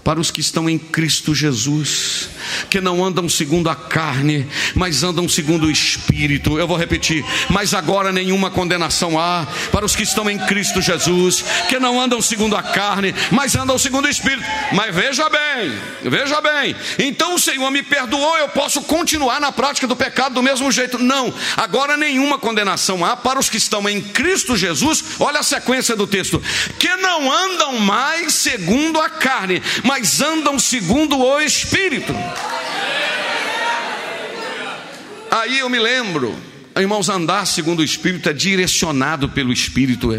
para 0.05 0.21
os 0.21 0.31
que 0.31 0.43
estão 0.43 0.69
em 0.69 0.79
Cristo 0.79 1.35
Jesus, 1.35 2.29
que 2.69 2.81
não 2.81 3.05
andam 3.05 3.29
segundo 3.29 3.69
a 3.69 3.75
carne, 3.75 4.47
mas 4.75 5.03
andam 5.03 5.29
segundo 5.29 5.67
o 5.67 5.71
Espírito. 5.71 6.59
Eu 6.59 6.67
vou 6.67 6.77
repetir, 6.77 7.25
mas 7.49 7.75
agora 7.75 8.13
nenhuma 8.13 8.51
condenação 8.51 9.19
há 9.19 9.47
para 9.71 9.85
os 9.85 9.97
que 9.97 10.03
estão 10.03 10.29
em 10.29 10.39
Cristo 10.39 10.81
Jesus, 10.81 11.45
que 11.69 11.79
não 11.79 12.01
andam 12.01 12.21
segundo 12.21 12.57
a 12.57 12.63
carne, 12.63 13.15
mas 13.31 13.57
andam 13.57 13.79
segundo 13.79 14.07
o 14.07 14.11
Espírito. 14.11 14.45
Mas 14.73 14.95
veja 14.95 15.29
bem, 15.29 15.73
veja 16.03 16.41
bem, 16.41 16.77
então 16.99 17.35
o 17.35 17.39
Senhor 17.39 17.71
me 17.71 17.83
perdoou, 17.83 18.37
eu 18.39 18.49
posso 18.49 18.83
continuar 18.83 19.41
na 19.41 19.53
prática 19.53 19.87
do 19.87 19.97
pecado 19.97 20.35
do 20.35 20.43
mesmo 20.43 20.71
jeito. 20.71 20.99
Não, 20.99 21.33
agora 21.57 21.97
nenhuma 21.97 22.39
condenação 22.39 23.05
há 23.05 23.17
para 23.17 23.39
os 23.39 23.49
que 23.49 23.57
estão 23.57 23.89
em 23.89 24.01
Cristo 24.01 24.57
Jesus. 24.57 25.05
Olha 25.19 25.41
a 25.41 25.45
sequência 25.45 25.97
do 25.97 26.07
texto: 26.07 26.43
que 26.79 26.95
não 26.97 27.33
andam 27.33 27.79
mais 27.79 28.35
segundo 28.35 29.01
a 29.01 29.09
carne, 29.09 29.63
mas 29.83 30.21
andam 30.21 30.59
segundo 30.59 31.19
o 31.19 31.41
Espírito. 31.41 32.15
Aí 35.43 35.59
eu 35.59 35.69
me 35.71 35.79
lembro, 35.79 36.37
irmãos, 36.77 37.09
andar 37.09 37.47
segundo 37.47 37.81
o 37.81 37.83
Espírito 37.83 38.29
é 38.29 38.33
direcionado 38.33 39.29
pelo 39.31 39.53
Espírito. 39.53 40.13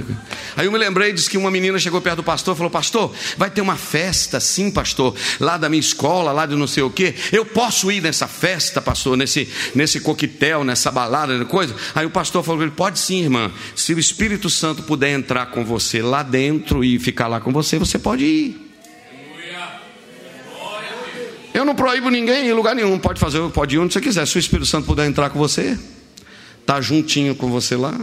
Aí 0.58 0.66
eu 0.66 0.72
me 0.72 0.78
lembrei, 0.78 1.14
disse 1.14 1.30
que 1.30 1.38
uma 1.38 1.52
menina 1.52 1.80
chegou 1.80 2.02
perto 2.02 2.18
do 2.18 2.24
pastor 2.24 2.56
e 2.56 2.58
falou: 2.58 2.72
Pastor, 2.72 3.14
vai 3.38 3.50
ter 3.50 3.62
uma 3.62 3.76
festa, 3.76 4.40
sim, 4.40 4.72
pastor, 4.72 5.16
lá 5.40 5.56
da 5.56 5.70
minha 5.70 5.80
escola, 5.80 6.32
lá 6.32 6.46
de 6.46 6.56
não 6.56 6.68
sei 6.68 6.84
o 6.84 6.90
que. 6.90 7.14
Eu 7.32 7.46
posso 7.46 7.92
ir 7.92 8.02
nessa 8.02 8.28
festa, 8.28 8.82
pastor, 8.82 9.16
nesse, 9.16 9.48
nesse 9.76 10.00
coquetel, 10.00 10.64
nessa 10.64 10.92
balada, 10.92 11.46
coisa? 11.46 11.76
Aí 11.96 12.06
o 12.06 12.10
pastor 12.10 12.44
falou: 12.44 12.70
Pode 12.72 13.00
sim, 13.00 13.22
irmã. 13.22 13.52
Se 13.76 13.94
o 13.94 14.00
Espírito 14.00 14.50
Santo 14.50 14.84
puder 14.84 15.14
entrar 15.14 15.46
com 15.48 15.64
você 15.64 16.02
lá 16.02 16.24
dentro 16.24 16.84
e 16.84 17.00
ficar 17.00 17.28
lá 17.28 17.40
com 17.40 17.52
você, 17.54 17.78
você 17.78 18.00
pode 18.00 18.26
ir. 18.26 18.63
Eu 21.54 21.64
não 21.64 21.76
proíbo 21.76 22.10
ninguém 22.10 22.48
em 22.48 22.54
lugar 22.54 22.76
nenhum. 22.76 22.98
Pode 22.98 23.20
fazer, 23.20 23.48
pode 23.52 23.76
ir 23.76 23.80
onde 23.80 23.94
você 23.94 24.02
quiser. 24.02 24.26
Se 24.26 24.38
o 24.38 24.40
Espírito 24.40 24.66
Santo 24.66 24.88
puder 24.88 25.06
entrar 25.06 25.30
com 25.30 25.38
você, 25.38 25.78
tá 26.66 26.82
juntinho 26.82 27.36
com 27.36 27.50
você 27.52 27.76
lá, 27.76 27.96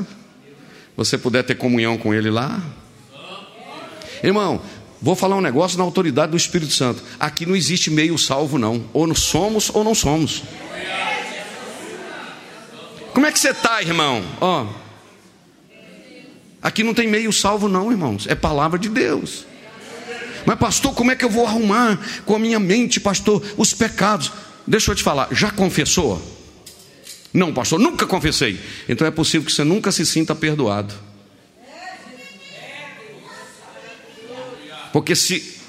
você 0.96 1.18
puder 1.18 1.42
ter 1.42 1.56
comunhão 1.56 1.98
com 1.98 2.14
Ele 2.14 2.30
lá. 2.30 2.62
Irmão, 4.22 4.60
vou 5.00 5.16
falar 5.16 5.36
um 5.36 5.40
negócio 5.40 5.78
na 5.78 5.84
autoridade 5.84 6.30
do 6.30 6.36
Espírito 6.36 6.72
Santo. 6.72 7.02
Aqui 7.18 7.44
não 7.44 7.56
existe 7.56 7.90
meio 7.90 8.16
salvo, 8.16 8.58
não. 8.58 8.84
Ou 8.92 9.12
somos 9.14 9.70
ou 9.74 9.82
não 9.82 9.94
somos. 9.94 10.42
Como 13.12 13.26
é 13.26 13.32
que 13.32 13.38
você 13.38 13.50
está, 13.50 13.82
irmão? 13.82 14.22
Ó, 14.40 14.66
aqui 16.62 16.84
não 16.84 16.94
tem 16.94 17.08
meio 17.08 17.32
salvo, 17.32 17.68
não, 17.68 17.90
irmãos. 17.90 18.26
É 18.28 18.34
palavra 18.34 18.78
de 18.78 18.88
Deus. 18.88 19.49
Mas, 20.46 20.58
pastor, 20.58 20.94
como 20.94 21.10
é 21.10 21.16
que 21.16 21.24
eu 21.24 21.30
vou 21.30 21.46
arrumar 21.46 21.98
com 22.24 22.34
a 22.34 22.38
minha 22.38 22.58
mente, 22.58 23.00
pastor, 23.00 23.44
os 23.56 23.72
pecados? 23.72 24.32
Deixa 24.66 24.90
eu 24.90 24.94
te 24.94 25.02
falar, 25.02 25.28
já 25.32 25.50
confessou? 25.50 26.20
Não, 27.32 27.52
pastor, 27.52 27.78
nunca 27.78 28.06
confessei. 28.06 28.58
Então 28.88 29.06
é 29.06 29.10
possível 29.10 29.46
que 29.46 29.52
você 29.52 29.64
nunca 29.64 29.92
se 29.92 30.04
sinta 30.04 30.34
perdoado. 30.34 30.94
Porque 34.92 35.14
se 35.14 35.60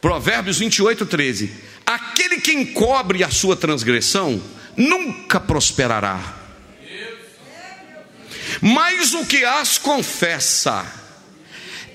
Provérbios 0.00 0.58
28, 0.58 1.06
13: 1.06 1.50
aquele 1.86 2.40
que 2.40 2.52
encobre 2.52 3.22
a 3.22 3.30
sua 3.30 3.56
transgressão 3.56 4.42
nunca 4.76 5.40
prosperará. 5.40 6.36
Mas 8.60 9.14
o 9.14 9.24
que 9.24 9.44
as 9.44 9.78
confessa 9.78 10.84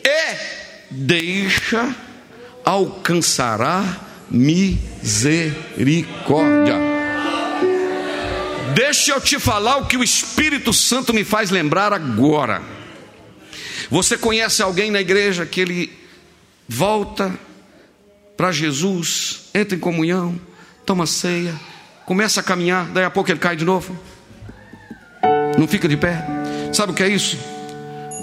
é 0.04 0.63
deixa, 0.94 1.94
alcançará 2.64 3.84
misericórdia. 4.30 6.76
Deixa 8.74 9.12
eu 9.12 9.22
te 9.22 9.40
falar 9.40 9.78
o 9.78 9.86
que 9.86 9.98
o 9.98 10.04
Espírito 10.04 10.74
Santo 10.74 11.14
me 11.14 11.24
faz 11.24 11.50
lembrar 11.50 11.94
agora. 11.94 12.62
Você 13.90 14.18
conhece 14.18 14.62
alguém 14.62 14.92
na 14.92 15.02
igreja 15.02 15.46
que 15.46 15.62
ele 15.62 15.92
volta 16.68 17.34
para 18.38 18.52
Jesus, 18.52 19.50
entra 19.54 19.76
em 19.76 19.80
comunhão, 19.80 20.40
toma 20.86 21.06
ceia, 21.06 21.54
começa 22.06 22.40
a 22.40 22.44
caminhar, 22.44 22.88
daí 22.88 23.04
a 23.04 23.12
pouco 23.12 23.32
ele 23.32 23.40
cai 23.40 23.56
de 23.56 23.66
novo? 23.66 23.98
Não 25.58 25.68
fica 25.68 25.88
de 25.88 25.98
pé? 25.98 26.26
Sabe 26.72 26.92
o 26.92 26.96
que 26.96 27.04
é 27.04 27.10
isso? 27.10 27.38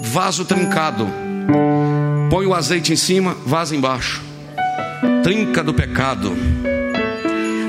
Vaso 0.03 0.43
trincado 0.43 1.07
põe 2.31 2.45
o 2.45 2.53
azeite 2.53 2.93
em 2.93 2.95
cima, 2.95 3.35
vaza 3.45 3.75
embaixo. 3.75 4.21
Trinca 5.21 5.61
do 5.61 5.73
pecado. 5.73 6.33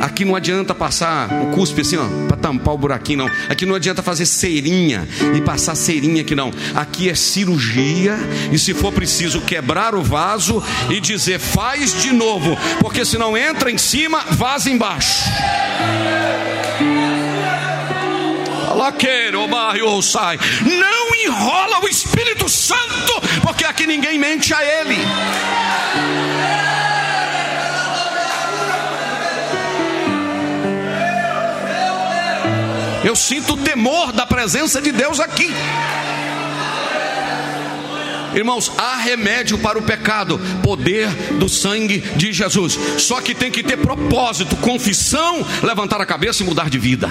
Aqui 0.00 0.24
não 0.24 0.36
adianta 0.36 0.72
passar 0.72 1.28
o 1.42 1.46
cuspe 1.50 1.80
assim, 1.80 1.96
ó, 1.96 2.06
para 2.28 2.36
tampar 2.36 2.72
o 2.72 2.78
buraquinho, 2.78 3.18
não. 3.18 3.30
Aqui 3.48 3.66
não 3.66 3.74
adianta 3.74 4.04
fazer 4.04 4.24
cerinha 4.24 5.08
e 5.36 5.40
passar 5.40 5.74
cerinha 5.74 6.22
aqui, 6.22 6.36
não. 6.36 6.52
Aqui 6.76 7.10
é 7.10 7.14
cirurgia 7.16 8.16
e 8.52 8.58
se 8.58 8.72
for 8.72 8.92
preciso 8.92 9.40
quebrar 9.40 9.96
o 9.96 10.02
vaso 10.02 10.62
e 10.88 11.00
dizer 11.00 11.40
faz 11.40 12.00
de 12.00 12.12
novo, 12.12 12.56
porque 12.78 13.04
se 13.04 13.18
não 13.18 13.36
entra 13.36 13.68
em 13.68 13.78
cima, 13.78 14.20
vaza 14.30 14.70
embaixo. 14.70 15.24
Sai. 20.02 20.38
Não 20.60 21.14
enrola 21.24 21.80
o 21.82 21.88
Espírito 21.88 22.48
Santo, 22.48 23.20
porque 23.42 23.64
aqui 23.64 23.86
ninguém 23.86 24.18
mente 24.18 24.52
a 24.52 24.62
Ele. 24.62 24.96
Eu 33.04 33.16
sinto 33.16 33.54
o 33.54 33.56
temor 33.56 34.12
da 34.12 34.24
presença 34.24 34.80
de 34.80 34.92
Deus 34.92 35.18
aqui. 35.18 35.50
Irmãos, 38.34 38.72
há 38.78 38.96
remédio 38.96 39.58
para 39.58 39.78
o 39.78 39.82
pecado, 39.82 40.40
poder 40.62 41.08
do 41.38 41.48
sangue 41.48 41.98
de 42.16 42.32
Jesus. 42.32 42.78
Só 42.98 43.20
que 43.20 43.34
tem 43.34 43.50
que 43.50 43.62
ter 43.62 43.76
propósito, 43.76 44.56
confissão, 44.56 45.44
levantar 45.62 46.00
a 46.00 46.06
cabeça 46.06 46.42
e 46.42 46.46
mudar 46.46 46.70
de 46.70 46.78
vida. 46.78 47.10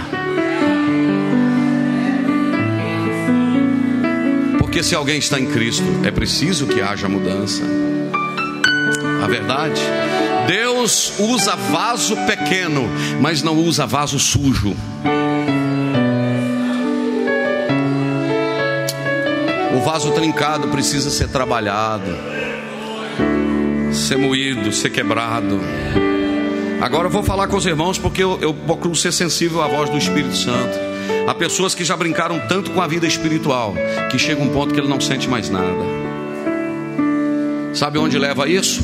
Porque 4.71 4.83
se 4.83 4.95
alguém 4.95 5.19
está 5.19 5.37
em 5.37 5.47
Cristo, 5.47 5.83
é 6.05 6.11
preciso 6.11 6.65
que 6.65 6.79
haja 6.79 7.09
mudança. 7.09 7.61
A 9.21 9.27
verdade, 9.27 9.81
Deus 10.47 11.11
usa 11.19 11.57
vaso 11.57 12.15
pequeno, 12.25 12.89
mas 13.19 13.43
não 13.43 13.57
usa 13.57 13.85
vaso 13.85 14.17
sujo. 14.17 14.73
O 19.75 19.81
vaso 19.81 20.11
trincado 20.11 20.69
precisa 20.69 21.09
ser 21.09 21.27
trabalhado, 21.27 22.15
ser 23.91 24.17
moído, 24.17 24.71
ser 24.71 24.89
quebrado. 24.89 25.59
Agora 26.79 27.07
eu 27.07 27.11
vou 27.11 27.23
falar 27.23 27.49
com 27.49 27.57
os 27.57 27.65
irmãos 27.65 27.97
porque 27.97 28.23
eu, 28.23 28.39
eu 28.39 28.53
procuro 28.53 28.95
ser 28.95 29.11
sensível 29.11 29.61
à 29.61 29.67
voz 29.67 29.89
do 29.89 29.97
Espírito 29.97 30.37
Santo. 30.37 30.90
Há 31.31 31.33
pessoas 31.33 31.73
que 31.73 31.85
já 31.85 31.95
brincaram 31.95 32.41
tanto 32.45 32.71
com 32.71 32.81
a 32.81 32.87
vida 32.87 33.07
espiritual 33.07 33.73
que 34.11 34.19
chega 34.19 34.43
um 34.43 34.49
ponto 34.49 34.73
que 34.73 34.79
ele 34.81 34.89
não 34.89 34.99
sente 34.99 35.29
mais 35.29 35.49
nada. 35.49 35.81
Sabe 37.73 37.97
onde 37.97 38.19
leva 38.19 38.49
isso? 38.49 38.83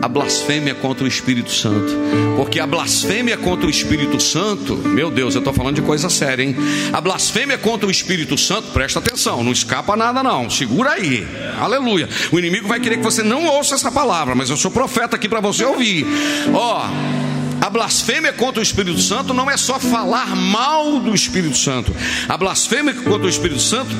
a 0.00 0.08
blasfêmia 0.08 0.74
contra 0.74 1.02
o 1.04 1.08
Espírito 1.08 1.50
Santo. 1.50 1.90
Porque 2.36 2.60
a 2.60 2.66
blasfêmia 2.66 3.38
contra 3.38 3.66
o 3.66 3.70
Espírito 3.70 4.20
Santo, 4.20 4.76
meu 4.76 5.10
Deus, 5.10 5.34
eu 5.34 5.38
estou 5.38 5.52
falando 5.54 5.76
de 5.76 5.82
coisa 5.82 6.10
séria, 6.10 6.42
hein? 6.44 6.54
A 6.92 7.00
blasfêmia 7.00 7.56
contra 7.56 7.88
o 7.88 7.90
Espírito 7.90 8.36
Santo, 8.36 8.68
presta 8.68 8.98
atenção, 8.98 9.42
não 9.42 9.50
escapa 9.50 9.96
nada, 9.96 10.22
não. 10.22 10.50
Segura 10.50 10.90
aí, 10.90 11.26
aleluia. 11.58 12.06
O 12.30 12.38
inimigo 12.38 12.68
vai 12.68 12.80
querer 12.80 12.98
que 12.98 13.02
você 13.02 13.22
não 13.22 13.46
ouça 13.46 13.76
essa 13.76 13.90
palavra, 13.90 14.34
mas 14.34 14.50
eu 14.50 14.58
sou 14.58 14.70
profeta 14.70 15.16
aqui 15.16 15.26
para 15.26 15.40
você 15.40 15.64
ouvir. 15.64 16.06
Ó. 16.52 17.23
A 17.60 17.70
blasfêmia 17.70 18.32
contra 18.32 18.60
o 18.60 18.62
Espírito 18.62 19.00
Santo 19.00 19.32
não 19.32 19.50
é 19.50 19.56
só 19.56 19.78
falar 19.78 20.34
mal 20.36 20.98
do 20.98 21.14
Espírito 21.14 21.56
Santo. 21.56 21.94
A 22.28 22.36
blasfêmia 22.36 22.94
contra 22.94 23.26
o 23.26 23.28
Espírito 23.28 23.60
Santo 23.60 23.94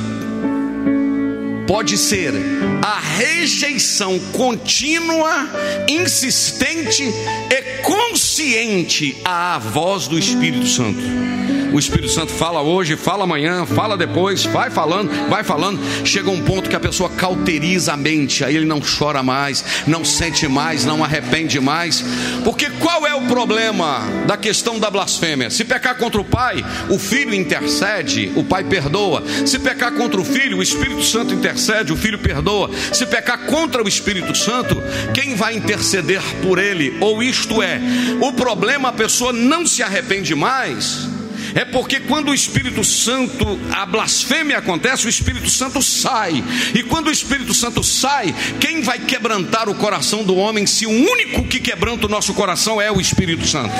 pode 1.67 1.97
ser 1.97 2.33
a 2.83 3.01
rejeição 3.01 4.19
contínua, 4.33 5.49
insistente 5.89 7.03
e 7.03 7.83
consciente 7.83 9.17
à 9.25 9.59
voz 9.59 10.07
do 10.07 10.19
Espírito 10.19 10.67
Santo. 10.67 11.44
O 11.75 11.79
Espírito 11.81 12.09
Santo 12.09 12.31
fala 12.31 12.62
hoje, 12.62 12.95
fala 12.95 13.25
amanhã, 13.25 13.66
fala 13.66 13.97
depois, 13.97 14.45
vai 14.45 14.70
falando, 14.70 15.11
vai 15.29 15.43
falando. 15.43 15.81
Chega 16.07 16.31
um 16.31 16.41
ponto 16.41 16.70
que 16.70 16.77
a 16.77 16.81
pessoa 16.81 17.11
cauteriza 17.11 17.95
a 17.95 17.97
mente, 17.97 18.45
aí 18.45 18.55
ele 18.55 18.64
não 18.64 18.81
chora 18.81 19.25
mais, 19.25 19.64
não 19.85 20.05
sente 20.05 20.47
mais, 20.47 20.85
não 20.85 21.03
arrepende 21.03 21.59
mais. 21.59 22.01
Porque 22.45 22.70
qual 22.79 23.05
é 23.05 23.12
o 23.12 23.22
problema 23.22 24.03
da 24.25 24.37
questão 24.37 24.79
da 24.79 24.89
blasfêmia? 24.89 25.51
Se 25.51 25.64
pecar 25.64 25.97
contra 25.99 26.20
o 26.20 26.25
pai, 26.25 26.64
o 26.89 26.97
filho 26.97 27.35
intercede, 27.35 28.31
o 28.37 28.45
pai 28.45 28.62
perdoa. 28.62 29.25
Se 29.45 29.59
pecar 29.59 29.91
contra 29.95 30.20
o 30.20 30.25
filho, 30.25 30.59
o 30.59 30.62
Espírito 30.62 31.03
Santo 31.03 31.35
intercede, 31.35 31.93
o 31.93 31.97
filho 31.97 32.20
perdoa. 32.20 32.70
Se 32.93 33.05
pecar 33.05 33.47
contra 33.47 33.83
o 33.83 33.89
Espírito 33.89 34.33
Santo, 34.39 34.81
quem 35.12 35.35
vai 35.35 35.57
interceder 35.57 36.22
por 36.41 36.61
ele? 36.61 36.97
Ou 37.01 37.20
isto 37.20 37.61
é, 37.61 37.81
o 38.20 38.33
problema 38.33 38.91
a 38.91 38.93
pessoa 38.93 39.33
não 39.33 39.66
se 39.66 39.83
arrepende 39.83 40.37
mais 40.37 41.12
é 41.55 41.65
porque 41.65 42.01
quando 42.01 42.31
o 42.31 42.35
Espírito 42.35 42.83
Santo, 42.83 43.59
a 43.73 43.87
blasfêmia 43.87 44.59
acontece, 44.59 45.07
o 45.07 45.09
Espírito 45.09 45.49
Santo 45.49 45.81
sai. 45.81 46.43
E 46.75 46.83
quando 46.83 47.07
o 47.07 47.13
Espírito 47.13 47.55
Santo 47.55 47.83
sai, 47.83 48.35
quem 48.61 48.83
vai 48.83 48.99
quebrantar 48.99 49.69
o 49.69 49.75
coração 49.75 50.25
do 50.25 50.37
homem 50.37 50.67
se 50.67 50.87
o 50.87 50.91
único 50.91 51.45
que 51.45 51.61
quebranta 51.61 52.07
o 52.07 52.09
nosso 52.09 52.35
coração 52.35 52.81
é 52.81 52.91
o 52.91 53.01
Espírito 53.01 53.47
Santo? 53.47 53.75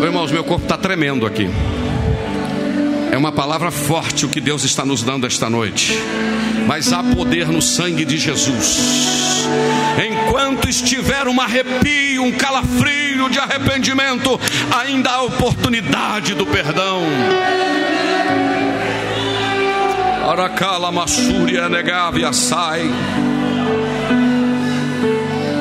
Ô, 0.00 0.04
irmãos, 0.04 0.30
meu 0.30 0.44
corpo 0.44 0.64
está 0.64 0.76
tremendo 0.76 1.26
aqui. 1.26 1.48
É 3.10 3.18
uma 3.18 3.32
palavra 3.32 3.70
forte 3.70 4.24
o 4.24 4.28
que 4.28 4.40
Deus 4.40 4.64
está 4.64 4.84
nos 4.84 5.02
dando 5.02 5.26
esta 5.26 5.50
noite. 5.50 5.98
Mas 6.66 6.92
há 6.92 7.02
poder 7.02 7.48
no 7.48 7.60
sangue 7.60 8.04
de 8.04 8.16
Jesus. 8.16 9.46
Enquanto 9.98 10.68
estiver 10.68 11.26
um 11.26 11.40
arrepio, 11.40 12.22
um 12.22 12.30
calafrio 12.32 13.28
de 13.28 13.38
arrependimento, 13.38 14.40
ainda 14.70 15.10
há 15.10 15.22
oportunidade 15.22 16.34
do 16.34 16.46
perdão. 16.46 17.02
Aracala 20.30 20.92
Massúria 20.92 21.68
negávia 21.68 22.32
sai. 22.32 22.88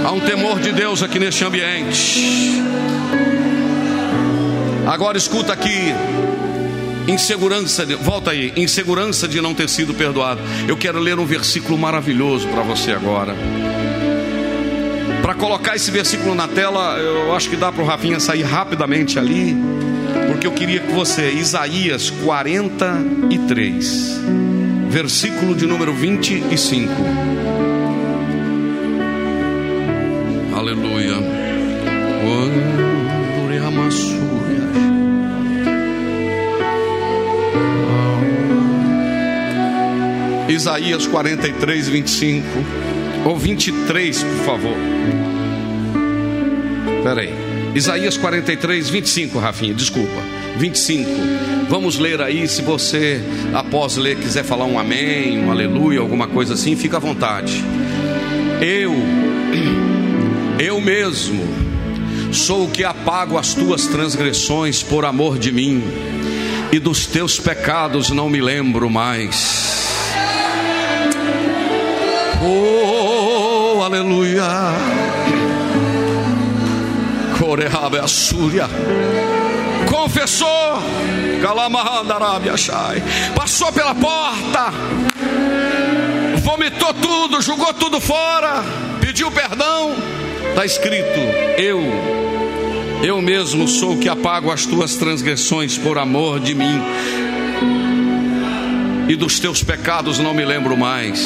Há 0.05 0.11
um 0.11 0.19
temor 0.19 0.59
de 0.59 0.71
Deus 0.71 1.01
aqui 1.01 1.17
neste 1.17 1.43
ambiente. 1.43 2.61
Agora 4.85 5.17
escuta 5.17 5.53
aqui. 5.53 5.93
Insegurança, 7.09 7.85
de, 7.87 7.95
volta 7.95 8.29
aí, 8.29 8.53
insegurança 8.55 9.27
de 9.27 9.41
não 9.41 9.55
ter 9.55 9.67
sido 9.67 9.95
perdoado. 9.95 10.39
Eu 10.67 10.77
quero 10.77 10.99
ler 10.99 11.17
um 11.17 11.25
versículo 11.25 11.75
maravilhoso 11.75 12.47
para 12.49 12.61
você 12.61 12.91
agora. 12.91 13.35
Para 15.19 15.33
colocar 15.33 15.75
esse 15.75 15.89
versículo 15.89 16.35
na 16.35 16.47
tela, 16.47 16.99
eu 16.99 17.35
acho 17.35 17.49
que 17.49 17.55
dá 17.55 17.71
para 17.71 17.83
o 17.83 17.85
Rafinha 17.85 18.19
sair 18.19 18.43
rapidamente 18.43 19.17
ali, 19.17 19.57
porque 20.27 20.45
eu 20.45 20.51
queria 20.51 20.81
que 20.81 20.91
você, 20.91 21.31
Isaías 21.31 22.11
43, 22.11 24.21
versículo 24.87 25.55
de 25.55 25.65
número 25.65 25.95
25. 25.95 26.93
Aleluia. 30.55 31.39
Isaías 40.49 41.05
43, 41.05 41.87
25. 41.87 42.45
Ou 43.23 43.37
23, 43.37 44.23
por 44.23 44.45
favor. 44.45 44.75
Espera 46.97 47.21
aí. 47.21 47.33
Isaías 47.75 48.17
43, 48.17 48.89
25, 48.89 49.37
Rafinha, 49.37 49.73
desculpa. 49.75 50.21
25. 50.57 51.09
Vamos 51.69 51.99
ler 51.99 52.19
aí. 52.19 52.47
Se 52.47 52.63
você, 52.63 53.21
após 53.53 53.95
ler, 53.95 54.17
quiser 54.17 54.43
falar 54.43 54.65
um 54.65 54.79
amém, 54.79 55.37
um 55.37 55.51
aleluia, 55.51 55.99
alguma 55.99 56.27
coisa 56.27 56.55
assim, 56.55 56.75
fica 56.75 56.97
à 56.97 56.99
vontade. 56.99 57.63
Eu, 58.59 58.95
eu 60.59 60.81
mesmo, 60.81 61.47
sou 62.33 62.65
o 62.65 62.71
que 62.71 62.83
apago 62.83 63.37
as 63.37 63.53
tuas 63.53 63.85
transgressões 63.85 64.81
por 64.81 65.05
amor 65.05 65.37
de 65.37 65.51
mim, 65.51 65.83
e 66.71 66.79
dos 66.79 67.05
teus 67.05 67.39
pecados 67.39 68.09
não 68.09 68.29
me 68.29 68.41
lembro 68.41 68.89
mais. 68.89 69.68
Oh, 72.41 73.81
aleluia. 73.83 74.43
Coreabe 77.37 77.99
Assúria. 77.99 78.65
Confessou. 79.85 80.47
Calamahandarabia 81.41 82.53
Passou 83.35 83.71
pela 83.73 83.93
porta. 83.93 84.71
Vomitou 86.41 86.93
tudo, 86.93 87.41
jogou 87.41 87.73
tudo 87.73 87.99
fora. 87.99 88.63
Pediu 89.01 89.29
perdão. 89.31 89.93
Está 90.49 90.65
escrito: 90.65 91.19
Eu, 91.57 91.81
eu 93.03 93.21
mesmo 93.21 93.67
sou 93.67 93.95
o 93.95 93.99
que 93.99 94.07
apago 94.07 94.49
as 94.49 94.65
tuas 94.65 94.95
transgressões 94.95 95.77
por 95.77 95.97
amor 95.97 96.39
de 96.39 96.55
mim. 96.55 96.81
E 99.09 99.15
dos 99.17 99.41
teus 99.41 99.61
pecados 99.61 100.19
não 100.19 100.33
me 100.33 100.45
lembro 100.45 100.77
mais 100.77 101.25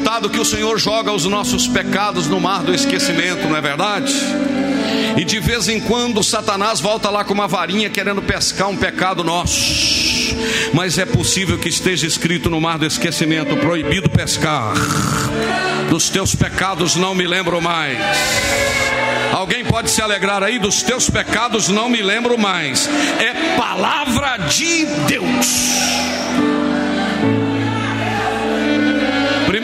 ditado 0.00 0.30
que 0.30 0.40
o 0.40 0.44
Senhor 0.46 0.78
joga 0.78 1.12
os 1.12 1.26
nossos 1.26 1.68
pecados 1.68 2.26
no 2.26 2.40
mar 2.40 2.62
do 2.62 2.74
esquecimento, 2.74 3.46
não 3.46 3.54
é 3.54 3.60
verdade? 3.60 4.14
E 5.16 5.24
de 5.24 5.38
vez 5.38 5.68
em 5.68 5.78
quando 5.78 6.24
Satanás 6.24 6.80
volta 6.80 7.10
lá 7.10 7.22
com 7.22 7.34
uma 7.34 7.46
varinha 7.46 7.90
querendo 7.90 8.22
pescar 8.22 8.68
um 8.70 8.76
pecado 8.76 9.22
nosso. 9.22 10.34
Mas 10.72 10.96
é 10.96 11.04
possível 11.04 11.58
que 11.58 11.68
esteja 11.68 12.06
escrito 12.06 12.48
no 12.48 12.60
mar 12.60 12.78
do 12.78 12.86
esquecimento: 12.86 13.56
proibido 13.58 14.08
pescar. 14.08 14.72
Dos 15.90 16.08
teus 16.08 16.34
pecados 16.34 16.96
não 16.96 17.14
me 17.14 17.26
lembro 17.26 17.60
mais. 17.60 17.98
Alguém 19.32 19.64
pode 19.64 19.90
se 19.90 20.00
alegrar 20.00 20.42
aí 20.42 20.58
dos 20.58 20.82
teus 20.82 21.10
pecados, 21.10 21.68
não 21.68 21.90
me 21.90 22.00
lembro 22.00 22.38
mais. 22.38 22.88
É 23.18 23.54
palavra 23.56 24.38
de 24.48 24.86
Deus. 25.06 26.09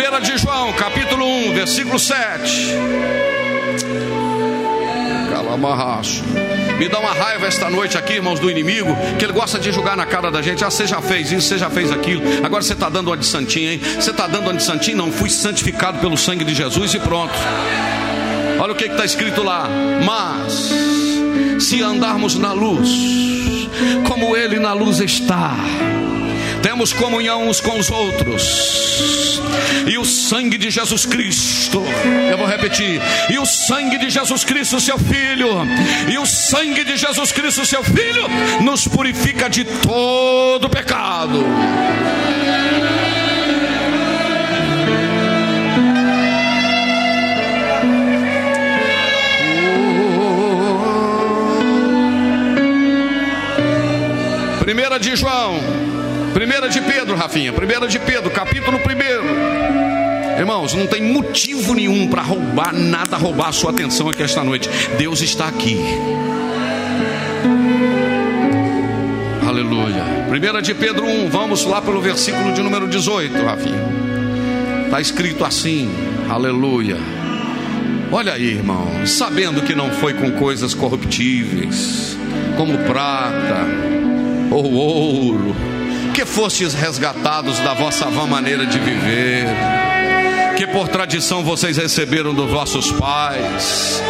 1 0.09 0.20
de 0.20 0.38
João, 0.38 0.72
capítulo 0.74 1.26
1, 1.26 1.52
versículo 1.52 1.98
7. 1.98 2.70
Calamarraço. 5.32 6.22
Me 6.78 6.88
dá 6.88 7.00
uma 7.00 7.12
raiva 7.12 7.46
esta 7.46 7.68
noite 7.68 7.98
aqui, 7.98 8.12
irmãos, 8.14 8.38
do 8.38 8.48
inimigo, 8.48 8.96
que 9.18 9.24
ele 9.24 9.32
gosta 9.32 9.59
de 9.59 9.72
jogar 9.72 9.96
na 9.96 10.07
cara 10.07 10.30
da 10.30 10.40
gente. 10.40 10.64
Ah, 10.64 10.70
você 10.70 10.86
já 10.86 11.02
fez 11.02 11.32
isso, 11.32 11.48
você 11.48 11.59
já 11.59 11.68
fez 11.68 11.90
aquilo. 11.90 12.22
Agora 12.44 12.62
você 12.62 12.74
está 12.74 12.88
dando 12.88 13.09
uma 13.09 13.16
de 13.16 13.26
santinho, 13.26 13.72
hein? 13.72 13.80
Você 13.80 14.12
está 14.12 14.28
dando 14.28 14.44
uma 14.44 14.54
de 14.54 14.62
santinho? 14.62 14.96
Não, 14.96 15.11
fui 15.11 15.28
santificado 15.28 15.98
pelo 15.98 16.16
sangue 16.16 16.44
de 16.44 16.54
Jesus 16.54 16.94
e 16.94 17.00
pronto. 17.00 17.34
Olha 18.61 18.72
o 18.72 18.76
que 18.76 18.84
está 18.84 19.04
escrito 19.04 19.42
lá. 19.42 19.68
Mas, 20.04 20.70
se 21.64 21.82
andarmos 21.82 22.36
na 22.36 22.52
luz, 22.52 22.88
como 24.07 24.36
Ele 24.36 24.61
na 24.61 24.72
luz 24.72 25.00
está, 25.00 25.57
temos 26.66 26.92
comunhão 26.92 27.48
uns 27.48 27.60
com 27.60 27.78
os 27.78 27.88
outros. 27.92 29.40
E 29.86 29.96
o 29.98 30.04
sangue 30.04 30.58
de 30.58 30.68
Jesus 30.68 31.06
Cristo, 31.06 31.80
eu 32.28 32.36
vou 32.36 32.44
repetir, 32.44 33.00
e 33.30 33.38
o 33.38 33.46
sangue 33.46 33.96
de 33.98 34.10
Jesus 34.10 34.42
Cristo, 34.42 34.80
seu 34.80 34.98
Filho, 34.98 35.48
e 36.10 36.18
o 36.18 36.26
sangue 36.26 36.82
de 36.82 36.96
Jesus 36.96 37.30
Cristo, 37.30 37.64
seu 37.64 37.84
Filho, 37.84 38.26
nos 38.62 38.88
purifica 38.88 39.48
de 39.48 39.64
todo 39.64 40.68
pecado. 40.68 41.44
Primeira 54.64 54.98
de 54.98 55.14
João 55.14 55.75
Primeira 56.37 56.68
de 56.68 56.82
Pedro, 56.82 57.16
Rafinha. 57.16 57.51
Primeira 57.51 57.89
de 57.89 57.99
Pedro, 57.99 58.30
capítulo 58.30 58.76
1. 58.76 60.39
Irmãos, 60.39 60.74
não 60.74 60.87
tem 60.87 61.03
motivo 61.03 61.72
nenhum 61.72 62.09
para 62.09 62.20
roubar 62.20 62.74
nada, 62.74 63.16
roubar 63.16 63.49
a 63.49 63.53
sua 63.53 63.70
atenção 63.70 64.11
aqui 64.11 64.22
esta 64.22 64.45
noite. 64.45 64.68
Deus 64.99 65.22
está 65.22 65.49
aqui. 65.49 65.78
Aleluia. 69.49 70.05
Primeira 70.28 70.61
de 70.61 70.74
Pedro 70.74 71.07
1, 71.07 71.30
vamos 71.30 71.64
lá 71.64 71.80
pelo 71.80 72.03
versículo 72.03 72.53
de 72.53 72.61
número 72.61 72.87
18, 72.87 73.43
Rafinha. 73.43 73.87
Está 74.84 75.01
escrito 75.01 75.43
assim, 75.43 75.89
aleluia. 76.28 76.99
Olha 78.12 78.34
aí, 78.34 78.49
irmão, 78.49 79.07
sabendo 79.07 79.62
que 79.62 79.74
não 79.74 79.91
foi 79.91 80.12
com 80.12 80.30
coisas 80.32 80.74
corruptíveis, 80.74 82.14
como 82.59 82.76
prata 82.80 83.97
ou 84.51 84.70
ouro, 84.74 85.55
que 86.16 86.24
fostes 86.24 86.72
resgatados 86.72 87.58
da 87.58 87.74
vossa 87.74 88.06
vã 88.06 88.26
maneira 88.26 88.64
de 88.64 88.78
viver, 88.78 89.46
que 90.56 90.66
por 90.66 90.88
tradição 90.88 91.44
vocês 91.44 91.76
receberam 91.76 92.32
dos 92.32 92.50
vossos 92.50 92.90
pais. 92.92 94.02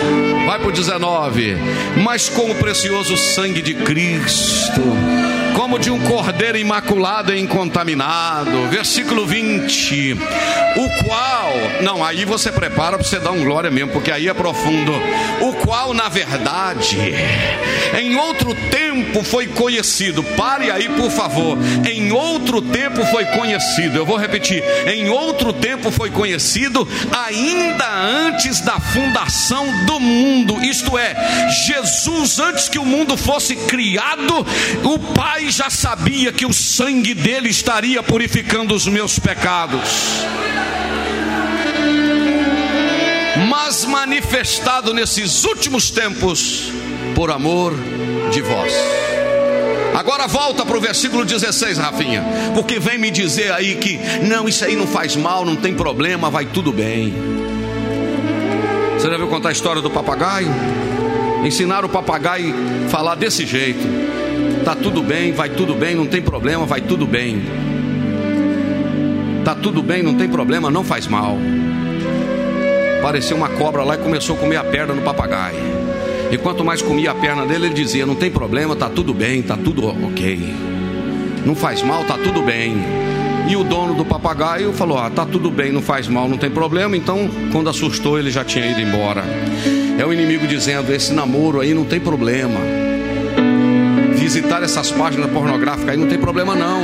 Vai 0.47 0.57
para 0.57 0.69
o 0.69 0.71
19. 0.71 1.57
Mas 2.05 2.29
com 2.29 2.49
o 2.49 2.55
precioso 2.55 3.17
sangue 3.17 3.61
de 3.61 3.75
Cristo, 3.75 4.83
como 5.57 5.79
de 5.79 5.91
um 5.91 5.99
cordeiro 6.01 6.59
imaculado 6.59 7.35
e 7.35 7.41
incontaminado. 7.41 8.69
Versículo 8.69 9.27
20. 9.27 10.13
O 10.13 11.05
qual, 11.05 11.51
não, 11.83 12.05
aí 12.05 12.27
você 12.27 12.53
prepara 12.53 12.99
para 12.99 13.07
você 13.07 13.19
dar 13.19 13.31
um 13.31 13.43
glória 13.43 13.71
mesmo, 13.71 13.91
porque 13.91 14.11
aí 14.11 14.29
é 14.29 14.35
profundo. 14.35 14.93
O 15.41 15.55
qual, 15.55 15.95
na 15.95 16.11
verdade, 16.11 16.99
em 17.99 18.15
outro 18.17 18.55
tempo 18.71 19.25
foi 19.25 19.47
conhecido. 19.47 20.23
Pare 20.23 20.71
aí, 20.71 20.91
por 20.91 21.11
favor. 21.11 21.57
Em 21.91 22.13
outro 22.13 22.61
tempo 22.61 23.03
foi 23.07 23.25
conhecido. 23.25 23.97
Eu 23.97 24.05
vou 24.05 24.19
repetir. 24.19 24.63
Em 24.87 25.09
outro 25.09 25.55
tempo 25.55 25.91
foi 25.91 26.11
conhecido, 26.11 26.87
ainda 27.11 27.91
antes 27.91 28.61
da 28.61 28.79
fundação 28.79 29.67
do 29.87 29.99
mundo. 29.99 30.63
Isto 30.63 30.99
é, 30.99 31.17
Jesus, 31.67 32.39
antes 32.39 32.69
que 32.69 32.79
o 32.79 32.85
mundo 32.85 33.17
fosse 33.17 33.57
criado, 33.57 34.47
o 34.85 34.99
Pai 35.15 35.46
já 35.51 35.71
sabia 35.71 36.33
que 36.33 36.47
o 36.47 36.53
sangue 36.53 37.15
dele 37.15 37.49
estaria 37.49 38.03
purificando 38.03 38.75
os 38.75 38.87
meus 38.87 39.19
pecados. 39.19 40.25
Mas 43.49 43.85
manifestado 43.85 44.95
nesses 44.95 45.45
últimos 45.45 45.91
tempos 45.91 46.71
por 47.15 47.31
amor 47.31 47.75
de 48.31 48.41
vós. 48.43 48.73
Agora 49.95 50.27
volta 50.27 50.65
para 50.65 50.77
o 50.77 50.81
versículo 50.81 51.25
16, 51.25 51.79
Rafinha, 51.79 52.23
porque 52.55 52.79
vem 52.79 52.99
me 52.99 53.11
dizer 53.11 53.53
aí 53.53 53.77
que 53.77 53.99
não, 54.23 54.47
isso 54.47 54.65
aí 54.65 54.77
não 54.77 54.87
faz 54.87 55.17
mal, 55.17 55.45
não 55.45 55.57
tem 55.57 55.75
problema, 55.75 56.29
vai 56.29 56.45
tudo 56.45 56.71
bem. 56.71 57.15
Você 58.99 59.09
já 59.09 59.17
viu 59.17 59.27
contar 59.29 59.51
a 59.51 59.53
história 59.53 59.81
do 59.81 59.91
papagaio? 59.91 60.49
Ensinar 61.45 61.85
o 61.85 61.89
papagaio 61.89 62.55
a 62.87 62.89
falar 62.89 63.15
desse 63.15 63.47
jeito. 63.47 64.16
Tá 64.67 64.75
tudo 64.75 65.01
bem, 65.01 65.31
vai 65.31 65.49
tudo 65.49 65.77
bem, 65.77 65.95
não 65.95 66.07
tem 66.07 66.21
problema, 66.21 66.67
vai 66.67 66.81
tudo 66.81 67.07
bem. 67.07 67.41
Tá 69.45 69.55
tudo 69.55 69.81
bem, 69.81 70.03
não 70.03 70.17
tem 70.17 70.29
problema, 70.29 70.69
não 70.73 70.83
faz 70.83 71.07
mal. 71.07 71.39
Apareceu 72.99 73.37
uma 73.37 73.49
cobra 73.49 73.85
lá 73.85 73.95
e 73.95 73.99
começou 73.99 74.35
a 74.35 74.39
comer 74.41 74.57
a 74.57 74.65
perna 74.65 74.93
do 74.93 75.03
papagaio. 75.03 75.57
E 76.33 76.37
quanto 76.37 76.65
mais 76.65 76.83
comia 76.83 77.13
a 77.13 77.15
perna 77.15 77.47
dele, 77.47 77.67
ele 77.67 77.75
dizia: 77.75 78.05
Não 78.05 78.17
tem 78.17 78.29
problema, 78.29 78.75
tá 78.75 78.89
tudo 78.89 79.15
bem, 79.15 79.41
tá 79.41 79.57
tudo 79.57 79.87
ok. 79.87 80.53
Não 81.45 81.55
faz 81.55 81.81
mal, 81.83 82.03
tá 82.03 82.19
tudo 82.19 82.43
bem. 82.43 82.75
E 83.49 83.55
o 83.55 83.63
dono 83.63 83.95
do 83.95 84.05
papagaio 84.05 84.73
falou: 84.73 84.99
Ah, 84.99 85.09
tá 85.09 85.25
tudo 85.25 85.49
bem, 85.49 85.71
não 85.71 85.81
faz 85.81 86.09
mal, 86.09 86.29
não 86.29 86.39
tem 86.39 86.51
problema. 86.51 86.97
Então, 86.97 87.31
quando 87.53 87.71
assustou, 87.71 88.19
ele 88.19 88.33
já 88.33 88.45
tinha 88.45 88.67
ido 88.67 88.81
embora. 88.81 89.23
É 89.97 90.05
o 90.05 90.13
inimigo 90.13 90.45
dizendo: 90.45 90.93
Esse 90.93 91.13
namoro 91.13 91.61
aí 91.61 91.73
não 91.73 91.85
tem 91.85 92.01
problema. 92.01 92.86
Visitar 94.27 94.61
essas 94.61 94.91
páginas 94.91 95.31
pornográficas 95.31 95.91
aí 95.91 95.97
não 95.97 96.09
tem 96.09 96.19
problema, 96.19 96.57
não. 96.57 96.83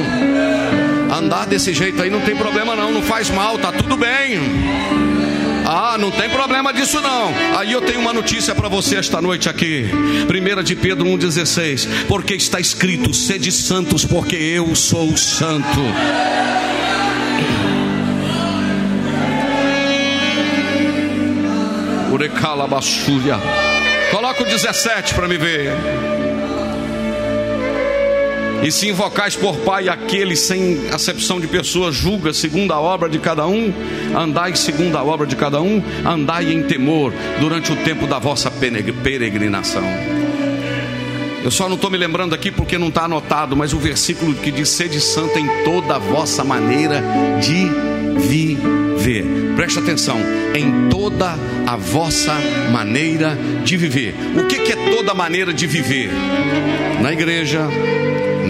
Andar 1.13 1.45
desse 1.45 1.75
jeito 1.75 2.01
aí 2.01 2.09
não 2.09 2.21
tem 2.21 2.37
problema, 2.37 2.77
não. 2.77 2.93
Não 2.93 3.03
faz 3.03 3.31
mal, 3.31 3.59
tá 3.59 3.73
tudo 3.73 3.97
bem. 3.97 4.39
Ah, 5.67 5.97
não 5.99 6.13
tem 6.13 6.31
problema 6.31 6.73
disso 6.73 7.01
não. 7.01 7.35
Aí 7.59 7.73
eu 7.73 7.81
tenho 7.81 7.99
uma 7.99 8.13
notícia 8.13 8.55
para 8.55 8.69
você 8.69 8.95
esta 8.95 9.21
noite 9.21 9.49
aqui. 9.49 9.91
1 9.91 10.63
de 10.63 10.77
Pedro 10.77 11.05
1,16. 11.05 12.07
Porque 12.07 12.35
está 12.35 12.61
escrito: 12.61 13.13
sede 13.13 13.51
santos, 13.51 14.05
porque 14.05 14.37
eu 14.37 14.73
sou 14.77 15.17
santo. 15.17 15.81
Urecala. 22.13 22.69
Coloca 24.13 24.43
o 24.45 24.47
17 24.47 25.15
para 25.15 25.27
me 25.27 25.37
ver. 25.37 25.73
E 28.63 28.71
se 28.71 28.89
invocais 28.89 29.35
por 29.35 29.57
Pai 29.57 29.89
aquele 29.89 30.37
sem 30.37 30.89
acepção 30.93 31.41
de 31.41 31.49
pessoas, 31.49 31.95
julga 31.95 32.33
segundo 32.33 32.73
a 32.73 32.81
obra 32.81 33.09
de 33.09 33.19
cada 33.19 33.47
um, 33.47 33.73
andai 34.17 34.55
segundo 34.55 34.97
a 34.97 35.03
obra 35.03 35.27
de 35.27 35.35
cada 35.35 35.61
um, 35.61 35.83
andai 36.05 36.53
em 36.53 36.63
temor 36.63 37.13
durante 37.41 37.73
o 37.73 37.77
tempo 37.77 38.07
da 38.07 38.21
vossa 38.21 38.51
peregrinação. 38.51 39.83
Eu 41.43 41.51
só 41.51 41.69
não 41.69 41.75
estou 41.75 41.91
me 41.91 41.99
lembrando 41.99 42.37
aqui 42.37 42.53
porque 42.53 42.79
não 42.79 42.87
está 42.87 43.03
anotado, 43.05 43.57
mas 43.57 43.73
o 43.73 43.79
versículo 43.79 44.33
que 44.35 44.53
diz: 44.53 44.69
sede 44.69 45.01
santa 45.01 45.41
em 45.41 45.65
toda 45.65 45.97
a 45.97 45.99
vossa 45.99 46.45
maneira 46.45 47.03
de 47.41 47.69
viver. 48.21 49.27
Preste 49.57 49.81
atenção, 49.81 50.19
em 50.55 50.89
toda 50.89 51.37
a 51.67 51.77
vossa 51.77 52.33
maneira 52.71 53.37
de 53.65 53.77
viver. 53.77 54.15
O 54.37 54.47
que, 54.47 54.61
que 54.61 54.73
é 54.73 54.91
toda 54.95 55.15
maneira 55.15 55.53
de 55.53 55.67
viver? 55.67 56.11
Na 57.01 57.13
igreja, 57.13 57.69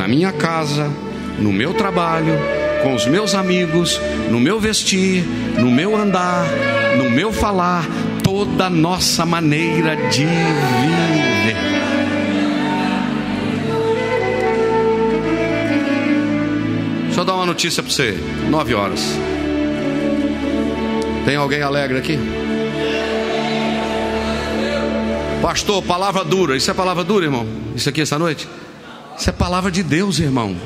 na 0.02 0.08
minha 0.08 0.32
casa, 0.32 0.90
no 1.38 1.52
meu 1.52 1.72
trabalho, 1.74 2.36
com 2.82 2.92
os 2.92 3.06
meus 3.06 3.36
amigos, 3.36 4.00
no 4.32 4.40
meu 4.40 4.58
vestir, 4.58 5.22
no 5.56 5.70
meu 5.70 5.94
andar, 5.96 6.44
no 6.98 7.08
meu 7.08 7.32
falar, 7.32 7.86
toda 8.20 8.68
nossa 8.68 9.24
maneira 9.24 9.94
de 10.10 10.24
viver. 10.24 11.56
Deixa 17.04 17.20
eu 17.20 17.24
dar 17.24 17.34
uma 17.36 17.46
notícia 17.46 17.80
para 17.80 17.92
você. 17.92 18.18
Nove 18.50 18.74
horas. 18.74 19.16
Tem 21.24 21.36
alguém 21.36 21.62
alegre 21.62 21.98
aqui? 21.98 22.18
Pastor, 25.40 25.80
palavra 25.80 26.24
dura. 26.24 26.56
Isso 26.56 26.72
é 26.72 26.74
palavra 26.74 27.04
dura, 27.04 27.24
irmão? 27.26 27.46
Isso 27.76 27.88
aqui 27.88 28.00
essa 28.00 28.18
noite? 28.18 28.48
Isso 29.22 29.30
é 29.30 29.32
palavra 29.32 29.70
de 29.70 29.84
Deus, 29.84 30.18
irmão. 30.18 30.56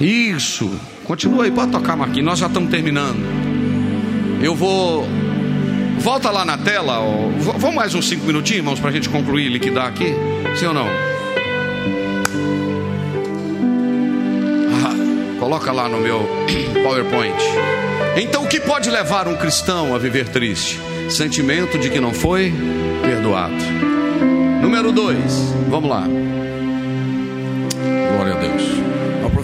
Isso. 0.00 0.70
Continua 1.02 1.42
aí, 1.42 1.50
pode 1.50 1.72
tocar, 1.72 1.96
Marquinhos. 1.96 2.24
Nós 2.24 2.38
já 2.38 2.46
estamos 2.46 2.70
terminando. 2.70 3.18
Eu 4.40 4.54
vou 4.54 5.04
Volta 5.98 6.30
lá 6.30 6.44
na 6.44 6.56
tela. 6.56 7.00
Ó. 7.00 7.28
Vamos 7.58 7.74
mais 7.74 7.92
uns 7.92 8.08
cinco 8.08 8.24
minutinhos, 8.24 8.58
irmãos, 8.58 8.78
para 8.78 8.90
a 8.90 8.92
gente 8.92 9.08
concluir 9.08 9.46
e 9.46 9.48
liquidar 9.48 9.88
aqui? 9.88 10.14
Sim 10.60 10.66
ou 10.66 10.74
não? 10.74 10.86
Ah, 14.72 15.40
coloca 15.40 15.72
lá 15.72 15.88
no 15.88 15.98
meu 15.98 16.20
PowerPoint. 16.84 17.34
Então, 18.16 18.44
o 18.44 18.46
que 18.46 18.60
pode 18.60 18.88
levar 18.88 19.26
um 19.26 19.36
cristão 19.36 19.92
a 19.92 19.98
viver 19.98 20.28
triste? 20.28 20.78
Sentimento 21.10 21.76
de 21.80 21.90
que 21.90 21.98
não 21.98 22.14
foi 22.14 22.54
perdoado. 23.02 23.56
Número 24.62 24.92
dois, 24.92 25.52
vamos 25.68 25.90
lá. 25.90 26.06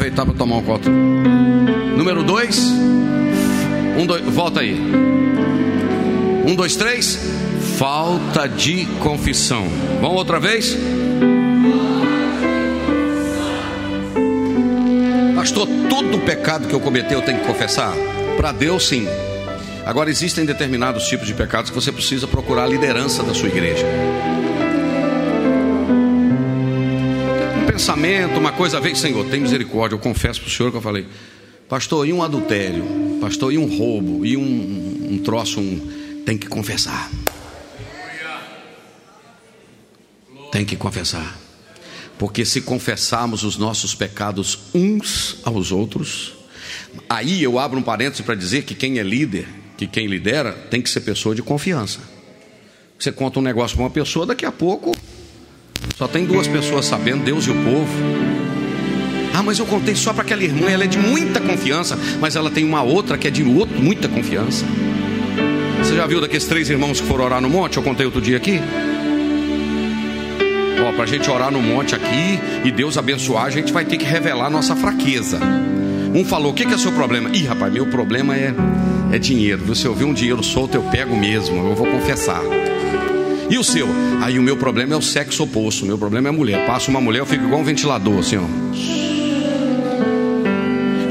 Aproveitar 0.06 0.24
para 0.24 0.34
tomar 0.34 0.56
um 0.56 0.62
copo. 0.62 0.88
Número 0.88 2.22
dois, 2.22 2.58
um, 3.98 4.06
dois, 4.06 4.22
volta 4.22 4.60
aí. 4.60 4.74
Um, 6.46 6.54
dois, 6.54 6.76
três. 6.76 7.18
Falta 7.76 8.48
de 8.48 8.86
confissão. 9.00 9.66
Vamos 10.00 10.16
outra 10.16 10.40
vez? 10.40 10.76
Pastor, 15.34 15.68
todo 15.90 16.18
pecado 16.20 16.68
que 16.68 16.74
eu 16.74 16.80
cometi 16.80 17.12
eu 17.12 17.22
tenho 17.22 17.40
que 17.40 17.46
confessar? 17.46 17.94
Para 18.36 18.52
Deus, 18.52 18.88
sim. 18.88 19.06
Agora, 19.84 20.10
existem 20.10 20.44
determinados 20.44 21.06
tipos 21.06 21.26
de 21.26 21.34
pecados 21.34 21.70
que 21.70 21.76
você 21.76 21.92
precisa 21.92 22.26
procurar 22.26 22.64
a 22.64 22.66
liderança 22.66 23.22
da 23.22 23.34
sua 23.34 23.48
igreja. 23.48 23.86
Pensamento, 27.76 28.38
uma 28.38 28.52
coisa 28.52 28.80
veio, 28.80 28.96
Senhor, 28.96 29.26
tem 29.26 29.38
misericórdia. 29.38 29.94
Eu 29.94 29.98
confesso 30.00 30.40
para 30.40 30.48
o 30.48 30.50
Senhor 30.50 30.70
que 30.70 30.78
eu 30.78 30.82
falei, 30.82 31.06
Pastor, 31.68 32.08
e 32.08 32.12
um 32.12 32.22
adultério? 32.22 32.82
Pastor, 33.20 33.52
e 33.52 33.58
um 33.58 33.66
roubo? 33.66 34.24
E 34.24 34.34
um, 34.34 35.08
um 35.10 35.18
troço? 35.18 35.60
Um... 35.60 36.22
Tem 36.24 36.38
que 36.38 36.46
confessar. 36.46 37.10
Tem 40.50 40.64
que 40.64 40.74
confessar. 40.74 41.38
Porque 42.18 42.46
se 42.46 42.62
confessarmos 42.62 43.44
os 43.44 43.58
nossos 43.58 43.94
pecados 43.94 44.58
uns 44.74 45.36
aos 45.44 45.70
outros, 45.70 46.32
aí 47.10 47.42
eu 47.42 47.58
abro 47.58 47.78
um 47.78 47.82
parênteses 47.82 48.24
para 48.24 48.34
dizer 48.34 48.64
que 48.64 48.74
quem 48.74 48.98
é 48.98 49.02
líder, 49.02 49.46
que 49.76 49.86
quem 49.86 50.06
lidera, 50.06 50.52
tem 50.70 50.80
que 50.80 50.88
ser 50.88 51.00
pessoa 51.00 51.34
de 51.34 51.42
confiança. 51.42 52.00
Você 52.98 53.12
conta 53.12 53.38
um 53.38 53.42
negócio 53.42 53.76
para 53.76 53.84
uma 53.84 53.90
pessoa, 53.90 54.24
daqui 54.24 54.46
a 54.46 54.52
pouco 54.52 54.92
só 55.96 56.06
tem 56.06 56.24
duas 56.26 56.46
pessoas 56.46 56.84
sabendo, 56.84 57.24
Deus 57.24 57.46
e 57.46 57.50
o 57.50 57.54
povo. 57.54 57.88
Ah, 59.34 59.42
mas 59.42 59.58
eu 59.58 59.66
contei 59.66 59.94
só 59.94 60.12
para 60.12 60.22
aquela 60.22 60.42
irmã, 60.42 60.68
ela 60.68 60.84
é 60.84 60.86
de 60.86 60.98
muita 60.98 61.40
confiança, 61.40 61.98
mas 62.20 62.36
ela 62.36 62.50
tem 62.50 62.64
uma 62.64 62.82
outra 62.82 63.18
que 63.18 63.28
é 63.28 63.30
de 63.30 63.42
outro, 63.42 63.78
muita 63.78 64.08
confiança. 64.08 64.64
Você 65.78 65.94
já 65.94 66.06
viu 66.06 66.20
daqueles 66.20 66.44
três 66.46 66.70
irmãos 66.70 67.00
que 67.00 67.06
foram 67.06 67.24
orar 67.24 67.40
no 67.40 67.48
monte? 67.48 67.76
Eu 67.76 67.82
contei 67.82 68.06
outro 68.06 68.20
dia 68.20 68.36
aqui. 68.36 68.60
Ó, 70.86 70.92
para 70.92 71.04
a 71.04 71.06
gente 71.06 71.30
orar 71.30 71.50
no 71.50 71.60
monte 71.60 71.94
aqui 71.94 72.40
e 72.64 72.70
Deus 72.70 72.96
abençoar, 72.96 73.44
a 73.44 73.50
gente 73.50 73.72
vai 73.72 73.84
ter 73.84 73.96
que 73.96 74.04
revelar 74.04 74.50
nossa 74.50 74.74
fraqueza. 74.74 75.38
Um 76.14 76.24
falou: 76.24 76.52
O 76.52 76.54
que, 76.54 76.64
que 76.64 76.74
é 76.74 76.78
seu 76.78 76.92
problema? 76.92 77.30
Ih, 77.34 77.44
rapaz, 77.44 77.72
meu 77.72 77.86
problema 77.86 78.36
é, 78.36 78.54
é 79.12 79.18
dinheiro. 79.18 79.64
Você 79.66 79.86
ouviu 79.86 80.08
um 80.08 80.14
dinheiro 80.14 80.42
solto, 80.42 80.76
eu 80.76 80.82
pego 80.84 81.16
mesmo, 81.16 81.56
eu 81.56 81.74
vou 81.74 81.86
confessar. 81.86 82.42
E 83.48 83.58
o 83.58 83.64
seu? 83.64 83.88
Aí 84.22 84.38
o 84.38 84.42
meu 84.42 84.56
problema 84.56 84.94
é 84.94 84.96
o 84.96 85.02
sexo 85.02 85.44
oposto. 85.44 85.84
O 85.84 85.86
meu 85.86 85.96
problema 85.96 86.28
é 86.28 86.30
a 86.30 86.32
mulher. 86.32 86.66
Passa 86.66 86.90
uma 86.90 87.00
mulher, 87.00 87.20
eu 87.20 87.26
fico 87.26 87.44
igual 87.44 87.60
um 87.60 87.64
ventilador, 87.64 88.18
assim, 88.18 88.36
ó. 88.36 88.44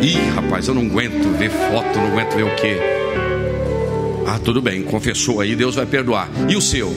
Ih, 0.01 0.29
rapaz, 0.35 0.67
eu 0.67 0.75
não 0.75 0.83
aguento 0.83 1.29
ver 1.37 1.49
foto, 1.49 1.97
não 1.97 2.07
aguento 2.07 2.35
ver 2.35 2.43
o 2.43 2.55
quê. 2.55 2.77
Ah, 4.27 4.37
tudo 4.37 4.61
bem, 4.61 4.83
confessou 4.83 5.39
aí, 5.39 5.55
Deus 5.55 5.75
vai 5.75 5.85
perdoar. 5.85 6.29
E 6.49 6.55
o 6.55 6.61
seu? 6.61 6.93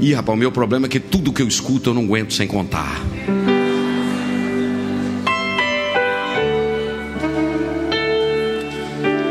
Ih, 0.00 0.14
rapaz, 0.14 0.36
o 0.36 0.38
meu 0.38 0.52
problema 0.52 0.86
é 0.86 0.88
que 0.88 1.00
tudo 1.00 1.32
que 1.32 1.42
eu 1.42 1.48
escuto 1.48 1.90
eu 1.90 1.94
não 1.94 2.04
aguento 2.04 2.32
sem 2.32 2.46
contar. 2.46 3.00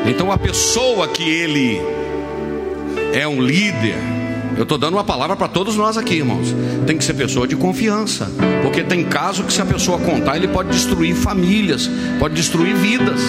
Então 0.08 0.32
a 0.32 0.38
pessoa 0.38 1.08
que 1.08 1.24
ele 1.24 1.80
é 3.14 3.28
um 3.28 3.42
líder, 3.42 3.98
eu 4.58 4.64
estou 4.64 4.78
dando 4.78 4.94
uma 4.94 5.04
palavra 5.04 5.36
para 5.36 5.48
todos 5.50 5.76
nós 5.76 5.98
aqui, 5.98 6.16
irmãos. 6.16 6.56
Tem 6.88 6.98
que 6.98 7.04
ser 7.04 7.14
pessoa 7.14 7.46
de 7.48 7.56
confiança. 7.56 8.32
Porque 8.62 8.84
tem 8.84 9.04
caso 9.04 9.44
que 9.44 9.52
se 9.52 9.62
a 9.62 9.66
pessoa 9.66 9.98
contar, 10.00 10.38
ele 10.38 10.48
pode 10.48 10.70
destruir 10.70 11.14
famílias, 11.14 11.90
pode 12.20 12.36
destruir 12.36 12.74
vidas. 12.76 13.22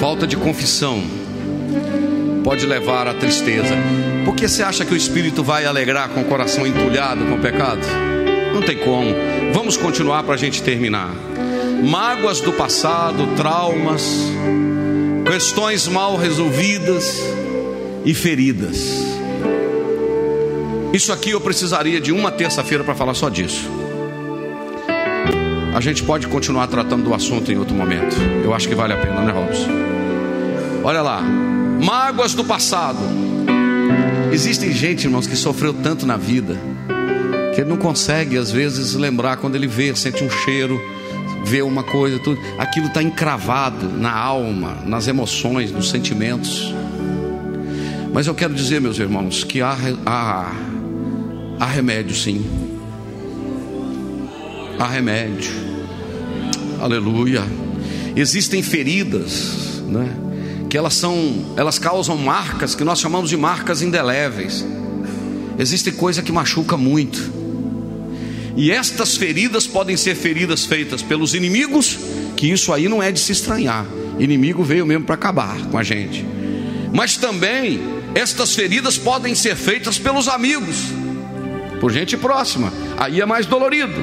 Falta 0.00 0.26
de 0.26 0.36
confissão 0.36 1.02
pode 2.42 2.64
levar 2.64 3.06
à 3.06 3.12
tristeza. 3.12 3.74
Por 4.24 4.34
que 4.34 4.48
você 4.48 4.62
acha 4.62 4.84
que 4.84 4.94
o 4.94 4.96
espírito 4.96 5.44
vai 5.44 5.66
alegrar 5.66 6.08
com 6.08 6.22
o 6.22 6.24
coração 6.24 6.66
entulhado 6.66 7.26
com 7.26 7.34
o 7.34 7.40
pecado? 7.40 7.86
Não 8.54 8.62
tem 8.62 8.78
como. 8.78 9.10
Vamos 9.52 9.76
continuar 9.76 10.22
para 10.22 10.34
a 10.34 10.38
gente 10.38 10.62
terminar. 10.62 11.10
Mágoas 11.84 12.40
do 12.40 12.52
passado, 12.52 13.26
traumas, 13.36 14.02
questões 15.26 15.86
mal 15.86 16.16
resolvidas 16.16 17.22
e 18.04 18.14
feridas. 18.14 19.04
Isso 20.92 21.12
aqui 21.12 21.30
eu 21.30 21.40
precisaria 21.40 22.00
de 22.00 22.12
uma 22.12 22.30
terça-feira 22.30 22.82
para 22.82 22.94
falar 22.94 23.14
só 23.14 23.28
disso. 23.28 23.68
A 25.74 25.80
gente 25.80 26.02
pode 26.02 26.26
continuar 26.26 26.66
tratando 26.66 27.04
do 27.04 27.14
assunto 27.14 27.52
em 27.52 27.56
outro 27.56 27.74
momento. 27.74 28.16
Eu 28.44 28.52
acho 28.52 28.68
que 28.68 28.74
vale 28.74 28.92
a 28.92 28.96
pena, 28.96 29.20
né, 29.20 29.32
Robson? 29.32 29.70
Olha 30.82 31.00
lá, 31.00 31.20
mágoas 31.22 32.34
do 32.34 32.44
passado. 32.44 32.98
Existem 34.32 34.72
gente, 34.72 35.04
irmãos, 35.04 35.26
que 35.26 35.36
sofreu 35.36 35.72
tanto 35.72 36.06
na 36.06 36.16
vida 36.16 36.58
que 37.54 37.64
não 37.64 37.76
consegue, 37.76 38.38
às 38.38 38.50
vezes, 38.50 38.94
lembrar 38.94 39.36
quando 39.36 39.54
ele 39.54 39.66
vê, 39.66 39.94
sente 39.94 40.24
um 40.24 40.30
cheiro, 40.30 40.80
vê 41.44 41.62
uma 41.62 41.82
coisa, 41.82 42.18
tudo. 42.18 42.40
Aquilo 42.58 42.86
está 42.86 43.02
encravado 43.02 43.86
na 43.86 44.12
alma, 44.12 44.78
nas 44.86 45.08
emoções, 45.08 45.70
nos 45.70 45.90
sentimentos. 45.90 46.74
Mas 48.12 48.26
eu 48.26 48.34
quero 48.34 48.52
dizer, 48.52 48.80
meus 48.80 48.98
irmãos, 48.98 49.44
que 49.44 49.60
há, 49.60 49.76
há, 50.04 50.52
há 51.60 51.66
remédio 51.66 52.14
sim. 52.14 52.44
Há 54.78 54.86
remédio. 54.86 55.50
Aleluia. 56.80 57.42
Existem 58.16 58.62
feridas, 58.62 59.82
né? 59.86 60.08
Que 60.68 60.76
elas 60.76 60.94
são, 60.94 61.54
elas 61.56 61.78
causam 61.78 62.16
marcas 62.16 62.74
que 62.74 62.82
nós 62.82 62.98
chamamos 62.98 63.30
de 63.30 63.36
marcas 63.36 63.80
indeléveis. 63.80 64.64
Existe 65.58 65.92
coisa 65.92 66.22
que 66.22 66.32
machuca 66.32 66.76
muito. 66.76 67.30
E 68.56 68.72
estas 68.72 69.16
feridas 69.16 69.66
podem 69.66 69.96
ser 69.96 70.16
feridas 70.16 70.64
feitas 70.64 71.00
pelos 71.00 71.34
inimigos, 71.34 71.98
que 72.36 72.50
isso 72.50 72.72
aí 72.72 72.88
não 72.88 73.02
é 73.02 73.12
de 73.12 73.20
se 73.20 73.30
estranhar. 73.30 73.86
Inimigo 74.18 74.64
veio 74.64 74.84
mesmo 74.84 75.04
para 75.04 75.14
acabar 75.14 75.60
com 75.66 75.78
a 75.78 75.82
gente. 75.82 76.24
Mas 76.92 77.16
também 77.16 77.99
estas 78.14 78.54
feridas 78.54 78.98
podem 78.98 79.34
ser 79.34 79.56
feitas 79.56 79.98
pelos 79.98 80.28
amigos, 80.28 80.76
por 81.80 81.92
gente 81.92 82.16
próxima. 82.16 82.72
Aí 82.98 83.20
é 83.20 83.26
mais 83.26 83.46
dolorido. 83.46 83.94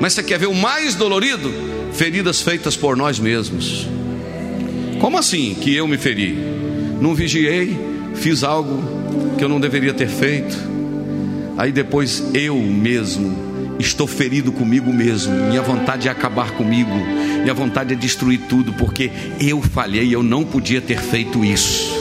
Mas 0.00 0.12
você 0.12 0.22
quer 0.22 0.38
ver 0.38 0.46
o 0.46 0.54
mais 0.54 0.94
dolorido? 0.94 1.52
Feridas 1.92 2.40
feitas 2.40 2.76
por 2.76 2.96
nós 2.96 3.18
mesmos. 3.18 3.86
Como 5.00 5.18
assim 5.18 5.54
que 5.54 5.74
eu 5.74 5.86
me 5.88 5.98
feri? 5.98 6.36
Não 7.00 7.14
vigiei, 7.14 7.76
fiz 8.14 8.42
algo 8.42 8.82
que 9.36 9.44
eu 9.44 9.48
não 9.48 9.60
deveria 9.60 9.92
ter 9.92 10.08
feito. 10.08 10.56
Aí 11.56 11.72
depois 11.72 12.22
eu 12.34 12.56
mesmo 12.56 13.76
estou 13.78 14.06
ferido 14.06 14.52
comigo 14.52 14.92
mesmo. 14.92 15.34
Minha 15.48 15.62
vontade 15.62 16.08
é 16.08 16.10
acabar 16.10 16.52
comigo. 16.52 16.94
Minha 17.42 17.54
vontade 17.54 17.94
é 17.94 17.96
destruir 17.96 18.40
tudo 18.48 18.72
porque 18.72 19.10
eu 19.40 19.60
falhei, 19.60 20.14
eu 20.14 20.22
não 20.22 20.44
podia 20.44 20.80
ter 20.80 20.98
feito 21.00 21.44
isso. 21.44 21.97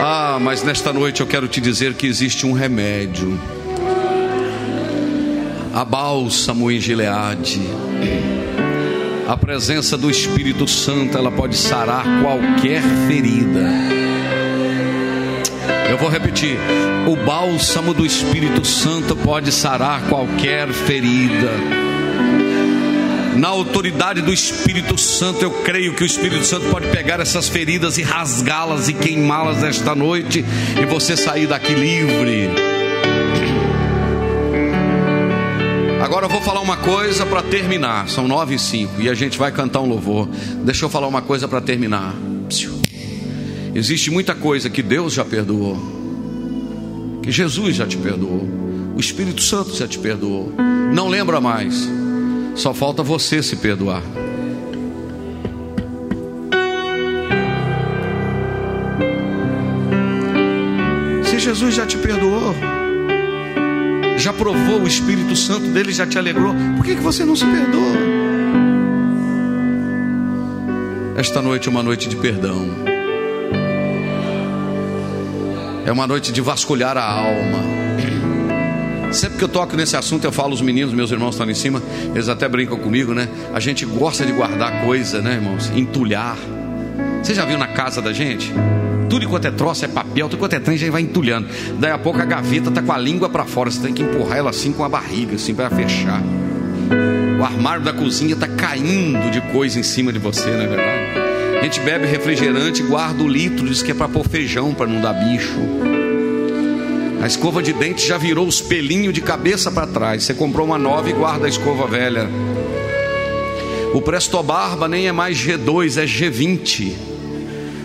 Ah, 0.00 0.38
mas 0.40 0.62
nesta 0.62 0.92
noite 0.92 1.20
eu 1.20 1.26
quero 1.26 1.48
te 1.48 1.60
dizer 1.60 1.94
que 1.94 2.06
existe 2.06 2.46
um 2.46 2.52
remédio. 2.52 3.38
A 5.74 5.84
bálsamo 5.84 6.70
em 6.70 6.80
Gileade. 6.80 7.60
A 9.26 9.36
presença 9.36 9.98
do 9.98 10.08
Espírito 10.08 10.68
Santo, 10.68 11.18
ela 11.18 11.32
pode 11.32 11.56
sarar 11.56 12.04
qualquer 12.22 12.80
ferida. 13.08 13.68
Eu 15.90 15.98
vou 15.98 16.08
repetir: 16.08 16.56
o 17.06 17.16
bálsamo 17.16 17.92
do 17.92 18.06
Espírito 18.06 18.64
Santo 18.64 19.16
pode 19.16 19.50
sarar 19.50 20.02
qualquer 20.02 20.68
ferida 20.68 21.87
na 23.38 23.48
autoridade 23.48 24.20
do 24.20 24.32
Espírito 24.32 24.98
Santo, 24.98 25.42
eu 25.42 25.50
creio 25.62 25.94
que 25.94 26.02
o 26.02 26.06
Espírito 26.06 26.44
Santo 26.44 26.68
pode 26.70 26.88
pegar 26.88 27.20
essas 27.20 27.48
feridas 27.48 27.96
e 27.96 28.02
rasgá-las 28.02 28.88
e 28.88 28.92
queimá-las 28.92 29.62
esta 29.62 29.94
noite 29.94 30.44
e 30.80 30.84
você 30.86 31.16
sair 31.16 31.46
daqui 31.46 31.72
livre. 31.72 32.50
Agora 36.02 36.26
eu 36.26 36.30
vou 36.30 36.40
falar 36.40 36.60
uma 36.60 36.78
coisa 36.78 37.24
para 37.24 37.42
terminar. 37.42 38.08
São 38.08 38.26
nove 38.26 38.56
e 38.56 38.58
cinco 38.58 39.00
e 39.00 39.08
a 39.08 39.14
gente 39.14 39.38
vai 39.38 39.52
cantar 39.52 39.80
um 39.80 39.88
louvor. 39.88 40.28
Deixa 40.64 40.84
eu 40.84 40.88
falar 40.88 41.06
uma 41.06 41.22
coisa 41.22 41.46
para 41.46 41.60
terminar. 41.60 42.14
Existe 43.72 44.10
muita 44.10 44.34
coisa 44.34 44.68
que 44.68 44.82
Deus 44.82 45.12
já 45.12 45.24
perdoou, 45.24 45.76
que 47.22 47.30
Jesus 47.30 47.76
já 47.76 47.86
te 47.86 47.96
perdoou, 47.96 48.48
o 48.96 48.98
Espírito 48.98 49.42
Santo 49.42 49.76
já 49.76 49.86
te 49.86 49.98
perdoou. 49.98 50.52
Não 50.92 51.06
lembra 51.06 51.40
mais, 51.40 51.88
só 52.58 52.74
falta 52.74 53.04
você 53.04 53.40
se 53.40 53.56
perdoar. 53.56 54.02
Se 61.22 61.38
Jesus 61.38 61.74
já 61.74 61.86
te 61.86 61.96
perdoou, 61.96 62.52
já 64.16 64.32
provou 64.32 64.82
o 64.82 64.88
Espírito 64.88 65.36
Santo 65.36 65.68
dele, 65.68 65.92
já 65.92 66.04
te 66.04 66.18
alegrou, 66.18 66.52
por 66.76 66.84
que, 66.84 66.96
que 66.96 67.00
você 67.00 67.24
não 67.24 67.36
se 67.36 67.44
perdoa? 67.46 67.96
Esta 71.16 71.40
noite 71.40 71.68
é 71.68 71.70
uma 71.70 71.82
noite 71.82 72.08
de 72.08 72.16
perdão. 72.16 72.68
É 75.86 75.92
uma 75.92 76.06
noite 76.06 76.32
de 76.32 76.40
vasculhar 76.40 76.96
a 76.96 77.04
alma. 77.04 77.87
Sempre 79.10 79.38
que 79.38 79.44
eu 79.44 79.48
toco 79.48 79.76
nesse 79.76 79.96
assunto, 79.96 80.24
eu 80.24 80.32
falo, 80.32 80.52
os 80.52 80.60
meninos, 80.60 80.92
meus 80.92 81.10
irmãos 81.10 81.30
estão 81.30 81.44
ali 81.44 81.52
em 81.52 81.56
cima, 81.56 81.82
eles 82.14 82.28
até 82.28 82.46
brincam 82.46 82.78
comigo, 82.78 83.14
né? 83.14 83.28
A 83.54 83.60
gente 83.60 83.86
gosta 83.86 84.24
de 84.24 84.32
guardar 84.32 84.84
coisa, 84.84 85.22
né, 85.22 85.34
irmãos? 85.34 85.70
Entulhar. 85.74 86.36
Você 87.22 87.34
já 87.34 87.44
viu 87.44 87.58
na 87.58 87.66
casa 87.66 88.02
da 88.02 88.12
gente? 88.12 88.52
Tudo 89.08 89.24
enquanto 89.24 89.46
é 89.46 89.50
troço, 89.50 89.84
é 89.84 89.88
papel, 89.88 90.28
tudo 90.28 90.36
enquanto 90.36 90.52
é 90.52 90.60
trem, 90.60 90.76
já 90.76 90.90
vai 90.90 91.00
entulhando. 91.00 91.48
Daí 91.78 91.90
a 91.90 91.98
pouco 91.98 92.20
a 92.20 92.24
gaveta 92.24 92.70
tá 92.70 92.82
com 92.82 92.92
a 92.92 92.98
língua 92.98 93.28
para 93.28 93.44
fora, 93.44 93.70
você 93.70 93.80
tem 93.80 93.94
que 93.94 94.02
empurrar 94.02 94.38
ela 94.38 94.50
assim 94.50 94.72
com 94.72 94.84
a 94.84 94.88
barriga, 94.88 95.36
assim, 95.36 95.54
para 95.54 95.70
fechar. 95.70 96.22
O 97.40 97.44
armário 97.44 97.82
da 97.82 97.92
cozinha 97.92 98.36
tá 98.36 98.46
caindo 98.46 99.30
de 99.30 99.40
coisa 99.52 99.80
em 99.80 99.82
cima 99.82 100.12
de 100.12 100.18
você, 100.18 100.50
não 100.50 100.62
é 100.62 100.66
verdade? 100.66 101.58
A 101.60 101.62
gente 101.64 101.80
bebe 101.80 102.06
refrigerante, 102.06 102.82
guarda 102.82 103.22
o 103.22 103.28
litro, 103.28 103.66
diz 103.66 103.82
que 103.82 103.90
é 103.90 103.94
para 103.94 104.08
pôr 104.08 104.28
feijão, 104.28 104.74
para 104.74 104.86
não 104.86 105.00
dar 105.00 105.12
bicho. 105.14 105.97
A 107.20 107.26
escova 107.26 107.62
de 107.62 107.72
dente 107.72 108.06
já 108.06 108.16
virou 108.16 108.46
os 108.46 108.60
pelinhos 108.60 109.12
de 109.12 109.20
cabeça 109.20 109.70
para 109.70 109.86
trás. 109.86 110.22
Você 110.22 110.34
comprou 110.34 110.66
uma 110.66 110.78
nova 110.78 111.10
e 111.10 111.12
guarda 111.12 111.46
a 111.46 111.48
escova 111.48 111.86
velha. 111.86 112.28
O 113.92 114.00
Presto 114.00 114.40
Barba 114.42 114.86
nem 114.86 115.08
é 115.08 115.12
mais 115.12 115.36
G2, 115.36 116.00
é 116.00 116.06
G20. 116.06 116.92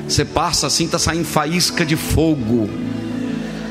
Você 0.07 0.23
passa 0.23 0.67
assim, 0.67 0.88
tá 0.88 0.99
saindo 0.99 1.25
faísca 1.25 1.84
de 1.86 1.95
fogo. 1.95 2.69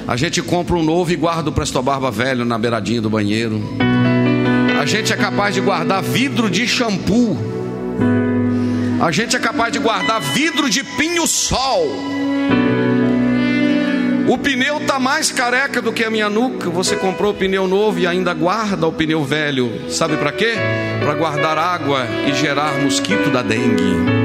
A 0.09 0.17
gente 0.17 0.43
compra 0.43 0.75
um 0.75 0.83
novo 0.83 1.13
e 1.13 1.17
guarda 1.17 1.51
o 1.51 1.53
Presto 1.53 1.81
Barba 1.81 2.11
velho 2.11 2.45
na 2.45 2.59
beiradinha 2.59 3.01
do 3.01 3.09
banheiro. 3.09 3.63
A 4.81 4.85
gente 4.85 5.13
é 5.13 5.17
capaz 5.17 5.55
de 5.55 5.61
guardar 5.61 6.03
vidro 6.03 6.51
de 6.51 6.67
shampoo. 6.67 7.39
A 9.01 9.13
gente 9.13 9.37
é 9.37 9.39
capaz 9.39 9.73
de 9.73 9.79
guardar 9.79 10.21
vidro 10.21 10.69
de 10.69 10.83
pinho-sol. 10.83 12.12
O 14.29 14.39
pneu 14.39 14.79
está 14.79 14.99
mais 14.99 15.31
careca 15.31 15.83
do 15.83 15.93
que 15.93 16.05
a 16.05 16.11
minha 16.11 16.31
nuca. 16.31 16.71
Você 16.71 16.97
comprou 16.97 17.33
o 17.33 17.35
pneu 17.35 17.67
novo 17.67 17.99
e 17.99 18.07
ainda 18.07 18.33
guarda 18.33 18.87
o 18.87 18.93
pneu 18.93 19.25
velho. 19.25 19.91
Sabe 19.91 20.17
para 20.17 20.33
quê? 20.33 20.55
Para 21.01 21.15
guardar 21.15 21.59
água 21.59 22.07
e 22.29 22.33
gerar 22.33 22.81
mosquito 22.81 23.31
da 23.31 23.43
dengue. 23.43 24.23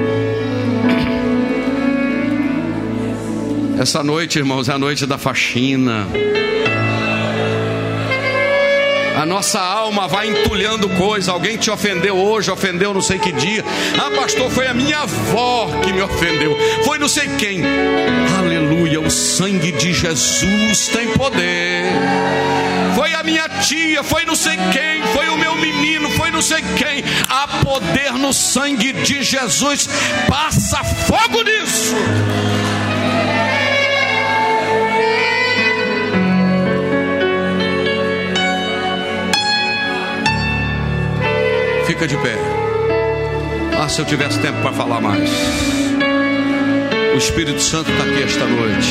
Essa 3.79 4.03
noite, 4.03 4.39
irmãos, 4.39 4.69
é 4.69 4.73
a 4.73 4.79
noite 4.79 5.05
da 5.05 5.17
faxina. 5.17 6.07
A 9.17 9.25
nossa 9.25 9.59
alma 9.59 10.07
vai 10.07 10.29
entulhando 10.29 10.87
coisa. 10.89 11.31
Alguém 11.31 11.57
te 11.57 11.71
ofendeu 11.71 12.15
hoje, 12.15 12.51
ofendeu 12.51 12.93
não 12.93 13.01
sei 13.01 13.17
que 13.17 13.31
dia. 13.31 13.65
Ah, 13.97 14.11
pastor, 14.15 14.51
foi 14.51 14.67
a 14.67 14.75
minha 14.75 14.99
avó 14.99 15.71
que 15.83 15.91
me 15.91 15.99
ofendeu. 16.03 16.55
Foi 16.85 16.99
não 16.99 17.09
sei 17.09 17.27
quem. 17.29 17.63
Aleluia, 18.37 19.01
o 19.01 19.09
sangue 19.09 19.71
de 19.71 19.91
Jesus 19.91 20.89
tem 20.89 21.07
poder. 21.13 21.85
Foi 22.93 23.11
a 23.15 23.23
minha 23.23 23.49
tia, 23.49 24.03
foi 24.03 24.23
não 24.23 24.35
sei 24.35 24.55
quem, 24.71 25.01
foi 25.11 25.29
o 25.29 25.37
meu 25.37 25.55
menino, 25.55 26.11
foi 26.11 26.29
não 26.29 26.41
sei 26.43 26.61
quem. 26.77 27.03
Há 27.27 27.47
poder 27.65 28.13
no 28.13 28.31
sangue 28.31 28.93
de 28.93 29.23
Jesus. 29.23 29.89
Passa 30.27 30.83
fogo 30.83 31.41
nisso. 31.41 31.95
Fica 41.97 42.09
de 42.09 42.17
pé. 42.17 42.35
Ah, 43.75 43.89
se 43.89 43.99
eu 43.99 44.05
tivesse 44.05 44.37
tempo 44.39 44.61
para 44.61 44.71
falar 44.71 45.01
mais. 45.01 45.31
O 47.15 47.17
Espírito 47.17 47.59
Santo 47.59 47.89
está 47.89 48.03
aqui 48.03 48.21
esta 48.21 48.45
noite. 48.45 48.87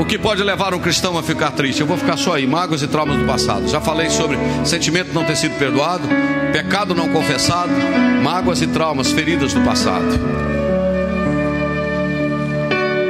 O 0.00 0.06
que 0.06 0.16
pode 0.16 0.42
levar 0.42 0.72
um 0.72 0.78
cristão 0.78 1.18
a 1.18 1.22
ficar 1.22 1.50
triste? 1.50 1.82
Eu 1.82 1.86
vou 1.86 1.98
ficar 1.98 2.16
só 2.16 2.32
aí, 2.32 2.46
mágoas 2.46 2.80
e 2.80 2.86
traumas 2.86 3.18
do 3.18 3.26
passado. 3.26 3.68
Já 3.68 3.78
falei 3.78 4.08
sobre 4.08 4.38
sentimento 4.64 5.12
não 5.12 5.24
ter 5.24 5.36
sido 5.36 5.58
perdoado, 5.58 6.08
pecado 6.50 6.94
não 6.94 7.10
confessado, 7.10 7.72
mágoas 8.22 8.62
e 8.62 8.66
traumas, 8.66 9.12
feridas 9.12 9.52
do 9.52 9.60
passado. 9.60 10.53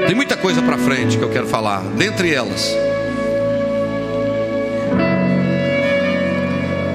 Tem 0.07 0.15
muita 0.15 0.37
coisa 0.37 0.61
para 0.61 0.77
frente 0.77 1.17
que 1.17 1.25
eu 1.25 1.31
quero 1.31 1.47
falar. 1.47 1.83
Dentre 1.97 2.33
elas, 2.33 2.75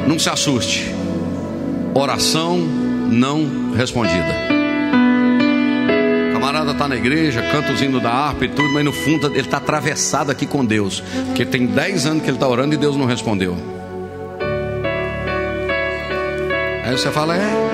não 0.07 0.20
se 0.20 0.30
assuste. 0.30 0.93
Oração 1.93 2.57
não 2.57 3.72
respondida. 3.76 4.49
Camarada 6.32 6.72
está 6.72 6.88
na 6.88 6.95
igreja, 6.95 7.41
canta 7.51 7.72
os 7.74 7.82
hinos 7.82 8.01
da 8.01 8.12
harpa 8.12 8.45
e 8.45 8.49
tudo, 8.49 8.70
mas 8.70 8.86
no 8.86 8.93
fundo 8.93 9.28
ele 9.28 9.39
está 9.39 9.57
atravessado 9.57 10.32
aqui 10.32 10.45
com 10.45 10.64
Deus. 10.64 11.03
Porque 11.26 11.45
tem 11.45 11.66
10 11.66 12.05
anos 12.05 12.24
que 12.24 12.30
ele 12.30 12.38
está 12.38 12.47
orando 12.47 12.76
e 12.76 12.78
Deus 12.78 12.95
não 12.95 13.05
respondeu. 13.05 13.57
Aí 16.86 16.91
você 16.91 17.10
fala, 17.12 17.36
é. 17.36 17.70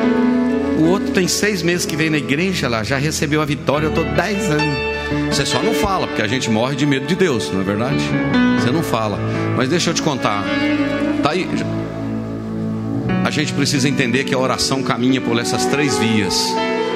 O 0.79 0.89
outro 0.89 1.11
tem 1.11 1.27
seis 1.27 1.61
meses 1.61 1.85
que 1.85 1.95
vem 1.95 2.09
na 2.09 2.17
igreja 2.17 2.67
lá, 2.67 2.83
já 2.83 2.97
recebeu 2.97 3.41
a 3.41 3.45
vitória, 3.45 3.85
eu 3.85 3.89
estou 3.89 4.03
10 4.03 4.51
anos. 4.51 4.94
Você 5.29 5.45
só 5.45 5.61
não 5.61 5.73
fala, 5.73 6.07
porque 6.07 6.21
a 6.21 6.27
gente 6.27 6.49
morre 6.49 6.75
de 6.75 6.85
medo 6.85 7.05
de 7.05 7.15
Deus, 7.15 7.51
não 7.51 7.61
é 7.61 7.63
verdade? 7.63 8.03
Você 8.59 8.71
não 8.71 8.81
fala. 8.81 9.19
Mas 9.55 9.69
deixa 9.69 9.89
eu 9.89 9.93
te 9.93 10.01
contar. 10.01 10.43
Tá 11.21 11.31
aí. 11.31 11.47
A 13.23 13.29
gente 13.29 13.53
precisa 13.53 13.89
entender 13.89 14.23
que 14.23 14.33
a 14.33 14.37
oração 14.37 14.83
caminha 14.83 15.19
por 15.19 15.39
essas 15.39 15.65
três 15.65 15.97
vias: 15.97 16.53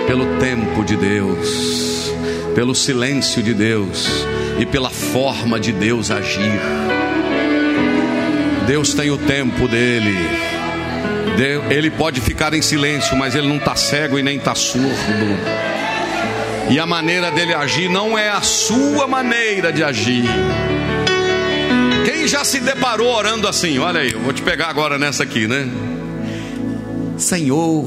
pelo 0.07 0.26
tempo 0.38 0.84
de 0.84 0.95
Deus, 0.95 2.14
pelo 2.55 2.74
silêncio 2.76 3.41
de 3.43 3.53
Deus 3.53 4.26
e 4.60 4.66
pela 4.66 4.89
forma 4.89 5.60
de 5.60 5.72
Deus 5.72 6.12
agir. 6.12 6.60
Deus 8.68 8.94
tem 8.94 9.10
o 9.10 9.18
tempo 9.18 9.68
dele. 9.68 10.15
Ele 11.69 11.90
pode 11.90 12.19
ficar 12.19 12.53
em 12.53 12.61
silêncio, 12.61 13.15
mas 13.15 13.34
ele 13.34 13.48
não 13.48 13.57
está 13.57 13.76
cego 13.76 14.19
e 14.19 14.23
nem 14.23 14.38
está 14.38 14.53
surdo. 14.53 15.69
E 16.70 16.78
a 16.78 16.86
maneira 16.86 17.32
dele 17.32 17.54
agir 17.54 17.90
não 17.90 18.18
é 18.18 18.30
a 18.30 18.41
sua 18.41 19.08
maneira 19.08 19.74
de 19.74 19.84
agir. 19.84 20.24
Quem 22.06 22.28
já 22.28 22.46
se 22.46 22.60
deparou 22.60 23.08
orando 23.08 23.48
assim? 23.48 23.80
Olha 23.80 24.02
aí, 24.02 24.12
eu 24.12 24.20
vou 24.20 24.32
te 24.32 24.44
pegar 24.44 24.68
agora 24.68 25.00
nessa 25.00 25.24
aqui, 25.24 25.48
né? 25.48 25.68
Senhor, 27.18 27.86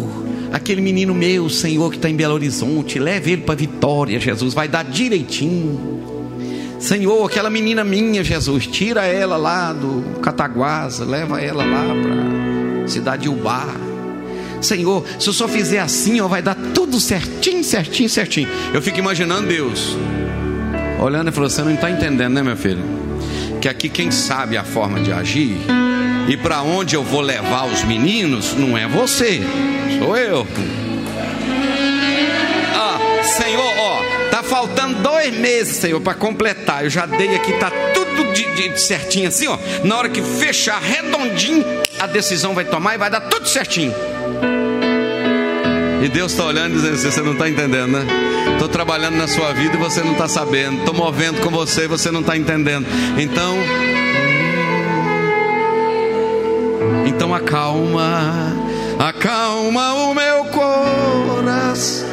aquele 0.52 0.80
menino 0.80 1.14
meu, 1.14 1.48
Senhor, 1.48 1.90
que 1.90 1.96
está 1.96 2.10
em 2.10 2.16
Belo 2.16 2.34
Horizonte, 2.34 2.98
leve 2.98 3.32
ele 3.32 3.42
para 3.42 3.54
Vitória, 3.54 4.18
Jesus, 4.18 4.52
vai 4.52 4.66
dar 4.66 4.84
direitinho. 4.84 6.02
Senhor, 6.80 7.24
aquela 7.24 7.48
menina 7.48 7.84
minha, 7.84 8.24
Jesus, 8.24 8.66
tira 8.66 9.06
ela 9.06 9.36
lá 9.36 9.72
do 9.72 10.18
Cataguasa, 10.20 11.04
leva 11.04 11.40
ela 11.40 11.64
lá 11.64 11.84
para 12.02 12.88
cidade 12.88 13.22
de 13.22 13.28
Ubar. 13.28 13.91
Senhor, 14.62 15.04
se 15.18 15.28
eu 15.28 15.32
só 15.32 15.46
fizer 15.48 15.80
assim, 15.80 16.20
ó, 16.20 16.28
vai 16.28 16.40
dar 16.40 16.54
tudo 16.74 16.98
certinho, 17.00 17.62
certinho, 17.62 18.08
certinho. 18.08 18.48
Eu 18.72 18.80
fico 18.80 18.98
imaginando 18.98 19.48
Deus 19.48 19.96
olhando 21.00 21.28
e 21.28 21.32
falando: 21.32 21.50
Você 21.50 21.62
não 21.62 21.74
está 21.74 21.90
entendendo, 21.90 22.32
né, 22.32 22.42
meu 22.42 22.56
filho? 22.56 22.82
Que 23.60 23.68
aqui 23.68 23.88
quem 23.88 24.10
sabe 24.10 24.56
a 24.56 24.64
forma 24.64 25.00
de 25.00 25.12
agir 25.12 25.56
e 26.28 26.36
para 26.36 26.62
onde 26.62 26.94
eu 26.94 27.02
vou 27.02 27.20
levar 27.20 27.66
os 27.66 27.82
meninos 27.82 28.54
não 28.54 28.78
é 28.78 28.86
você, 28.86 29.40
sou 29.98 30.16
eu. 30.16 30.46
Ah, 32.74 32.98
Senhor, 33.24 33.74
ó, 33.78 34.30
tá 34.30 34.42
faltando 34.42 35.02
dois 35.02 35.36
meses, 35.36 35.76
Senhor, 35.76 36.00
para 36.00 36.14
completar. 36.14 36.84
Eu 36.84 36.90
já 36.90 37.06
dei 37.06 37.34
aqui, 37.34 37.52
tá 37.54 37.70
tudo 37.92 38.32
de, 38.32 38.44
de, 38.54 38.80
certinho 38.80 39.28
assim, 39.28 39.48
ó. 39.48 39.58
Na 39.84 39.96
hora 39.96 40.08
que 40.08 40.22
fechar 40.22 40.80
redondinho, 40.80 41.64
a 41.98 42.06
decisão 42.06 42.54
vai 42.54 42.64
tomar 42.64 42.94
e 42.94 42.98
vai 42.98 43.10
dar 43.10 43.22
tudo 43.22 43.48
certinho. 43.48 43.92
E 46.02 46.08
Deus 46.08 46.32
está 46.32 46.44
olhando 46.44 46.72
e 46.72 46.76
dizendo 46.76 46.94
assim: 46.94 47.10
você 47.10 47.22
não 47.22 47.32
está 47.32 47.48
entendendo, 47.48 47.92
né? 47.92 48.06
Estou 48.52 48.68
trabalhando 48.68 49.16
na 49.16 49.28
sua 49.28 49.52
vida 49.52 49.76
e 49.76 49.78
você 49.78 50.02
não 50.02 50.12
está 50.12 50.26
sabendo. 50.26 50.80
Estou 50.80 50.94
movendo 50.94 51.40
com 51.40 51.50
você 51.50 51.84
e 51.84 51.88
você 51.88 52.10
não 52.10 52.20
está 52.20 52.36
entendendo. 52.36 52.86
Então, 53.16 53.56
então 57.06 57.34
acalma 57.34 58.52
acalma 58.98 59.94
o 59.94 60.14
meu 60.14 60.44
coração. 60.46 62.08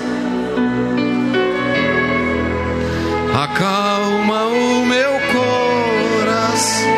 Acalma 3.33 4.43
o 4.47 4.85
meu 4.85 5.11
coração. 5.33 6.89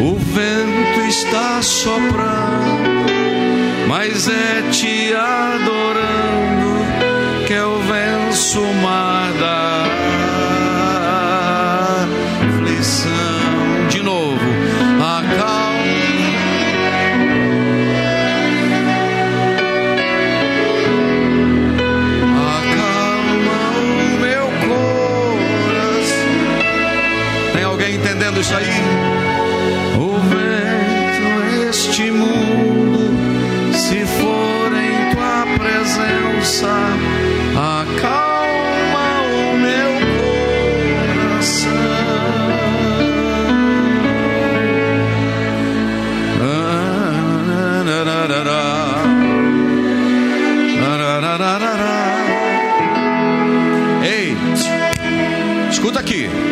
O 0.00 0.16
vento 0.18 1.00
está 1.08 1.60
soprando, 1.62 2.45
mas 3.98 4.28
é 4.28 4.70
te 4.70 5.14
adorando 5.14 6.84
que 7.46 7.52
eu 7.54 7.80
venço 7.80 8.60
o 8.60 8.74
mar 8.74 9.32
da 9.32 9.65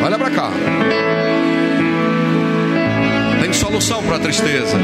olha 0.04 0.18
para 0.18 0.30
cá 0.30 0.50
solução 3.54 4.02
para 4.02 4.16
a 4.16 4.18
tristeza. 4.18 4.76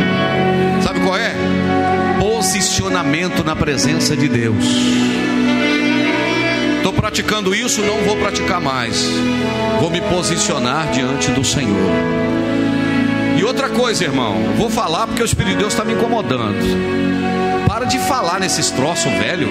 Sabe 0.83 1.01
qual 1.01 1.17
é? 1.17 1.35
Posicionamento 2.19 3.45
na 3.45 3.55
presença 3.55 4.17
de 4.17 4.29
Deus. 4.29 4.65
Estou 6.77 6.93
praticando 6.93 7.55
isso, 7.55 7.83
não 7.83 7.99
vou 8.03 8.17
praticar 8.17 8.61
mais. 8.61 9.05
Vou 9.81 9.91
me 9.91 10.01
posicionar 10.01 10.91
diante 10.91 11.31
do 11.31 11.45
Senhor. 11.45 11.91
E 13.39 13.45
outra 13.45 13.69
coisa, 13.69 14.05
irmão, 14.05 14.35
vou 14.57 14.71
falar 14.71 15.07
porque 15.07 15.23
o 15.23 15.25
Espírito 15.25 15.53
de 15.53 15.59
Deus 15.59 15.73
está 15.73 15.85
me 15.85 15.93
incomodando. 15.93 17.67
Para 17.67 17.85
de 17.85 17.99
falar 17.99 18.41
nesses 18.41 18.71
troços, 18.71 19.13
velho. 19.13 19.49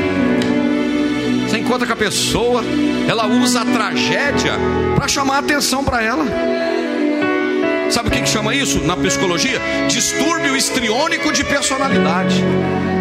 Você 1.49 1.57
encontra 1.57 1.87
com 1.87 1.93
a 1.93 1.95
pessoa, 1.95 2.63
ela 3.07 3.25
usa 3.25 3.61
a 3.61 3.65
tragédia 3.65 4.53
para 4.95 5.07
chamar 5.07 5.37
a 5.37 5.39
atenção 5.39 5.83
para 5.83 5.99
ela. 5.99 6.23
Sabe 7.89 8.09
o 8.09 8.11
que, 8.11 8.21
que 8.21 8.29
chama 8.29 8.53
isso 8.53 8.79
na 8.83 8.95
psicologia? 8.95 9.59
Distúrbio 9.87 10.55
estriônico 10.55 11.33
de 11.33 11.43
personalidade. 11.43 12.35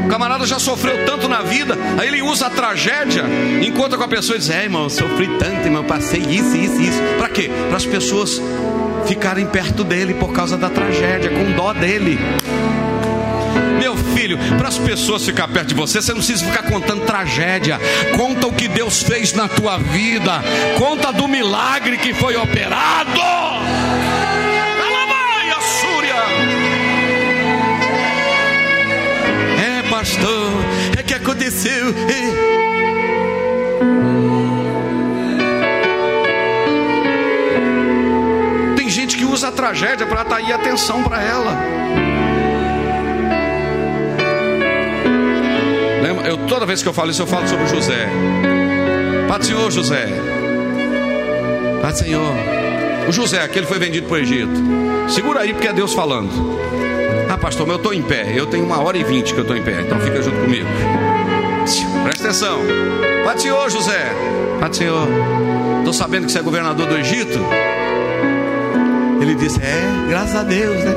O 0.07 0.09
camarada 0.09 0.47
já 0.47 0.59
sofreu 0.59 1.05
tanto 1.05 1.29
na 1.29 1.43
vida, 1.43 1.77
aí 2.01 2.09
ele 2.09 2.23
usa 2.23 2.47
a 2.47 2.51
tragédia, 2.51 3.23
encontra 3.63 3.99
com 3.99 4.05
a 4.05 4.09
pessoa 4.09 4.37
e 4.37 4.39
diz: 4.39 4.49
É, 4.49 4.63
irmão, 4.63 4.89
sofri 4.89 5.29
tanto, 5.39 5.67
irmão, 5.67 5.85
passei 5.85 6.21
isso, 6.21 6.57
isso, 6.57 6.81
isso. 6.81 7.03
Para 7.19 7.29
quê? 7.29 7.51
Para 7.69 7.77
as 7.77 7.85
pessoas 7.85 8.41
ficarem 9.07 9.45
perto 9.45 9.85
dele 9.85 10.15
por 10.15 10.33
causa 10.33 10.57
da 10.57 10.71
tragédia, 10.71 11.31
com 11.31 11.53
dó 11.53 11.75
dele. 11.75 12.19
Filho, 14.15 14.39
para 14.57 14.69
as 14.69 14.79
pessoas 14.79 15.25
ficar 15.25 15.49
perto 15.49 15.69
de 15.69 15.75
você, 15.75 16.01
você 16.01 16.13
não 16.13 16.19
precisa 16.19 16.45
ficar 16.45 16.63
contando 16.65 17.05
tragédia. 17.05 17.79
Conta 18.17 18.47
o 18.47 18.53
que 18.53 18.69
Deus 18.69 19.03
fez 19.03 19.33
na 19.33 19.49
tua 19.49 19.79
vida. 19.79 20.43
Conta 20.79 21.13
do 21.13 21.27
milagre 21.29 21.99
que 21.99 22.15
foi 22.15 22.37
operado. 22.37 23.21
pastor, 29.99 30.53
é 30.97 31.03
que 31.03 31.13
aconteceu. 31.13 31.93
Tem 38.77 38.89
gente 38.89 39.17
que 39.17 39.25
usa 39.25 39.49
a 39.49 39.53
tragédia 39.53 40.07
para 40.07 40.23
atrair 40.23 40.53
atenção 40.53 41.03
para 41.03 41.21
ela. 41.21 42.28
Toda 46.47 46.67
vez 46.67 46.83
que 46.83 46.89
eu 46.89 46.93
falo 46.93 47.11
isso, 47.11 47.23
eu 47.23 47.27
falo 47.27 47.49
sobre 47.49 47.67
José. 47.67 48.09
Pai 49.27 49.43
Senhor, 49.43 49.71
José. 49.71 50.09
Pai 51.81 51.93
Senhor. 51.93 52.35
O 53.09 53.13
José, 53.13 53.43
aquele 53.43 53.67
foi 53.67 53.79
vendido 53.79 54.07
para 54.07 54.17
o 54.17 54.21
Egito. 54.21 54.53
Segura 55.09 55.41
aí, 55.41 55.53
porque 55.53 55.69
é 55.69 55.73
Deus 55.73 55.95
falando. 55.95 56.31
Ah, 57.29 57.39
pastor, 57.39 57.67
mas 57.67 57.75
eu 57.75 57.77
estou 57.77 57.95
em 57.95 58.03
pé. 58.03 58.33
Eu 58.35 58.47
tenho 58.47 58.65
uma 58.65 58.81
hora 58.83 58.97
e 58.99 59.05
vinte 59.05 59.33
que 59.33 59.39
eu 59.39 59.43
estou 59.43 59.57
em 59.57 59.63
pé. 59.63 59.83
Então 59.83 59.99
fica 60.01 60.23
junto 60.23 60.39
comigo. 60.39 60.69
Presta 62.05 62.25
atenção. 62.25 62.61
Pai 63.25 63.39
Senhor, 63.39 63.71
José. 63.71 64.11
Pai 64.61 64.73
Senhor. 64.73 65.09
Estou 65.79 65.93
sabendo 65.93 66.27
que 66.27 66.33
você 66.33 66.39
é 66.39 66.43
governador 66.43 66.87
do 66.87 66.97
Egito. 66.97 67.39
Ele 69.21 69.35
disse: 69.35 69.61
É, 69.61 70.07
graças 70.09 70.35
a 70.35 70.43
Deus, 70.43 70.77
né? 70.85 70.95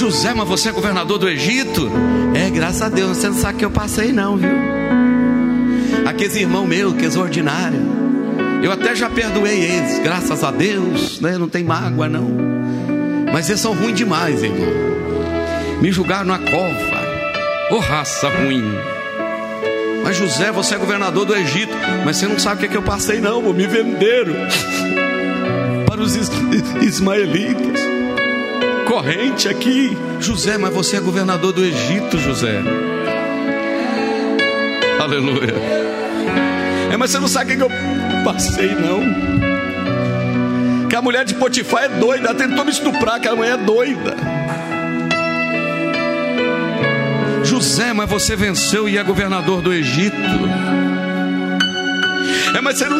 José, 0.00 0.32
mas 0.32 0.48
você 0.48 0.70
é 0.70 0.72
governador 0.72 1.18
do 1.18 1.28
Egito? 1.28 1.90
É, 2.34 2.48
graças 2.48 2.80
a 2.80 2.88
Deus. 2.88 3.18
Você 3.18 3.28
não 3.28 3.36
sabe 3.36 3.58
que 3.58 3.64
eu 3.66 3.70
passei, 3.70 4.12
não, 4.12 4.34
viu? 4.34 4.48
Aqueles 6.06 6.36
irmãos 6.36 6.66
meus, 6.66 6.94
aqueles 6.94 7.16
ordinários. 7.16 7.82
Eu 8.62 8.72
até 8.72 8.96
já 8.96 9.10
perdoei 9.10 9.60
eles, 9.62 9.98
graças 9.98 10.42
a 10.42 10.50
Deus, 10.50 11.20
né? 11.20 11.36
Não 11.36 11.50
tem 11.50 11.62
mágoa, 11.62 12.08
não. 12.08 12.30
Mas 13.30 13.50
eles 13.50 13.60
são 13.60 13.74
ruins 13.74 13.94
demais, 13.94 14.42
irmão. 14.42 14.66
Me 15.82 15.92
julgaram 15.92 16.24
na 16.24 16.38
cova. 16.38 17.00
Ô 17.70 17.74
oh, 17.74 17.78
raça 17.80 18.30
ruim. 18.30 18.64
Mas 20.02 20.16
José, 20.16 20.50
você 20.50 20.76
é 20.76 20.78
governador 20.78 21.26
do 21.26 21.36
Egito. 21.36 21.76
Mas 22.06 22.16
você 22.16 22.26
não 22.26 22.38
sabe 22.38 22.56
o 22.56 22.58
que, 22.60 22.64
é 22.64 22.68
que 22.70 22.76
eu 22.78 22.82
passei, 22.82 23.20
não. 23.20 23.42
Me 23.52 23.66
venderam 23.66 24.32
para 25.86 26.00
os 26.00 26.16
ismaelitas. 26.80 27.79
Corrente 28.90 29.48
aqui. 29.48 29.96
José, 30.18 30.58
mas 30.58 30.74
você 30.74 30.96
é 30.96 31.00
governador 31.00 31.52
do 31.52 31.64
Egito, 31.64 32.18
José. 32.18 32.60
Aleluia. 34.98 35.54
É, 36.92 36.96
mas 36.96 37.12
você 37.12 37.20
não 37.20 37.28
sabe 37.28 37.44
o 37.44 37.48
que, 37.48 37.56
que 37.56 37.62
eu 37.62 38.24
passei, 38.24 38.74
não 38.74 39.60
que 40.88 40.96
a 40.96 41.00
mulher 41.00 41.24
de 41.24 41.34
Potifar 41.34 41.84
é 41.84 41.88
doida, 41.88 42.30
ela 42.30 42.34
tentou 42.34 42.64
me 42.64 42.72
estuprar, 42.72 43.14
aquela 43.14 43.36
mulher 43.36 43.54
é 43.54 43.56
doida. 43.56 44.16
José, 47.44 47.92
mas 47.92 48.10
você 48.10 48.34
venceu 48.34 48.88
e 48.88 48.98
é 48.98 49.04
governador 49.04 49.62
do 49.62 49.72
Egito. 49.72 50.16
É, 52.56 52.60
mas 52.60 52.76
você 52.76 52.88
não, 52.88 52.98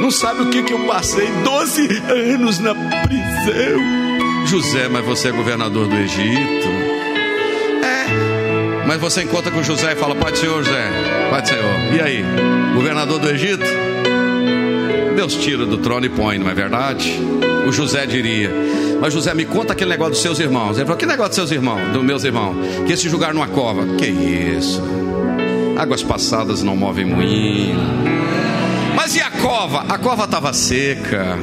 não, 0.00 0.10
sabe 0.10 0.42
o 0.42 0.50
que, 0.50 0.62
que 0.62 0.72
eu 0.72 0.86
passei 0.86 1.28
12 1.44 2.02
anos 2.08 2.58
na 2.58 2.74
prisão. 2.74 4.46
José, 4.46 4.88
mas 4.88 5.04
você 5.04 5.28
é 5.28 5.32
governador 5.32 5.86
do 5.86 5.94
Egito. 5.96 6.68
É, 7.84 8.86
mas 8.86 9.00
você 9.00 9.22
encontra 9.22 9.50
com 9.50 9.62
José 9.62 9.92
e 9.92 9.96
fala: 9.96 10.14
do 10.14 10.36
Senhor, 10.36 10.62
José, 10.62 10.88
do 11.30 11.46
Senhor. 11.46 11.94
E 11.94 12.00
aí, 12.00 12.24
governador 12.74 13.18
do 13.18 13.28
Egito? 13.28 13.64
Deus 15.14 15.34
tira 15.34 15.66
do 15.66 15.78
trono 15.78 16.06
e 16.06 16.08
põe, 16.08 16.38
não 16.38 16.48
é 16.48 16.54
verdade? 16.54 17.20
O 17.66 17.72
José 17.72 18.06
diria. 18.06 18.50
Mas 19.00 19.12
José, 19.12 19.34
me 19.34 19.44
conta 19.44 19.72
aquele 19.72 19.90
negócio 19.90 20.12
dos 20.12 20.22
seus 20.22 20.38
irmãos. 20.38 20.76
Ele 20.76 20.86
falou: 20.86 20.96
Que 20.96 21.06
negócio 21.06 21.30
dos 21.30 21.36
seus 21.36 21.50
irmãos, 21.50 21.92
dos 21.92 22.02
meus 22.02 22.24
irmãos? 22.24 22.56
Que 22.86 22.96
se 22.96 23.08
julgar 23.08 23.34
numa 23.34 23.48
cova. 23.48 23.86
Que 23.96 24.06
isso? 24.06 24.82
Águas 25.76 26.02
passadas 26.02 26.62
não 26.62 26.74
movem 26.76 27.04
moinho. 27.04 28.17
Mas 29.08 29.16
e 29.16 29.22
a 29.22 29.30
cova? 29.30 29.86
A 29.88 29.96
cova 29.96 30.24
estava 30.24 30.52
seca. 30.52 31.38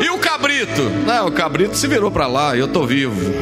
E 0.00 0.08
o 0.08 0.16
cabrito? 0.18 0.88
Não, 1.04 1.26
o 1.26 1.32
cabrito 1.32 1.76
se 1.76 1.88
virou 1.88 2.08
para 2.08 2.28
lá, 2.28 2.56
eu 2.56 2.66
estou 2.66 2.86
vivo. 2.86 3.16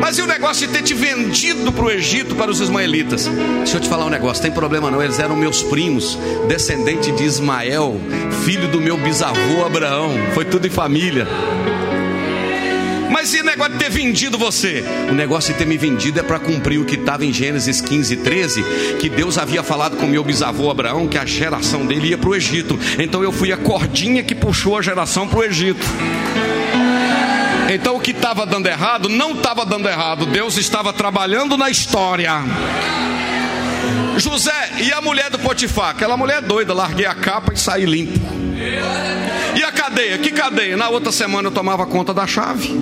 Mas 0.00 0.16
e 0.18 0.22
o 0.22 0.28
negócio 0.28 0.68
de 0.68 0.72
ter 0.72 0.84
te 0.84 0.94
vendido 0.94 1.72
para 1.72 1.86
o 1.86 1.90
Egito, 1.90 2.36
para 2.36 2.52
os 2.52 2.60
ismaelitas? 2.60 3.26
Deixa 3.26 3.78
eu 3.78 3.80
te 3.80 3.88
falar 3.88 4.06
um 4.06 4.10
negócio, 4.10 4.40
tem 4.40 4.52
problema 4.52 4.92
não, 4.92 5.02
eles 5.02 5.18
eram 5.18 5.34
meus 5.34 5.60
primos, 5.60 6.16
descendente 6.46 7.10
de 7.10 7.24
Ismael, 7.24 8.00
filho 8.44 8.68
do 8.68 8.80
meu 8.80 8.96
bisavô 8.96 9.66
Abraão, 9.66 10.12
foi 10.34 10.44
tudo 10.44 10.68
em 10.68 10.70
família. 10.70 11.26
Mas 13.10 13.32
e 13.34 13.42
negócio 13.42 13.72
de 13.72 13.78
ter 13.78 13.90
vendido 13.90 14.36
você? 14.36 14.84
O 15.08 15.12
negócio 15.12 15.52
de 15.52 15.58
ter 15.58 15.66
me 15.66 15.78
vendido 15.78 16.20
é 16.20 16.22
para 16.22 16.38
cumprir 16.38 16.78
o 16.78 16.84
que 16.84 16.96
estava 16.96 17.24
em 17.24 17.32
Gênesis 17.32 17.80
15, 17.80 18.16
13, 18.16 18.64
que 19.00 19.08
Deus 19.08 19.38
havia 19.38 19.62
falado 19.62 19.96
com 19.96 20.06
meu 20.06 20.22
bisavô 20.24 20.70
Abraão 20.70 21.06
que 21.06 21.16
a 21.16 21.24
geração 21.24 21.86
dele 21.86 22.08
ia 22.08 22.18
para 22.18 22.30
o 22.30 22.34
Egito. 22.34 22.78
Então 22.98 23.22
eu 23.22 23.32
fui 23.32 23.52
a 23.52 23.56
cordinha 23.56 24.22
que 24.22 24.34
puxou 24.34 24.76
a 24.76 24.82
geração 24.82 25.26
para 25.26 25.38
o 25.38 25.44
Egito. 25.44 25.86
Então 27.72 27.96
o 27.96 28.00
que 28.00 28.12
estava 28.12 28.46
dando 28.46 28.66
errado 28.66 29.08
não 29.08 29.32
estava 29.32 29.64
dando 29.64 29.88
errado, 29.88 30.26
Deus 30.26 30.56
estava 30.56 30.92
trabalhando 30.92 31.56
na 31.56 31.68
história. 31.70 32.32
José 34.16 34.72
e 34.78 34.92
a 34.92 35.00
mulher 35.00 35.30
do 35.30 35.38
Potifar, 35.38 35.90
aquela 35.90 36.16
mulher 36.16 36.40
doida, 36.40 36.72
larguei 36.72 37.06
a 37.06 37.14
capa 37.14 37.52
e 37.52 37.58
saí 37.58 37.84
limpo. 37.84 38.18
Cadeia? 39.86 40.18
Que 40.18 40.32
cadeia? 40.32 40.76
Na 40.76 40.88
outra 40.88 41.12
semana 41.12 41.46
eu 41.46 41.52
tomava 41.52 41.86
conta 41.86 42.12
da 42.12 42.26
chave. 42.26 42.74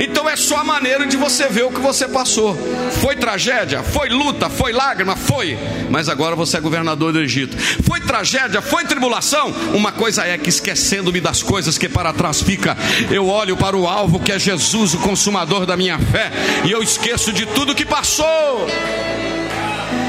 Então 0.00 0.30
é 0.30 0.36
só 0.36 0.58
a 0.58 0.64
maneira 0.64 1.04
de 1.06 1.16
você 1.16 1.48
ver 1.48 1.64
o 1.64 1.72
que 1.72 1.80
você 1.80 2.06
passou. 2.06 2.56
Foi 3.00 3.16
tragédia, 3.16 3.82
foi 3.82 4.10
luta, 4.10 4.48
foi 4.48 4.72
lágrima, 4.72 5.16
foi. 5.16 5.58
Mas 5.90 6.08
agora 6.08 6.36
você 6.36 6.58
é 6.58 6.60
governador 6.60 7.12
do 7.12 7.20
Egito. 7.20 7.56
Foi 7.82 8.00
tragédia, 8.00 8.62
foi 8.62 8.84
tribulação. 8.84 9.50
Uma 9.74 9.90
coisa 9.90 10.24
é 10.24 10.38
que 10.38 10.50
esquecendo-me 10.50 11.20
das 11.20 11.42
coisas 11.42 11.76
que 11.76 11.88
para 11.88 12.12
trás 12.12 12.40
fica, 12.40 12.76
eu 13.10 13.26
olho 13.26 13.56
para 13.56 13.76
o 13.76 13.88
alvo 13.88 14.20
que 14.20 14.30
é 14.30 14.38
Jesus, 14.38 14.94
o 14.94 14.98
consumador 14.98 15.66
da 15.66 15.76
minha 15.76 15.98
fé, 15.98 16.30
e 16.64 16.70
eu 16.70 16.80
esqueço 16.80 17.32
de 17.32 17.44
tudo 17.44 17.74
que 17.74 17.84
passou. 17.84 18.68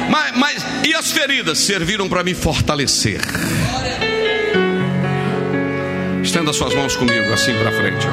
Mas, 0.08 0.38
mas 0.38 0.66
e 0.88 0.94
as 0.94 1.12
feridas 1.12 1.58
serviram 1.58 2.08
para 2.08 2.24
me 2.24 2.36
fortalecer. 2.36 3.22
Estenda 6.50 6.54
suas 6.54 6.74
mãos 6.74 6.96
comigo, 6.96 7.32
assim 7.32 7.54
para 7.54 7.72
frente. 7.72 8.08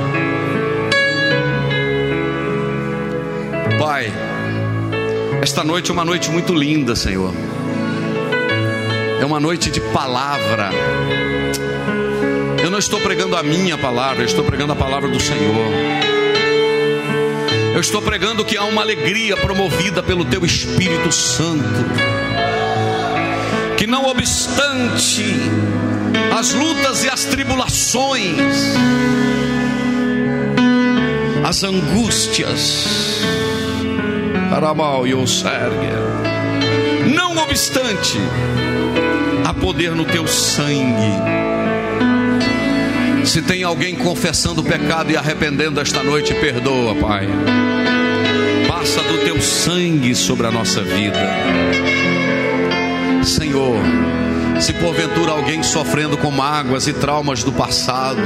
Pai, 3.79 4.13
esta 5.41 5.65
noite 5.65 5.91
é 5.91 5.95
uma 5.95 6.05
noite 6.05 6.31
muito 6.31 6.55
linda, 6.55 6.95
Senhor. 6.95 7.33
É 9.21 9.25
uma 9.25 9.41
noite 9.41 9.71
de 9.71 9.81
palavra. 9.81 10.71
Eu 12.63 12.71
não 12.71 12.79
estou 12.79 13.01
pregando 13.01 13.37
a 13.37 13.43
minha 13.43 13.79
palavra, 13.79 14.23
eu 14.23 14.27
estou 14.27 14.45
pregando 14.45 14.73
a 14.73 14.77
palavra 14.77 15.09
do 15.09 15.21
Senhor. 15.21 15.73
Eu 17.75 17.81
estou 17.81 18.03
pregando 18.03 18.45
que 18.45 18.57
há 18.57 18.65
uma 18.65 18.83
alegria 18.83 19.37
promovida 19.37 20.03
pelo 20.03 20.25
Teu 20.25 20.45
Espírito 20.45 21.11
Santo. 21.11 21.65
Que 23.79 23.87
não 23.87 24.07
obstante 24.07 25.25
as 26.37 26.53
lutas 26.53 27.03
e 27.03 27.09
as 27.09 27.25
tribulações, 27.25 28.37
as 31.43 31.65
angústias, 31.65 33.23
Aramal 34.53 35.07
e 35.07 35.15
não 37.15 37.39
obstante, 37.39 38.19
há 39.47 39.55
poder 39.55 39.93
no 39.93 40.05
teu 40.05 40.27
sangue. 40.27 41.15
Se 43.25 43.41
tem 43.41 43.63
alguém 43.63 43.95
confessando 43.95 44.61
o 44.61 44.65
pecado 44.65 45.11
e 45.11 45.17
arrependendo 45.17 45.81
esta 45.81 46.03
noite, 46.03 46.35
perdoa, 46.35 46.95
Pai. 46.97 47.27
Passa 48.69 49.01
do 49.01 49.25
teu 49.25 49.41
sangue 49.41 50.15
sobre 50.15 50.47
a 50.47 50.51
nossa 50.51 50.83
vida. 50.83 51.19
Senhor, 53.25 53.81
se 54.61 54.73
porventura 54.75 55.33
alguém 55.33 55.63
sofrendo 55.63 56.17
com 56.17 56.31
mágoas 56.31 56.87
e 56.87 56.93
traumas 56.93 57.43
do 57.43 57.53
passado, 57.53 58.21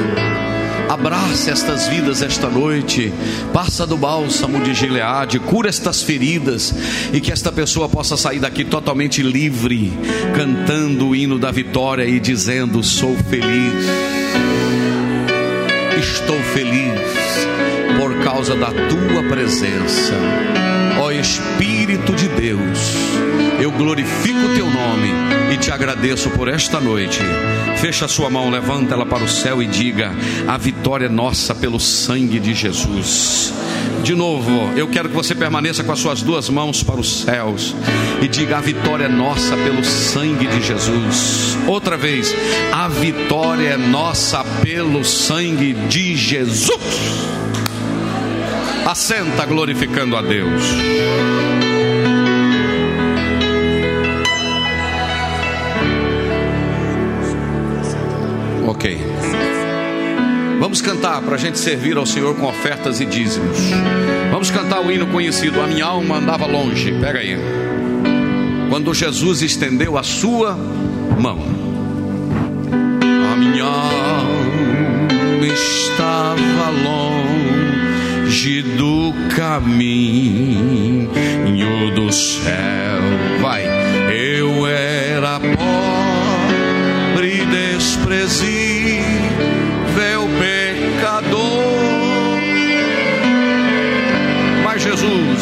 abrace 0.89 1.51
estas 1.51 1.87
vidas 1.89 2.23
esta 2.23 2.49
noite, 2.49 3.13
passa 3.53 3.87
do 3.87 3.97
bálsamo 3.97 4.61
de 4.61 4.75
Gileade, 4.75 5.39
cura 5.39 5.69
estas 5.69 6.03
feridas 6.03 6.75
e 7.13 7.21
que 7.21 7.33
esta 7.33 7.53
pessoa 7.53 7.89
possa 7.89 8.17
sair 8.17 8.41
daqui 8.41 8.65
totalmente 8.65 9.23
livre, 9.23 9.93
cantando 10.35 11.09
o 11.09 11.17
hino 11.17 11.39
da 11.39 11.51
vitória 11.51 12.05
e 12.05 12.19
dizendo: 12.19 12.83
Sou 12.83 13.17
feliz, 13.29 13.85
estou 15.99 16.41
feliz 16.55 17.01
por 17.99 18.25
causa 18.25 18.57
da 18.57 18.69
tua 18.69 19.23
presença, 19.29 20.15
Espírito 21.21 22.15
de 22.15 22.29
Deus. 22.29 22.79
Eu 23.61 23.71
glorifico 23.71 24.39
o 24.39 24.55
teu 24.55 24.65
nome 24.65 25.09
e 25.53 25.59
te 25.59 25.71
agradeço 25.71 26.31
por 26.31 26.49
esta 26.49 26.81
noite. 26.81 27.21
Fecha 27.77 28.07
a 28.07 28.09
sua 28.09 28.31
mão, 28.31 28.49
levanta 28.49 28.95
ela 28.95 29.05
para 29.05 29.23
o 29.23 29.29
céu 29.29 29.63
e 29.63 29.67
diga: 29.67 30.13
A 30.49 30.57
vitória 30.57 31.07
é 31.07 31.09
nossa 31.11 31.55
pelo 31.55 31.79
sangue 31.79 32.41
de 32.41 32.55
Jesus. 32.55 33.53
De 34.03 34.15
novo, 34.15 34.73
eu 34.79 34.89
quero 34.89 35.11
que 35.11 35.15
você 35.15 35.35
permaneça 35.35 35.85
com 35.85 35.93
as 35.93 35.99
suas 35.99 36.23
duas 36.23 36.49
mãos 36.49 36.83
para 36.83 36.99
os 36.99 37.21
céus 37.21 37.77
e 38.23 38.27
diga: 38.27 38.57
A 38.57 38.61
vitória 38.63 39.05
é 39.05 39.09
nossa 39.09 39.55
pelo 39.59 39.85
sangue 39.85 40.47
de 40.47 40.63
Jesus. 40.63 41.59
Outra 41.67 41.99
vez, 41.99 42.35
a 42.73 42.89
vitória 42.89 43.69
é 43.69 43.77
nossa 43.77 44.43
pelo 44.63 45.05
sangue 45.05 45.75
de 45.75 46.17
Jesus. 46.17 46.71
Assenta 48.91 49.47
glorificando 49.47 50.17
a 50.17 50.21
Deus. 50.21 50.65
Ok. 58.67 58.99
Vamos 60.59 60.83
cantar 60.83 61.23
para 61.23 61.37
a 61.37 61.39
gente 61.39 61.57
servir 61.61 61.97
ao 61.97 62.05
Senhor 62.05 62.35
com 62.35 62.49
ofertas 62.49 63.01
e 63.01 63.07
dízimos. 63.07 63.59
Vamos 64.33 64.51
cantar 64.51 64.81
o 64.81 64.91
hino 64.91 65.07
conhecido: 65.07 65.61
A 65.61 65.69
minha 65.69 65.85
alma 65.85 66.17
andava 66.17 66.47
longe. 66.47 66.91
Pega 67.01 67.21
aí. 67.21 67.37
Quando 68.69 68.93
Jesus 68.93 69.41
estendeu 69.41 69.97
a 69.97 70.03
sua 70.03 70.59
mão, 71.17 71.39
a 73.33 73.37
minha 73.37 73.63
alma 73.63 75.47
estava 75.47 76.71
longe 76.71 77.40
longe 78.31 78.63
do 78.63 79.13
caminho 79.35 81.11
do 81.97 82.13
céu. 82.13 83.01
Vai, 83.41 83.65
eu 84.15 84.65
era 84.69 85.41
pobre, 85.41 87.45
desprezível 87.47 89.01
pecador. 90.39 91.41
Mas 94.63 94.81
Jesus 94.81 95.40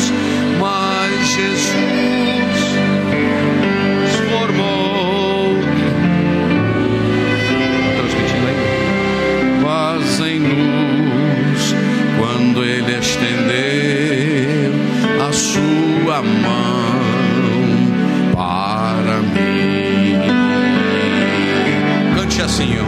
Senhor. 22.58 22.87